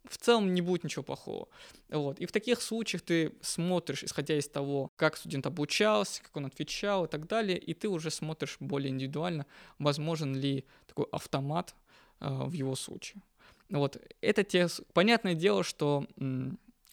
в 0.09 0.18
целом 0.18 0.55
не 0.55 0.62
будет 0.62 0.84
ничего 0.84 1.03
плохого. 1.03 1.49
Вот. 1.89 2.18
И 2.20 2.26
в 2.26 2.32
таких 2.32 2.62
случаях 2.62 3.03
ты 3.03 3.32
смотришь, 3.41 4.05
исходя 4.05 4.39
из 4.39 4.49
того, 4.49 4.93
как 4.97 5.16
студент 5.16 5.47
обучался, 5.47 6.22
как 6.22 6.37
он 6.37 6.47
отвечал 6.47 7.05
и 7.05 7.09
так 7.09 7.26
далее, 7.26 7.59
и 7.59 7.74
ты 7.74 7.89
уже 7.89 8.11
смотришь 8.11 8.57
более 8.61 8.91
индивидуально, 8.91 9.47
возможен 9.78 10.34
ли 10.34 10.64
такой 10.87 11.07
автомат 11.12 11.74
э, 12.20 12.28
в 12.28 12.53
его 12.53 12.76
случае. 12.76 13.22
Вот. 13.68 14.01
Это 14.20 14.45
те... 14.45 14.68
Понятное 14.93 15.34
дело, 15.34 15.64
что 15.64 16.07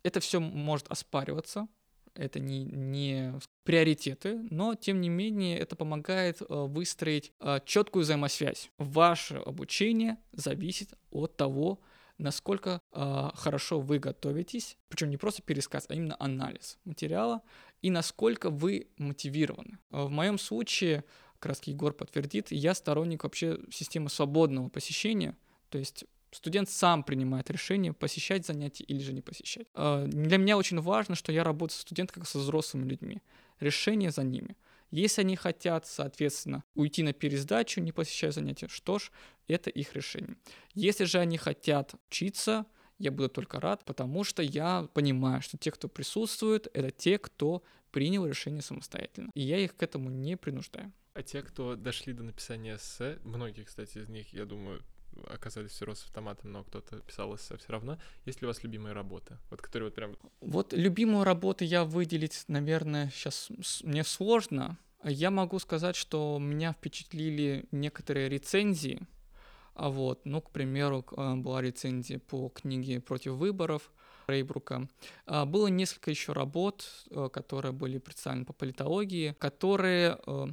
это 0.02 0.20
все 0.20 0.40
может 0.40 0.88
оспариваться, 0.90 1.68
это 2.16 2.40
не, 2.40 2.64
не 2.64 3.34
приоритеты, 3.64 4.46
но 4.50 4.76
тем 4.76 5.02
не 5.02 5.10
менее 5.10 5.58
это 5.58 5.76
помогает 5.76 6.42
э, 6.42 6.46
выстроить 6.50 7.32
э, 7.40 7.60
четкую 7.66 8.04
взаимосвязь. 8.04 8.70
Ваше 8.78 9.36
обучение 9.38 10.18
зависит 10.32 10.94
от 11.12 11.36
того, 11.38 11.80
насколько 12.18 12.82
э, 12.92 13.30
хорошо 13.34 13.80
вы 13.80 14.00
готовитесь, 14.00 14.78
причем 14.90 15.10
не 15.10 15.18
просто 15.18 15.42
пересказ, 15.42 15.86
а 15.90 15.96
именно 15.96 16.16
анализ 16.20 16.78
материала, 16.86 17.42
и 17.82 17.90
насколько 17.90 18.50
вы 18.50 18.88
мотивированы. 18.98 19.80
В 19.90 20.10
моем 20.10 20.38
случае, 20.38 21.04
как 21.40 21.50
раз 21.50 21.64
Егор 21.64 21.94
подтвердит, 21.94 22.52
я 22.52 22.74
сторонник 22.74 23.24
вообще 23.24 23.60
системы 23.72 24.10
свободного 24.10 24.70
посещения, 24.70 25.36
то 25.70 25.78
есть 25.78 26.06
Студент 26.34 26.70
сам 26.70 27.04
принимает 27.04 27.50
решение, 27.50 27.94
посещать 27.94 28.46
занятия 28.46 28.84
или 28.84 29.00
же 29.00 29.14
не 29.14 29.22
посещать. 29.22 29.68
А, 29.74 30.06
для 30.06 30.38
меня 30.38 30.58
очень 30.58 30.80
важно, 30.82 31.16
что 31.16 31.32
я 31.32 31.44
работаю 31.44 31.78
с 31.78 31.82
студентами 31.82 32.20
как 32.20 32.28
со 32.28 32.40
взрослыми 32.40 32.90
людьми. 32.90 33.22
Решение 33.60 34.12
за 34.12 34.24
ними. 34.24 34.58
Если 34.92 35.22
они 35.22 35.36
хотят, 35.36 35.88
соответственно, 35.88 36.64
уйти 36.76 37.02
на 37.02 37.14
пересдачу, 37.14 37.82
не 37.82 37.92
посещая 37.92 38.32
занятия, 38.32 38.68
что 38.68 39.00
ж, 39.00 39.12
это 39.48 39.70
их 39.70 39.96
решение. 39.96 40.38
Если 40.76 41.06
же 41.06 41.18
они 41.18 41.38
хотят 41.38 41.96
учиться, 42.10 42.66
я 43.00 43.12
буду 43.12 43.30
только 43.30 43.60
рад, 43.60 43.86
потому 43.86 44.24
что 44.24 44.44
я 44.44 44.88
понимаю, 44.94 45.42
что 45.42 45.58
те, 45.58 45.72
кто 45.72 45.88
присутствует, 45.88 46.68
это 46.74 46.92
те, 46.92 47.18
кто 47.18 47.64
принял 47.92 48.26
решение 48.26 48.62
самостоятельно. 48.62 49.32
И 49.34 49.42
я 49.42 49.58
их 49.58 49.76
к 49.76 49.84
этому 49.84 50.10
не 50.10 50.38
принуждаю. 50.38 50.92
А 51.14 51.22
те, 51.22 51.42
кто 51.42 51.76
дошли 51.76 52.14
до 52.14 52.24
написания 52.24 52.76
эссе, 52.76 53.20
многие, 53.24 53.64
кстати, 53.64 54.00
из 54.00 54.10
них, 54.10 54.34
я 54.34 54.46
думаю, 54.46 54.82
оказались 55.28 55.72
все 55.72 55.86
равно 55.86 56.00
с 56.00 56.06
автоматом, 56.06 56.52
но 56.52 56.64
кто-то 56.64 57.00
писал 57.00 57.36
эссе 57.36 57.58
все 57.58 57.72
равно. 57.72 57.98
Есть 58.26 58.42
ли 58.42 58.46
у 58.46 58.50
вас 58.50 58.64
любимые 58.64 58.94
работы? 58.94 59.38
Вот 59.50 59.62
которые 59.62 59.88
вот 59.88 59.96
прям... 59.96 60.18
Вот 60.42 60.74
любимую 60.74 61.24
работу 61.24 61.64
я 61.64 61.84
выделить, 61.84 62.44
наверное, 62.48 63.10
сейчас 63.10 63.50
мне 63.84 64.04
сложно. 64.04 64.78
Я 65.04 65.32
могу 65.32 65.60
сказать, 65.60 65.96
что 65.96 66.38
меня 66.40 66.74
впечатлили 66.74 67.66
некоторые 67.72 68.30
рецензии. 68.30 69.02
А 69.76 69.90
вот, 69.90 70.26
ну, 70.26 70.42
к 70.42 70.52
примеру, 70.52 71.04
э, 71.18 71.36
была 71.36 71.62
рецензия 71.62 72.20
по 72.20 72.50
книге 72.50 73.02
«Против 73.02 73.34
выборов», 73.34 73.92
Рейбрука. 74.28 74.88
А, 75.26 75.46
было 75.46 75.68
несколько 75.68 76.12
еще 76.12 76.34
работ, 76.34 76.88
э, 77.10 77.30
которые 77.32 77.72
были 77.72 77.98
представлены 77.98 78.46
по 78.46 78.54
политологии, 78.54 79.36
которые, 79.40 80.20
э, 80.26 80.46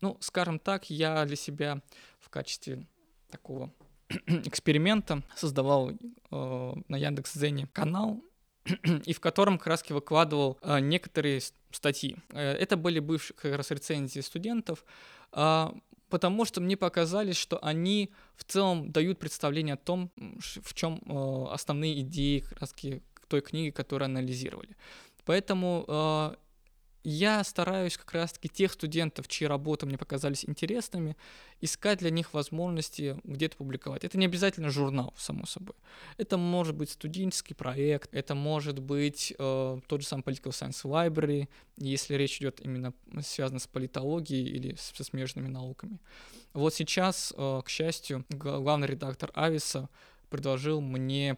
ну, 0.00 0.16
скажем 0.20 0.58
так, 0.58 0.90
я 0.90 1.24
для 1.24 1.36
себя 1.36 1.82
в 2.20 2.28
качестве 2.28 2.86
такого 3.30 3.72
эксперимента 4.26 5.22
создавал 5.34 5.90
э, 5.90 6.74
на 6.88 6.96
Яндекс.Зене 6.96 7.68
канал 7.72 8.22
и 9.04 9.12
в 9.12 9.20
котором 9.20 9.60
раз 9.64 9.84
выкладывал 9.88 10.58
э, 10.62 10.80
некоторые 10.80 11.40
статьи. 11.70 12.16
Э, 12.30 12.52
это 12.52 12.76
были 12.76 13.00
бывшие 13.00 13.36
как 13.36 13.56
раз 13.56 13.70
рецензии 13.70 14.20
студентов, 14.20 14.84
э, 15.32 15.68
потому 16.08 16.44
что 16.44 16.60
мне 16.60 16.76
показалось, 16.76 17.36
что 17.36 17.58
они 17.64 18.12
в 18.36 18.44
целом 18.44 18.92
дают 18.92 19.18
представление 19.18 19.74
о 19.74 19.78
том, 19.78 20.10
в 20.16 20.74
чем 20.74 21.00
э, 21.04 21.52
основные 21.52 22.00
идеи 22.00 22.44
раз 22.60 22.74
той 23.28 23.40
книги, 23.40 23.70
которую 23.70 24.06
анализировали. 24.06 24.76
Поэтому 25.24 25.84
э, 25.88 26.34
я 27.08 27.44
стараюсь 27.44 27.96
как 27.96 28.12
раз-таки 28.12 28.48
тех 28.48 28.72
студентов, 28.72 29.28
чьи 29.28 29.46
работы 29.46 29.86
мне 29.86 29.96
показались 29.96 30.44
интересными, 30.44 31.16
искать 31.60 32.00
для 32.00 32.10
них 32.10 32.34
возможности 32.34 33.16
где-то 33.22 33.56
публиковать. 33.56 34.02
Это 34.02 34.18
не 34.18 34.26
обязательно 34.26 34.70
журнал, 34.70 35.14
само 35.16 35.46
собой. 35.46 35.76
Это 36.16 36.36
может 36.36 36.74
быть 36.74 36.90
студенческий 36.90 37.54
проект, 37.54 38.12
это 38.12 38.34
может 38.34 38.80
быть 38.80 39.32
э, 39.38 39.80
тот 39.86 40.00
же 40.00 40.06
самый 40.06 40.22
Political 40.22 40.50
Science 40.50 40.82
Library, 40.82 41.48
если 41.76 42.14
речь 42.14 42.38
идет 42.38 42.60
именно 42.60 42.92
связано 43.22 43.60
с 43.60 43.68
политологией 43.68 44.44
или 44.44 44.74
со 44.74 45.04
смежными 45.04 45.46
науками. 45.46 46.00
Вот 46.54 46.74
сейчас, 46.74 47.32
э, 47.36 47.62
к 47.64 47.68
счастью, 47.68 48.24
главный 48.30 48.88
редактор 48.88 49.30
Ависа 49.36 49.88
предложил 50.28 50.80
мне 50.80 51.36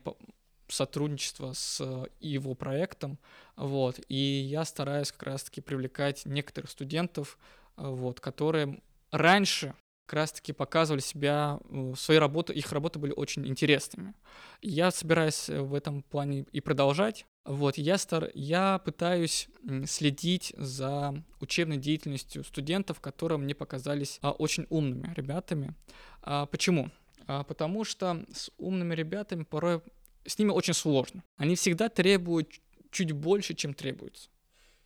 сотрудничество 0.68 1.52
с 1.52 1.80
э, 1.80 2.06
его 2.20 2.54
проектом, 2.54 3.18
вот, 3.56 4.00
и 4.08 4.16
я 4.16 4.64
стараюсь 4.64 5.12
как 5.12 5.24
раз-таки 5.24 5.60
привлекать 5.60 6.24
некоторых 6.26 6.70
студентов, 6.70 7.38
э, 7.76 7.82
вот, 7.86 8.20
которые 8.20 8.80
раньше 9.10 9.74
как 10.06 10.14
раз-таки 10.14 10.52
показывали 10.52 11.00
себя, 11.00 11.60
э, 11.68 11.92
свои 11.96 12.18
работы, 12.18 12.54
их 12.54 12.72
работы 12.72 12.98
были 12.98 13.12
очень 13.12 13.46
интересными. 13.46 14.14
Я 14.62 14.90
собираюсь 14.90 15.48
в 15.48 15.74
этом 15.74 16.02
плане 16.02 16.46
и 16.52 16.60
продолжать. 16.60 17.26
Вот, 17.44 17.78
я, 17.78 17.98
стар... 17.98 18.30
я 18.34 18.78
пытаюсь 18.84 19.48
следить 19.86 20.54
за 20.56 21.22
учебной 21.40 21.78
деятельностью 21.78 22.44
студентов, 22.44 23.00
которые 23.00 23.38
мне 23.38 23.54
показались 23.54 24.18
а, 24.22 24.32
очень 24.32 24.66
умными 24.68 25.12
ребятами. 25.14 25.74
А, 26.22 26.46
почему? 26.46 26.90
А, 27.26 27.44
потому 27.44 27.84
что 27.84 28.24
с 28.32 28.50
умными 28.58 28.94
ребятами 28.94 29.44
порой 29.44 29.82
с 30.28 30.38
ними 30.38 30.50
очень 30.50 30.74
сложно. 30.74 31.24
Они 31.36 31.56
всегда 31.56 31.88
требуют 31.88 32.52
чуть 32.90 33.12
больше, 33.12 33.54
чем 33.54 33.74
требуется. 33.74 34.28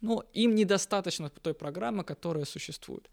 Но 0.01 0.25
им 0.33 0.55
недостаточно 0.55 1.31
той 1.31 1.55
программы, 1.55 2.03
которая 2.05 2.45
существует. 2.45 3.09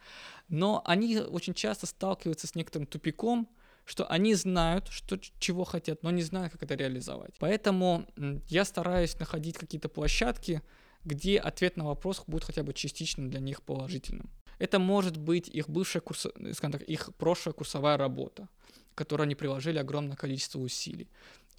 Но 0.48 0.82
они 0.86 1.18
очень 1.18 1.54
часто 1.54 1.86
сталкиваются 1.86 2.48
с 2.48 2.56
некоторым 2.56 2.88
тупиком, 2.88 3.48
что 3.86 4.06
они 4.06 4.36
знают, 4.36 4.88
что, 4.90 5.18
чего 5.40 5.64
хотят, 5.64 6.04
но 6.04 6.12
не 6.12 6.22
знают, 6.22 6.54
как 6.54 6.64
это 6.64 6.76
реализовать. 6.76 7.34
Поэтому 7.40 8.08
я 8.48 8.66
стараюсь 8.66 9.20
находить 9.20 9.58
какие-то 9.58 9.90
площадки, 9.90 10.62
где 11.06 11.40
ответ 11.40 11.78
на 11.78 11.86
вопрос 11.86 12.24
будет 12.28 12.44
хотя 12.44 12.64
бы 12.64 12.74
частично 12.74 13.30
для 13.30 13.40
них 13.40 13.62
положительным. 13.64 14.30
Это 14.60 14.78
может 14.78 15.18
быть 15.18 15.48
их 15.48 15.70
бывшая 15.70 16.02
курс, 16.02 16.28
скажем 16.54 16.72
так, 16.72 16.82
их 16.84 17.16
прошлая 17.18 17.54
курсовая 17.54 17.98
работа, 17.98 18.50
которой 18.96 19.24
они 19.24 19.36
приложили 19.36 19.78
огромное 19.78 20.18
количество 20.18 20.60
усилий 20.60 21.08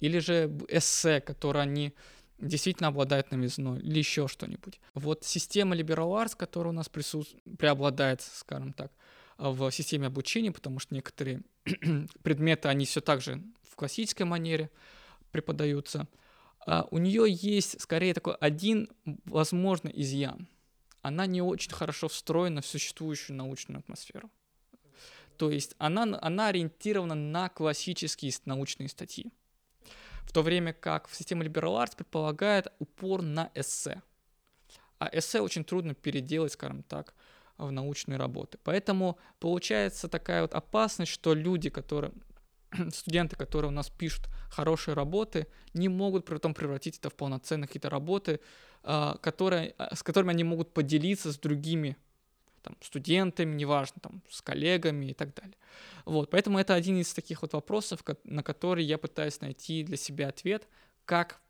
или 0.01 0.19
же 0.19 0.51
эссе, 0.67 1.21
которые 1.21 1.63
они 1.63 1.93
действительно 2.39 2.89
обладают 2.89 3.31
новизной, 3.31 3.79
или 3.79 3.99
еще 3.99 4.27
что-нибудь. 4.27 4.81
Вот 4.95 5.23
система 5.23 5.75
Liberal 5.75 6.09
Arts, 6.21 6.35
которая 6.35 6.73
у 6.73 6.75
нас 6.75 6.89
присутств... 6.89 7.35
преобладает, 7.57 8.21
скажем 8.21 8.73
так, 8.73 8.91
в 9.37 9.71
системе 9.71 10.07
обучения, 10.07 10.51
потому 10.51 10.79
что 10.79 10.95
некоторые 10.95 11.43
предметы, 12.23 12.67
они 12.67 12.85
все 12.85 12.99
так 12.99 13.21
же 13.21 13.43
в 13.61 13.75
классической 13.75 14.23
манере 14.23 14.71
преподаются, 15.31 16.07
а 16.65 16.87
у 16.91 16.97
нее 16.97 17.25
есть 17.27 17.79
скорее 17.79 18.13
такой 18.13 18.35
один 18.35 18.89
возможный 19.25 19.91
изъян. 19.95 20.47
Она 21.03 21.25
не 21.25 21.41
очень 21.41 21.71
хорошо 21.71 22.07
встроена 22.07 22.61
в 22.61 22.67
существующую 22.67 23.37
научную 23.37 23.79
атмосферу. 23.79 24.29
То 25.37 25.49
есть 25.49 25.75
она, 25.79 26.19
она 26.21 26.49
ориентирована 26.49 27.15
на 27.15 27.49
классические 27.49 28.31
научные 28.45 28.89
статьи 28.89 29.31
в 30.31 30.33
то 30.33 30.43
время 30.43 30.71
как 30.71 31.09
в 31.09 31.15
системе 31.17 31.45
Liberal 31.45 31.83
Arts 31.83 31.93
предполагает 31.93 32.71
упор 32.79 33.21
на 33.21 33.51
эссе. 33.53 34.01
А 34.97 35.09
эссе 35.11 35.41
очень 35.41 35.65
трудно 35.65 35.93
переделать, 35.93 36.53
скажем 36.53 36.83
так, 36.83 37.13
в 37.57 37.69
научные 37.69 38.17
работы. 38.17 38.57
Поэтому 38.63 39.19
получается 39.41 40.07
такая 40.07 40.43
вот 40.43 40.53
опасность, 40.53 41.11
что 41.11 41.33
люди, 41.33 41.69
которые 41.69 42.13
студенты, 42.93 43.35
которые 43.35 43.71
у 43.71 43.73
нас 43.73 43.89
пишут 43.89 44.29
хорошие 44.49 44.95
работы, 44.95 45.47
не 45.73 45.89
могут 45.89 46.23
при 46.23 46.37
этом 46.37 46.53
превратить 46.53 46.97
это 46.97 47.09
в 47.09 47.15
полноценные 47.15 47.67
какие-то 47.67 47.89
работы, 47.89 48.39
а, 48.83 49.17
которые, 49.17 49.75
а, 49.77 49.93
с 49.93 50.01
которыми 50.01 50.31
они 50.31 50.45
могут 50.45 50.73
поделиться 50.73 51.33
с 51.33 51.37
другими 51.37 51.97
там, 52.61 52.77
студентами, 52.81 53.55
неважно, 53.55 53.99
там, 54.01 54.21
с 54.29 54.41
коллегами 54.41 55.07
и 55.07 55.13
так 55.13 55.33
далее. 55.33 55.55
Вот, 56.05 56.29
поэтому 56.29 56.59
это 56.59 56.73
один 56.73 56.99
из 56.99 57.13
таких 57.13 57.41
вот 57.41 57.53
вопросов, 57.53 58.03
на 58.23 58.43
которые 58.43 58.87
я 58.87 58.97
пытаюсь 58.97 59.41
найти 59.41 59.83
для 59.83 59.97
себя 59.97 60.29
ответ, 60.29 60.67
как 61.05 61.41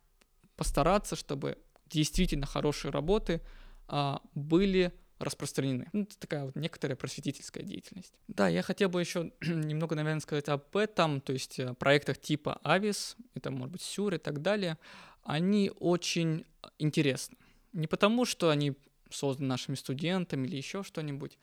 постараться, 0.56 1.16
чтобы 1.16 1.58
действительно 1.88 2.46
хорошие 2.46 2.92
работы 2.92 3.42
а, 3.88 4.22
были 4.34 4.94
распространены. 5.20 5.88
Ну, 5.94 6.04
это 6.04 6.18
такая 6.18 6.46
вот 6.46 6.56
некоторая 6.56 6.96
просветительская 6.96 7.64
деятельность. 7.64 8.14
Да, 8.28 8.48
я 8.48 8.62
хотел 8.62 8.90
бы 8.90 9.00
еще 9.00 9.32
немного, 9.42 9.96
наверное, 9.96 10.20
сказать 10.20 10.50
об 10.50 10.76
этом, 10.76 11.22
то 11.22 11.34
есть 11.34 11.60
о 11.60 11.74
проектах 11.74 12.18
типа 12.18 12.60
Avis, 12.64 13.16
это 13.36 13.52
может 13.52 13.72
быть 13.72 13.82
Сюр 13.82 14.16
и 14.16 14.18
так 14.18 14.42
далее. 14.42 14.78
Они 15.24 15.72
очень 15.80 16.46
интересны. 16.80 17.38
Не 17.74 17.88
потому, 17.88 18.26
что 18.26 18.50
они 18.50 18.74
создан 19.12 19.48
нашими 19.48 19.76
студентами 19.76 20.48
или 20.48 20.58
еще 20.58 20.84
что-нибудь. 20.84 21.38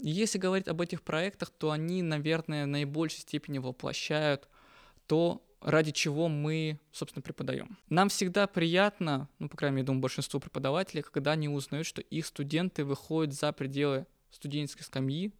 Если 0.00 0.38
говорить 0.38 0.68
об 0.68 0.80
этих 0.80 1.02
проектах, 1.02 1.50
то 1.50 1.70
они, 1.70 2.02
наверное, 2.02 2.64
в 2.64 2.68
наибольшей 2.68 3.20
степени 3.20 3.58
воплощают 3.58 4.48
то, 5.06 5.42
ради 5.60 5.90
чего 5.90 6.28
мы, 6.28 6.78
собственно, 6.92 7.22
преподаем. 7.22 7.78
Нам 7.88 8.08
всегда 8.08 8.46
приятно, 8.46 9.28
ну, 9.38 9.48
по 9.48 9.56
крайней 9.56 9.76
мере, 9.76 9.86
думаю, 9.86 10.02
большинству 10.02 10.40
преподавателей, 10.40 11.02
когда 11.02 11.32
они 11.32 11.48
узнают, 11.48 11.86
что 11.86 12.02
их 12.02 12.26
студенты 12.26 12.84
выходят 12.84 13.34
за 13.34 13.52
пределы 13.52 14.06
студенческой 14.30 14.82
скамьи 14.82 15.32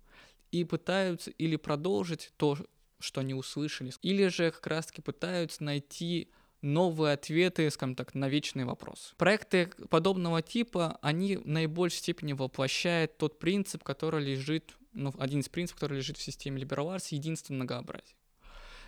и 0.52 0.64
пытаются 0.64 1.30
или 1.32 1.56
продолжить 1.56 2.32
то, 2.36 2.56
что 2.98 3.20
они 3.20 3.34
услышали, 3.34 3.92
или 4.02 4.28
же 4.28 4.50
как 4.50 4.66
раз-таки 4.66 5.02
пытаются 5.02 5.62
найти 5.62 6.30
новые 6.66 7.14
ответы, 7.14 7.70
скажем 7.70 7.94
так, 7.94 8.14
на 8.14 8.28
вечные 8.28 8.66
вопросы. 8.66 9.14
Проекты 9.16 9.70
подобного 9.88 10.42
типа, 10.42 10.98
они 11.00 11.36
в 11.36 11.46
наибольшей 11.46 11.98
степени 11.98 12.32
воплощают 12.32 13.16
тот 13.16 13.38
принцип, 13.38 13.82
который 13.82 14.24
лежит, 14.24 14.76
ну, 14.92 15.14
один 15.18 15.40
из 15.40 15.48
принципов, 15.48 15.80
который 15.80 15.98
лежит 15.98 16.18
в 16.18 16.22
системе 16.22 16.60
Liberal 16.60 16.96
Arts, 16.96 17.08
единство 17.10 17.54
многообразия. 17.54 18.16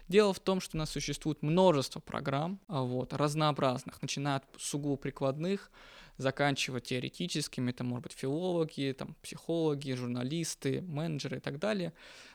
Дело 0.09 0.33
в 0.33 0.41
том, 0.41 0.61
что 0.61 0.77
у 0.77 0.79
нас 0.79 0.91
существует 0.91 1.43
множество 1.43 2.01
программ, 2.01 2.61
а, 2.67 2.83
вот, 2.83 3.13
разнообразных, 3.13 4.01
начиная 4.01 4.37
от 4.37 4.45
сугубо 4.57 4.97
прикладных, 4.97 5.71
заканчивая 6.17 6.81
теоретическими, 6.81 7.71
это 7.71 7.85
может 7.85 8.05
быть 8.05 8.13
филологи, 8.13 8.95
там, 8.99 9.15
психологи, 9.23 9.93
журналисты, 9.93 10.81
менеджеры 10.83 11.37
и 11.37 11.41
так 11.41 11.59
далее. 11.59 11.93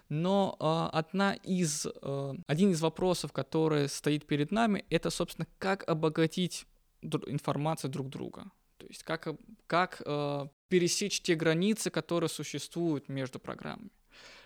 Но 0.08 0.56
э, 0.60 0.98
одна 0.98 1.34
из, 1.34 1.86
э, 1.86 2.34
один 2.48 2.72
из 2.72 2.82
вопросов, 2.82 3.34
который 3.34 3.90
стоит 3.90 4.26
перед 4.26 4.52
нами, 4.52 4.86
это, 4.90 5.10
собственно, 5.10 5.48
как 5.58 5.88
обогатить 5.90 6.66
информацию 7.02 7.92
друг 7.92 8.10
друга. 8.10 8.52
То 8.78 8.86
есть 8.86 9.04
как, 9.04 9.28
как 9.68 10.02
э, 10.06 10.48
пересечь 10.70 11.22
те 11.22 11.36
границы, 11.36 11.90
которые 11.90 12.30
существуют 12.30 13.10
между 13.10 13.40
программами 13.40 13.90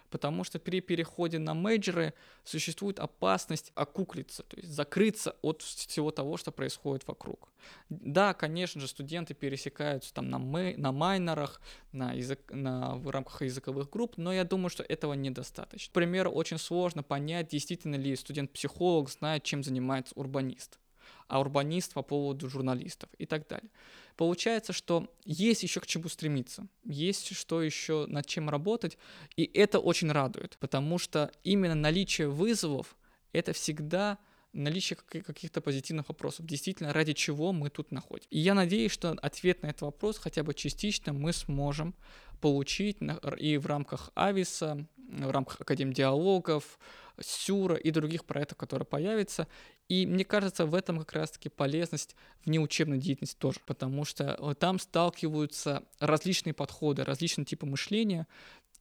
потому 0.10 0.44
что 0.44 0.60
при 0.60 0.82
переходе 0.82 1.40
на 1.40 1.54
мейджеры 1.54 2.14
существует 2.44 3.00
опасность 3.00 3.72
окуклиться, 3.76 4.44
то 4.44 4.58
есть 4.58 4.70
закрыться 4.70 5.36
от 5.42 5.62
всего 5.62 6.12
того, 6.12 6.38
что 6.38 6.52
происходит 6.52 7.08
вокруг. 7.08 7.50
Да, 7.90 8.34
конечно 8.34 8.80
же, 8.80 8.88
студенты 8.88 9.34
пересекаются 9.34 10.14
там 10.14 10.30
на, 10.30 10.38
мей, 10.38 10.76
на 10.78 10.92
майнерах, 10.92 11.62
на 11.92 12.14
язык, 12.14 12.40
на, 12.50 12.96
в 12.96 13.10
рамках 13.10 13.42
языковых 13.42 13.90
групп, 13.90 14.18
но 14.18 14.32
я 14.34 14.44
думаю, 14.44 14.70
что 14.70 14.84
этого 14.84 15.14
недостаточно. 15.14 15.92
К 15.92 15.94
примеру, 15.94 16.32
очень 16.32 16.58
сложно 16.58 17.04
понять, 17.04 17.50
действительно 17.50 17.96
ли 17.96 18.16
студент-психолог 18.16 19.10
знает, 19.10 19.44
чем 19.44 19.64
занимается 19.64 20.14
урбанист 20.16 20.80
а 21.28 21.40
урбанист 21.40 21.94
по 21.94 22.02
поводу 22.02 22.50
журналистов 22.50 23.10
и 23.18 23.26
так 23.26 23.48
далее. 23.48 23.70
Получается, 24.18 24.74
что 24.74 25.08
есть 25.26 25.62
еще 25.62 25.80
к 25.80 25.86
чему 25.86 26.10
стремиться, 26.10 26.68
есть 26.84 27.36
что 27.36 27.62
еще 27.62 28.08
над 28.08 28.26
чем 28.26 28.50
работать, 28.50 28.98
и 29.36 29.50
это 29.54 29.78
очень 29.78 30.12
радует, 30.12 30.58
потому 30.60 30.98
что 30.98 31.32
именно 31.44 31.76
наличие 31.76 32.28
вызовов— 32.28 32.98
это 33.32 33.54
всегда 33.54 34.18
наличие 34.54 34.98
каких-то 34.98 35.62
позитивных 35.62 36.10
вопросов, 36.10 36.48
действительно, 36.48 36.94
ради 36.94 37.14
чего 37.14 37.54
мы 37.54 37.70
тут 37.70 37.92
находимся. 37.92 38.28
И 38.32 38.40
я 38.40 38.56
надеюсь, 38.56 38.92
что 38.92 39.12
ответ 39.12 39.62
на 39.62 39.68
этот 39.68 39.82
вопрос 39.82 40.18
хотя 40.18 40.44
бы 40.44 40.56
частично 40.56 41.14
мы 41.14 41.32
сможем 41.32 41.94
получить 42.42 42.98
и 43.38 43.58
в 43.58 43.68
рамках 43.68 44.12
Ависа, 44.16 44.88
в 45.08 45.32
рамках 45.32 45.62
Академ 45.62 45.94
диалогов, 45.94 46.80
Сюра 47.20 47.76
и 47.76 47.90
других 47.90 48.26
проектов, 48.26 48.58
которые 48.58 48.86
появятся. 48.86 49.48
И 49.90 50.06
мне 50.06 50.24
кажется, 50.24 50.66
в 50.66 50.76
этом 50.76 51.00
как 51.00 51.14
раз-таки 51.14 51.50
полезность 51.50 52.16
внеучебной 52.46 53.00
деятельности 53.00 53.38
тоже, 53.40 53.60
потому 53.66 54.06
что 54.06 54.38
э, 54.38 54.54
там 54.54 54.78
сталкиваются 54.78 55.84
различные 56.00 56.54
подходы, 56.54 57.04
различные 57.04 57.46
типы 57.46 57.66
мышления. 57.66 58.28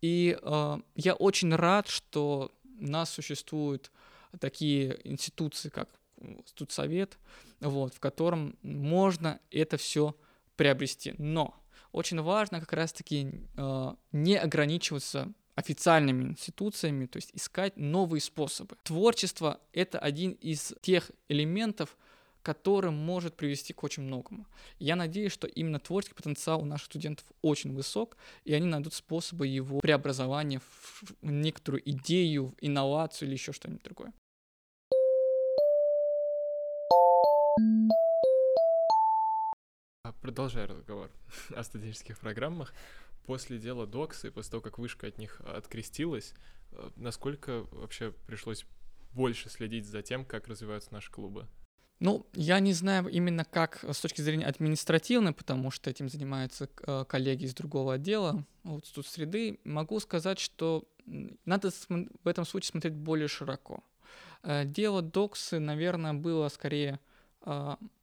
И 0.03 0.39
э, 0.41 0.79
я 0.97 1.15
очень 1.15 1.55
рад, 1.55 1.89
что 1.89 2.53
у 2.79 2.87
нас 2.87 3.11
существуют 3.11 3.91
такие 4.39 5.01
институции, 5.05 5.71
как 5.71 5.89
студсовет, 6.47 7.19
вот, 7.61 7.95
в 7.95 8.01
котором 8.01 8.59
можно 8.63 9.41
это 9.51 9.77
все 9.77 10.15
приобрести. 10.57 11.15
Но 11.19 11.55
очень 11.93 12.21
важно 12.21 12.61
как 12.61 12.73
раз-таки 12.73 13.31
э, 13.57 13.95
не 14.13 14.37
ограничиваться 14.37 15.33
официальными 15.57 16.25
институциями, 16.25 17.07
то 17.07 17.17
есть 17.17 17.31
искать 17.35 17.77
новые 17.77 18.21
способы. 18.21 18.77
Творчество— 18.85 19.59
это 19.73 19.99
один 19.99 20.33
из 20.33 20.75
тех 20.83 21.11
элементов, 21.29 21.97
который 22.43 22.93
может 22.93 23.35
привести 23.35 23.73
к 23.73 23.83
очень 23.83 24.05
многому. 24.05 24.47
Я 24.79 24.95
надеюсь, 24.95 25.33
что 25.33 25.49
именно 25.49 25.81
творческий 25.81 26.15
потенциал 26.15 26.63
у 26.63 26.65
наших 26.65 26.87
студентов 26.87 27.27
очень 27.43 27.75
высок, 27.75 28.17
и 28.45 28.53
они 28.55 28.67
найдут 28.67 28.95
способы 28.95 29.49
его 29.49 29.81
преобразования 29.81 30.61
в 30.61 31.15
некоторую 31.23 31.83
идею, 31.91 32.55
инновацию 32.61 33.27
или 33.27 33.35
еще 33.35 33.53
что-нибудь 33.53 33.83
другое. 33.83 34.13
Продолжая 40.27 40.67
разговор 40.67 41.09
о 41.55 41.63
студенческих 41.63 42.19
программах, 42.19 42.75
после 43.27 43.59
дела 43.59 43.87
Доксы, 43.87 44.33
после 44.33 44.51
того, 44.51 44.61
как 44.61 44.77
вышка 44.77 45.07
от 45.07 45.19
них 45.19 45.41
открестилась, 45.41 46.35
э, 46.73 46.91
насколько 46.97 47.63
вообще 47.71 48.11
пришлось 48.27 48.67
больше 49.13 49.49
следить 49.49 49.87
за 49.87 50.03
тем, 50.03 50.25
как 50.25 50.49
развиваются 50.49 50.93
наши 50.93 51.13
клубы? 51.13 51.47
Ну, 52.01 52.27
я 52.33 52.59
не 52.59 52.73
знаю 52.73 53.07
именно 53.07 53.45
как 53.45 53.85
с 53.85 54.01
точки 54.01 54.21
зрения 54.21 54.47
административной, 54.47 55.33
потому 55.33 55.71
что 55.71 55.91
этим 55.91 56.09
занимаются 56.09 56.69
э, 56.83 57.05
коллеги 57.09 57.45
из 57.45 57.55
другого 57.55 57.95
отдела, 57.95 58.45
вот 58.65 58.93
тут 58.93 59.07
среды. 59.07 59.61
Могу 59.63 60.01
сказать, 60.01 60.41
что 60.41 60.89
надо 61.45 61.71
в 61.89 62.27
этом 62.27 62.45
случае 62.45 62.71
смотреть 62.73 62.95
более 62.95 63.29
широко. 63.29 63.85
Э, 64.43 64.65
дело 64.65 65.03
Доксы, 65.03 65.61
наверное, 65.61 66.15
было 66.15 66.49
скорее 66.49 66.99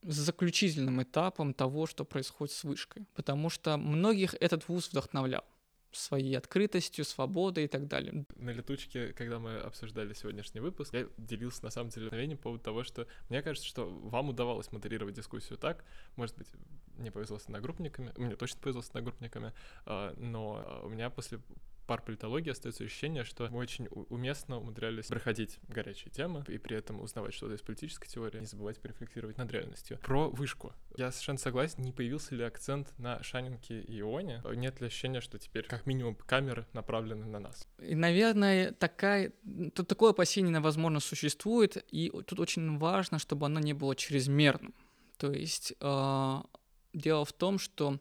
заключительным 0.02 1.02
этапом 1.02 1.54
того, 1.54 1.86
что 1.86 2.04
происходит 2.04 2.54
с 2.54 2.64
вышкой. 2.64 3.04
Потому 3.14 3.50
что 3.50 3.76
многих 3.76 4.34
этот 4.40 4.68
вуз 4.68 4.88
вдохновлял 4.90 5.44
своей 5.96 6.36
открытостью, 6.36 7.04
свободой 7.04 7.64
и 7.64 7.68
так 7.68 7.86
далее. 7.86 8.24
На 8.36 8.50
летучке, 8.50 9.12
когда 9.12 9.38
мы 9.38 9.56
обсуждали 9.58 10.12
сегодняшний 10.12 10.60
выпуск, 10.60 10.94
я 10.94 11.06
делился 11.18 11.64
на 11.64 11.70
самом 11.70 11.90
деле 11.90 12.06
мгновением 12.06 12.38
по 12.38 12.44
поводу 12.44 12.64
того, 12.64 12.84
что 12.84 13.06
мне 13.28 13.42
кажется, 13.42 13.68
что 13.68 13.88
вам 13.88 14.30
удавалось 14.30 14.72
модерировать 14.72 15.14
дискуссию 15.14 15.58
так, 15.58 15.84
может 16.16 16.36
быть, 16.36 16.48
мне 16.96 17.10
повезло 17.10 17.38
с 17.38 17.44
одногруппниками, 17.44 18.12
мне 18.16 18.36
точно 18.36 18.60
повезло 18.60 18.82
с 18.82 18.88
одногруппниками, 18.88 19.52
а, 19.86 20.14
но 20.16 20.82
у 20.84 20.88
меня 20.88 21.10
после 21.10 21.40
пар 21.86 22.02
политологии 22.02 22.50
остается 22.50 22.84
ощущение, 22.84 23.24
что 23.24 23.48
мы 23.50 23.58
очень 23.58 23.88
уместно 23.90 24.58
умудрялись 24.58 25.06
проходить 25.06 25.58
горячие 25.68 26.10
темы 26.10 26.44
и 26.48 26.58
при 26.58 26.76
этом 26.76 27.00
узнавать 27.00 27.34
что-то 27.34 27.54
из 27.54 27.60
политической 27.60 28.08
теории, 28.08 28.40
не 28.40 28.46
забывать 28.46 28.80
порефлексировать 28.80 29.38
над 29.38 29.50
реальностью. 29.52 29.98
Про 29.98 30.30
вышку. 30.30 30.72
Я 30.96 31.10
совершенно 31.10 31.38
согласен, 31.38 31.82
не 31.82 31.92
появился 31.92 32.34
ли 32.34 32.44
акцент 32.44 32.96
на 32.98 33.22
Шанинке 33.22 33.80
и 33.80 34.00
Ионе? 34.00 34.42
Нет 34.54 34.80
ли 34.80 34.86
ощущения, 34.86 35.20
что 35.20 35.38
теперь 35.38 35.66
как 35.66 35.86
минимум 35.86 36.14
камеры 36.14 36.66
направлены 36.72 37.26
на 37.26 37.40
нас? 37.40 37.68
И, 37.78 37.94
наверное, 37.94 38.72
такая, 38.72 39.32
тут 39.74 39.88
такое 39.88 40.10
опасение, 40.10 40.60
возможно, 40.60 41.00
существует, 41.00 41.84
и 41.90 42.10
тут 42.26 42.40
очень 42.40 42.78
важно, 42.78 43.18
чтобы 43.18 43.46
оно 43.46 43.60
не 43.60 43.72
было 43.72 43.94
чрезмерным. 43.94 44.74
То 45.18 45.32
есть 45.32 45.74
э, 45.80 46.42
дело 46.92 47.24
в 47.24 47.32
том, 47.32 47.58
что 47.58 47.98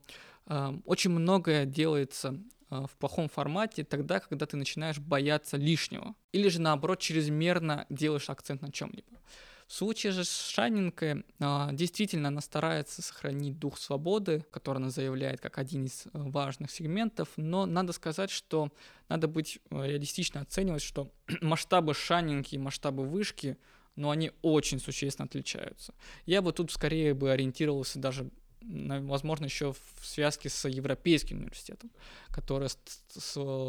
э, 0.48 0.74
очень 0.86 1.12
многое 1.12 1.66
делается 1.66 2.40
в 2.82 2.98
плохом 2.98 3.30
формате 3.30 3.84
тогда, 3.84 4.20
когда 4.20 4.46
ты 4.46 4.58
начинаешь 4.58 5.00
бояться 5.00 5.58
лишнего. 5.58 6.16
Или 6.32 6.50
же 6.50 6.62
наоборот 6.62 7.00
чрезмерно 7.00 7.86
делаешь 7.90 8.30
акцент 8.30 8.62
на 8.62 8.72
чем-либо. 8.72 9.20
В 9.68 9.74
случае 9.74 10.12
же 10.12 10.24
с 10.24 10.48
Шанинкой 10.50 11.24
а, 11.40 11.72
действительно 11.72 12.28
она 12.28 12.42
старается 12.42 13.02
сохранить 13.02 13.58
дух 13.60 13.78
свободы, 13.78 14.46
который 14.52 14.78
она 14.78 14.90
заявляет 14.90 15.40
как 15.40 15.58
один 15.58 15.86
из 15.86 16.06
э, 16.06 16.10
важных 16.14 16.70
сегментов, 16.70 17.30
но 17.38 17.66
надо 17.66 17.94
сказать, 17.94 18.30
что 18.30 18.72
надо 19.10 19.28
быть 19.28 19.60
э, 19.70 19.88
реалистично 19.88 20.42
оценивать, 20.42 20.82
что 20.82 21.12
масштабы 21.42 21.94
Шанинки 21.94 22.56
и 22.56 22.60
масштабы 22.60 23.06
вышки, 23.06 23.58
но 23.96 24.10
они 24.10 24.32
очень 24.42 24.80
существенно 24.80 25.26
отличаются. 25.26 25.94
Я 26.26 26.42
бы 26.42 26.52
тут 26.52 26.72
скорее 26.72 27.14
бы 27.14 27.32
ориентировался 27.32 28.00
даже 28.00 28.30
возможно, 28.66 29.46
еще 29.46 29.74
в 29.74 30.06
связке 30.06 30.50
с 30.50 30.68
Европейским 30.68 31.38
университетом, 31.38 31.92
который 32.30 32.70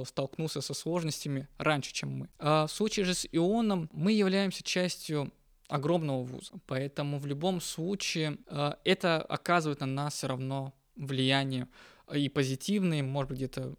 столкнулся 0.05 0.61
со 0.61 0.74
сложностями 0.74 1.49
раньше, 1.59 1.92
чем 1.92 2.18
мы. 2.18 2.28
А 2.38 2.66
в 2.66 2.72
случае 2.72 3.05
же 3.05 3.14
с 3.14 3.26
ионом 3.32 3.88
мы 3.92 4.12
являемся 4.12 4.62
частью 4.62 5.32
огромного 5.68 6.22
вуза, 6.22 6.53
поэтому 6.66 7.18
в 7.18 7.26
любом 7.26 7.61
случае 7.61 8.38
а, 8.47 8.78
это 8.84 9.22
оказывает 9.22 9.80
на 9.80 9.86
нас 9.86 10.14
все 10.14 10.26
равно 10.26 10.74
влияние 10.95 11.68
и 12.12 12.28
позитивное, 12.28 13.03
может 13.03 13.30
быть, 13.30 13.38
где-то 13.38 13.74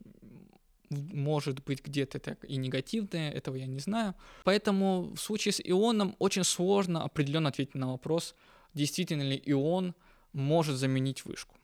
может 0.89 1.63
быть 1.63 1.84
где-то 1.84 2.18
это 2.20 2.38
и 2.45 2.57
негативное, 2.57 3.32
этого 3.32 3.55
я 3.55 3.66
не 3.66 3.80
знаю. 3.80 4.13
Поэтому 4.43 5.13
в 5.16 5.18
случае 5.18 5.51
с 5.51 5.59
ионом 5.59 6.16
очень 6.20 6.43
сложно 6.43 7.03
определенно 7.03 7.49
ответить 7.49 7.76
на 7.76 7.91
вопрос, 7.91 8.36
действительно 8.74 9.24
ли 9.24 9.41
ион 9.45 9.95
может 10.36 10.75
заменить 10.75 11.25
вышку. 11.25 11.55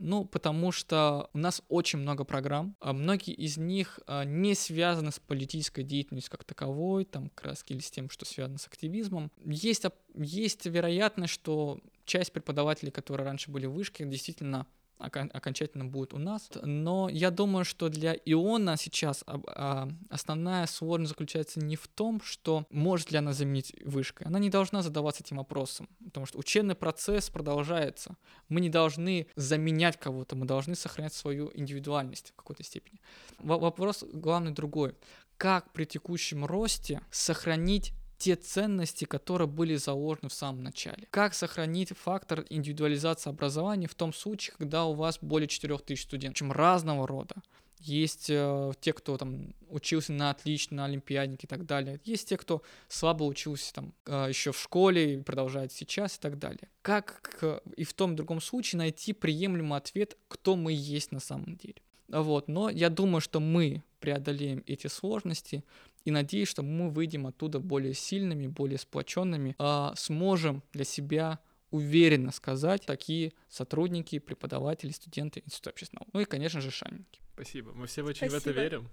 Ну, 0.00 0.24
потому 0.24 0.70
что 0.70 1.28
у 1.32 1.38
нас 1.38 1.60
очень 1.68 1.98
много 1.98 2.22
программ, 2.22 2.76
а 2.78 2.92
многие 2.92 3.34
из 3.34 3.56
них 3.56 3.98
а, 4.06 4.24
не 4.24 4.54
связаны 4.54 5.10
с 5.10 5.18
политической 5.18 5.82
деятельностью 5.82 6.30
как 6.30 6.44
таковой, 6.44 7.04
там 7.04 7.30
как 7.30 7.46
раз 7.46 7.64
или 7.66 7.80
с 7.80 7.90
тем, 7.90 8.08
что 8.08 8.24
связано 8.24 8.58
с 8.58 8.68
активизмом. 8.68 9.32
Есть, 9.44 9.86
есть 10.14 10.66
вероятность, 10.66 11.32
что 11.32 11.80
часть 12.04 12.32
преподавателей, 12.32 12.92
которые 12.92 13.26
раньше 13.26 13.50
были 13.50 13.66
в 13.66 13.72
вышке, 13.72 14.04
действительно 14.04 14.68
окончательно 14.98 15.84
будет 15.84 16.14
у 16.14 16.18
нас. 16.18 16.50
Но 16.62 17.08
я 17.08 17.30
думаю, 17.30 17.64
что 17.64 17.88
для 17.88 18.14
Иона 18.14 18.76
сейчас 18.76 19.24
а, 19.26 19.88
основная 20.10 20.66
сложность 20.66 21.10
заключается 21.10 21.60
не 21.60 21.76
в 21.76 21.88
том, 21.88 22.20
что 22.20 22.66
может 22.70 23.10
ли 23.10 23.18
она 23.18 23.32
заменить 23.32 23.74
вышкой. 23.84 24.26
Она 24.26 24.38
не 24.38 24.50
должна 24.50 24.82
задаваться 24.82 25.22
этим 25.22 25.38
вопросом, 25.38 25.88
потому 26.04 26.26
что 26.26 26.38
учебный 26.38 26.74
процесс 26.74 27.30
продолжается. 27.30 28.16
Мы 28.48 28.60
не 28.60 28.70
должны 28.70 29.26
заменять 29.36 29.98
кого-то, 29.98 30.36
мы 30.36 30.46
должны 30.46 30.74
сохранять 30.74 31.14
свою 31.14 31.50
индивидуальность 31.54 32.30
в 32.30 32.36
какой-то 32.36 32.62
степени. 32.62 33.00
Вопрос 33.38 34.04
главный 34.12 34.52
другой. 34.52 34.94
Как 35.36 35.72
при 35.72 35.84
текущем 35.84 36.44
росте 36.44 37.00
сохранить 37.10 37.92
те 38.18 38.34
ценности, 38.36 39.04
которые 39.04 39.48
были 39.48 39.76
заложены 39.76 40.28
в 40.28 40.34
самом 40.34 40.62
начале. 40.62 41.06
Как 41.10 41.34
сохранить 41.34 41.92
фактор 41.96 42.44
индивидуализации 42.50 43.30
образования 43.30 43.86
в 43.86 43.94
том 43.94 44.12
случае, 44.12 44.54
когда 44.58 44.84
у 44.84 44.94
вас 44.94 45.18
более 45.22 45.48
4000 45.48 46.02
студентов, 46.02 46.38
чем 46.38 46.52
разного 46.52 47.06
рода. 47.06 47.36
Есть 47.80 48.28
э, 48.28 48.72
те, 48.80 48.92
кто 48.92 49.16
там 49.16 49.54
учился 49.68 50.12
на 50.12 50.30
отлично, 50.30 50.78
на 50.78 50.84
олимпиаднике 50.86 51.46
и 51.46 51.48
так 51.48 51.64
далее. 51.64 52.00
Есть 52.04 52.28
те, 52.28 52.36
кто 52.36 52.62
слабо 52.88 53.22
учился 53.22 53.72
там 53.72 53.94
э, 54.06 54.26
еще 54.28 54.50
в 54.50 54.58
школе 54.58 55.14
и 55.14 55.22
продолжает 55.22 55.70
сейчас 55.70 56.16
и 56.16 56.20
так 56.20 56.40
далее. 56.40 56.68
Как 56.82 57.40
и 57.76 57.84
в 57.84 57.92
том 57.94 58.14
и 58.14 58.16
другом 58.16 58.40
случае 58.40 58.78
найти 58.78 59.12
приемлемый 59.12 59.78
ответ, 59.78 60.16
кто 60.26 60.56
мы 60.56 60.72
есть 60.72 61.12
на 61.12 61.20
самом 61.20 61.56
деле. 61.56 61.76
Вот, 62.08 62.48
но 62.48 62.68
я 62.70 62.88
думаю, 62.88 63.20
что 63.20 63.38
мы 63.38 63.84
преодолеем 64.00 64.64
эти 64.66 64.86
сложности, 64.86 65.62
и 66.04 66.10
надеюсь, 66.10 66.48
что 66.48 66.62
мы 66.62 66.90
выйдем 66.90 67.26
оттуда 67.26 67.60
более 67.60 67.94
сильными, 67.94 68.46
более 68.46 68.78
сплоченными, 68.78 69.54
а 69.58 69.94
сможем 69.96 70.62
для 70.72 70.84
себя 70.84 71.38
уверенно 71.70 72.32
сказать 72.32 72.86
такие 72.86 73.32
сотрудники, 73.48 74.18
преподаватели, 74.18 74.90
студенты 74.90 75.42
Института 75.44 75.70
общественного. 75.70 76.06
Ну 76.12 76.20
и, 76.20 76.24
конечно 76.24 76.60
же, 76.60 76.70
шанники. 76.70 77.20
Спасибо. 77.34 77.72
Мы 77.72 77.86
все 77.86 78.02
очень 78.02 78.28
Спасибо. 78.28 78.38
в 78.38 78.46
это 78.46 78.60
верим. 78.60 78.88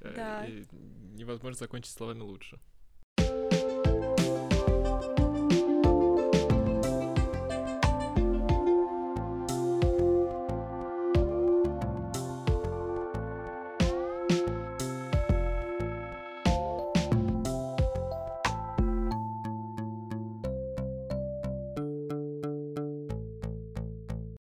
Э, 0.00 0.12
да. 0.14 0.46
И 0.46 0.64
невозможно 1.16 1.58
закончить 1.58 1.92
словами 1.92 2.20
лучше. 2.20 2.58